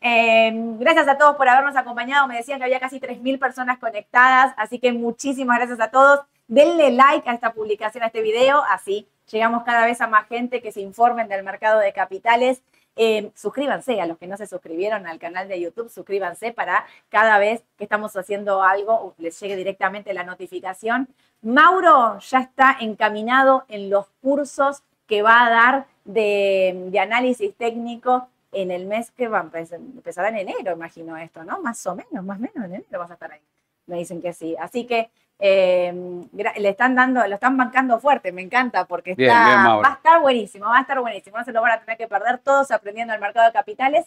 Eh, 0.00 0.52
gracias 0.78 1.08
a 1.08 1.18
todos 1.18 1.36
por 1.36 1.48
habernos 1.48 1.74
acompañado. 1.76 2.28
Me 2.28 2.36
decían 2.36 2.58
que 2.58 2.64
había 2.64 2.78
casi 2.80 3.00
3.000 3.00 3.38
personas 3.40 3.78
conectadas, 3.78 4.54
así 4.56 4.78
que 4.78 4.92
muchísimas 4.92 5.58
gracias 5.58 5.80
a 5.80 5.90
todos. 5.90 6.20
Denle 6.46 6.90
like 6.92 7.28
a 7.28 7.32
esta 7.34 7.52
publicación, 7.54 8.04
a 8.04 8.08
este 8.08 8.20
video, 8.22 8.62
así 8.70 9.08
llegamos 9.30 9.64
cada 9.64 9.86
vez 9.86 10.00
a 10.02 10.06
más 10.06 10.28
gente 10.28 10.60
que 10.60 10.70
se 10.70 10.82
informen 10.82 11.26
del 11.28 11.42
mercado 11.42 11.80
de 11.80 11.92
capitales. 11.94 12.62
Eh, 12.96 13.32
suscríbanse 13.34 14.00
a 14.00 14.06
los 14.06 14.18
que 14.18 14.28
no 14.28 14.36
se 14.36 14.46
suscribieron 14.46 15.06
al 15.06 15.18
canal 15.18 15.48
de 15.48 15.60
YouTube, 15.60 15.90
suscríbanse 15.90 16.52
para 16.52 16.86
cada 17.08 17.38
vez 17.38 17.64
que 17.76 17.84
estamos 17.84 18.16
haciendo 18.16 18.62
algo 18.62 19.14
les 19.18 19.38
llegue 19.40 19.56
directamente 19.56 20.14
la 20.14 20.22
notificación. 20.22 21.08
Mauro 21.42 22.18
ya 22.20 22.40
está 22.40 22.76
encaminado 22.80 23.64
en 23.68 23.90
los 23.90 24.06
cursos 24.22 24.82
que 25.06 25.22
va 25.22 25.44
a 25.44 25.50
dar 25.50 25.86
de, 26.04 26.92
análisis 27.00 27.54
técnico 27.56 28.28
en 28.52 28.70
el 28.70 28.86
mes 28.86 29.10
que 29.10 29.26
va 29.26 29.40
a 29.40 29.42
empezar, 29.42 29.80
empezará 29.80 30.28
en 30.28 30.36
enero, 30.36 30.72
imagino 30.72 31.16
esto, 31.16 31.42
¿no? 31.42 31.60
Más 31.60 31.84
o 31.86 31.96
menos, 31.96 32.24
más 32.24 32.38
o 32.38 32.40
menos 32.40 32.56
en 32.56 32.74
enero 32.76 32.98
vas 33.00 33.10
a 33.10 33.14
estar 33.14 33.32
ahí. 33.32 33.40
Me 33.86 33.98
dicen 33.98 34.22
que 34.22 34.32
sí. 34.32 34.54
Así 34.58 34.86
que 34.86 35.10
eh, 35.38 35.92
le 36.32 36.68
están 36.68 36.94
dando, 36.94 37.26
lo 37.26 37.34
están 37.34 37.56
bancando 37.56 37.98
fuerte, 37.98 38.32
me 38.32 38.42
encanta, 38.42 38.84
porque 38.84 39.12
está, 39.12 39.22
Bien, 39.22 39.62
bien, 39.62 39.82
va 39.82 39.88
a 39.88 39.94
estar 39.94 40.20
buenísimo, 40.20 40.66
va 40.66 40.78
a 40.78 40.80
estar 40.82 41.00
buenísimo, 41.00 41.38
no 41.38 41.44
se 41.44 41.52
lo 41.52 41.60
van 41.60 41.72
a 41.72 41.80
tener 41.80 41.96
que 41.96 42.06
perder 42.06 42.38
todos 42.38 42.70
aprendiendo 42.70 43.14
el 43.14 43.20
mercado 43.20 43.46
de 43.46 43.52
capitales. 43.52 44.06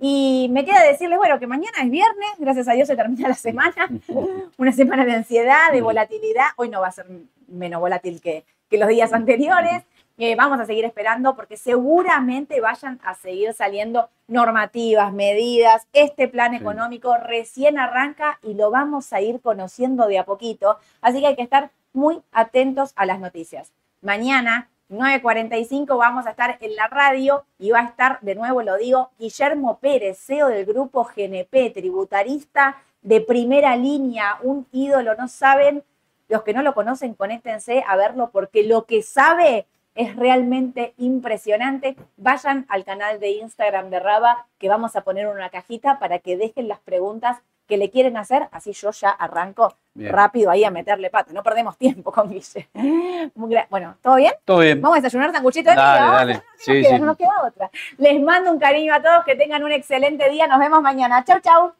Y 0.00 0.48
me 0.52 0.64
queda 0.64 0.82
decirles, 0.82 1.18
bueno, 1.18 1.40
que 1.40 1.48
mañana 1.48 1.78
es 1.82 1.90
viernes, 1.90 2.28
gracias 2.38 2.68
a 2.68 2.72
Dios 2.72 2.86
se 2.86 2.94
termina 2.94 3.28
la 3.28 3.34
semana, 3.34 3.88
una 4.56 4.72
semana 4.72 5.04
de 5.04 5.14
ansiedad, 5.14 5.72
de 5.72 5.80
volatilidad, 5.80 6.46
hoy 6.56 6.68
no 6.68 6.80
va 6.80 6.88
a 6.88 6.92
ser 6.92 7.06
menos 7.48 7.80
volátil 7.80 8.20
que, 8.20 8.44
que 8.70 8.78
los 8.78 8.88
días 8.88 9.12
anteriores, 9.12 9.84
Eh, 10.20 10.34
vamos 10.34 10.58
a 10.58 10.66
seguir 10.66 10.84
esperando 10.84 11.36
porque 11.36 11.56
seguramente 11.56 12.60
vayan 12.60 12.98
a 13.04 13.14
seguir 13.14 13.54
saliendo 13.54 14.08
normativas, 14.26 15.12
medidas, 15.12 15.86
este 15.92 16.26
plan 16.26 16.50
Sí. 16.50 16.56
económico 16.56 17.16
recién 17.16 17.78
arranca 17.78 18.40
y 18.42 18.54
lo 18.54 18.72
vamos 18.72 19.12
a 19.12 19.20
ir 19.20 19.40
conociendo 19.40 20.08
de 20.08 20.18
a 20.18 20.24
poquito, 20.24 20.78
así 21.00 21.20
que 21.20 21.28
hay 21.28 21.36
que 21.36 21.42
estar 21.42 21.70
muy 21.92 22.20
atentos 22.32 22.92
a 22.96 23.06
las 23.06 23.20
noticias. 23.20 23.72
Mañana 24.02 24.68
9.45 24.88 25.96
vamos 25.96 26.26
a 26.26 26.30
estar 26.30 26.58
en 26.60 26.74
la 26.74 26.88
radio 26.88 27.44
y 27.60 27.70
va 27.70 27.80
a 27.80 27.84
estar, 27.84 28.18
de 28.20 28.34
nuevo 28.34 28.62
lo 28.62 28.76
digo, 28.76 29.10
Guillermo 29.20 29.78
Pérez, 29.78 30.18
CEO 30.18 30.48
del 30.48 30.66
grupo 30.66 31.04
GNP, 31.04 31.70
tributarista 31.70 32.76
de 33.02 33.20
primera 33.20 33.76
línea, 33.76 34.38
un 34.42 34.66
ídolo, 34.72 35.14
no 35.14 35.28
saben, 35.28 35.84
los 36.28 36.42
que 36.42 36.54
no 36.54 36.62
lo 36.62 36.74
conocen, 36.74 37.14
conéctense 37.14 37.84
a 37.86 37.94
verlo 37.96 38.30
porque 38.32 38.64
lo 38.64 38.84
que 38.84 39.02
sabe 39.02 39.66
es 39.98 40.14
realmente 40.16 40.94
impresionante. 40.96 41.96
Vayan 42.16 42.64
al 42.68 42.84
canal 42.84 43.18
de 43.20 43.30
Instagram 43.32 43.90
de 43.90 43.98
Raba, 43.98 44.46
que 44.58 44.68
vamos 44.68 44.94
a 44.96 45.02
poner 45.02 45.26
una 45.26 45.50
cajita 45.50 45.98
para 45.98 46.20
que 46.20 46.36
dejen 46.36 46.68
las 46.68 46.78
preguntas 46.78 47.38
que 47.66 47.76
le 47.76 47.90
quieren 47.90 48.16
hacer, 48.16 48.48
así 48.52 48.72
yo 48.72 48.92
ya 48.92 49.10
arranco 49.10 49.74
Bien. 49.92 50.10
rápido 50.10 50.50
ahí 50.50 50.64
a 50.64 50.70
meterle 50.70 51.10
pata. 51.10 51.32
No 51.34 51.42
perdemos 51.42 51.76
tiempo 51.76 52.10
con 52.12 52.30
Guille. 52.30 52.68
Bueno, 53.68 53.96
¿todo 54.00 54.16
bien? 54.16 54.32
Todo 54.44 54.60
bien. 54.60 54.80
Vamos 54.80 54.98
a 54.98 55.00
desayunar 55.02 55.32
sanguchito 55.32 55.68
de 55.70 55.76
Dale, 55.76 56.00
miga, 56.00 56.12
dale. 56.16 56.34
No 56.34 56.38
nos 56.40 56.46
Sí, 56.64 56.72
queda, 56.72 56.88
sí. 56.88 56.98
no 57.00 57.06
nos 57.06 57.16
queda 57.18 57.42
otra. 57.44 57.70
Les 57.98 58.20
mando 58.22 58.52
un 58.52 58.58
cariño 58.58 58.94
a 58.94 59.02
todos, 59.02 59.24
que 59.24 59.34
tengan 59.34 59.62
un 59.64 59.72
excelente 59.72 60.30
día. 60.30 60.46
Nos 60.46 60.58
vemos 60.60 60.80
mañana. 60.80 61.22
Chau, 61.24 61.40
chau. 61.40 61.72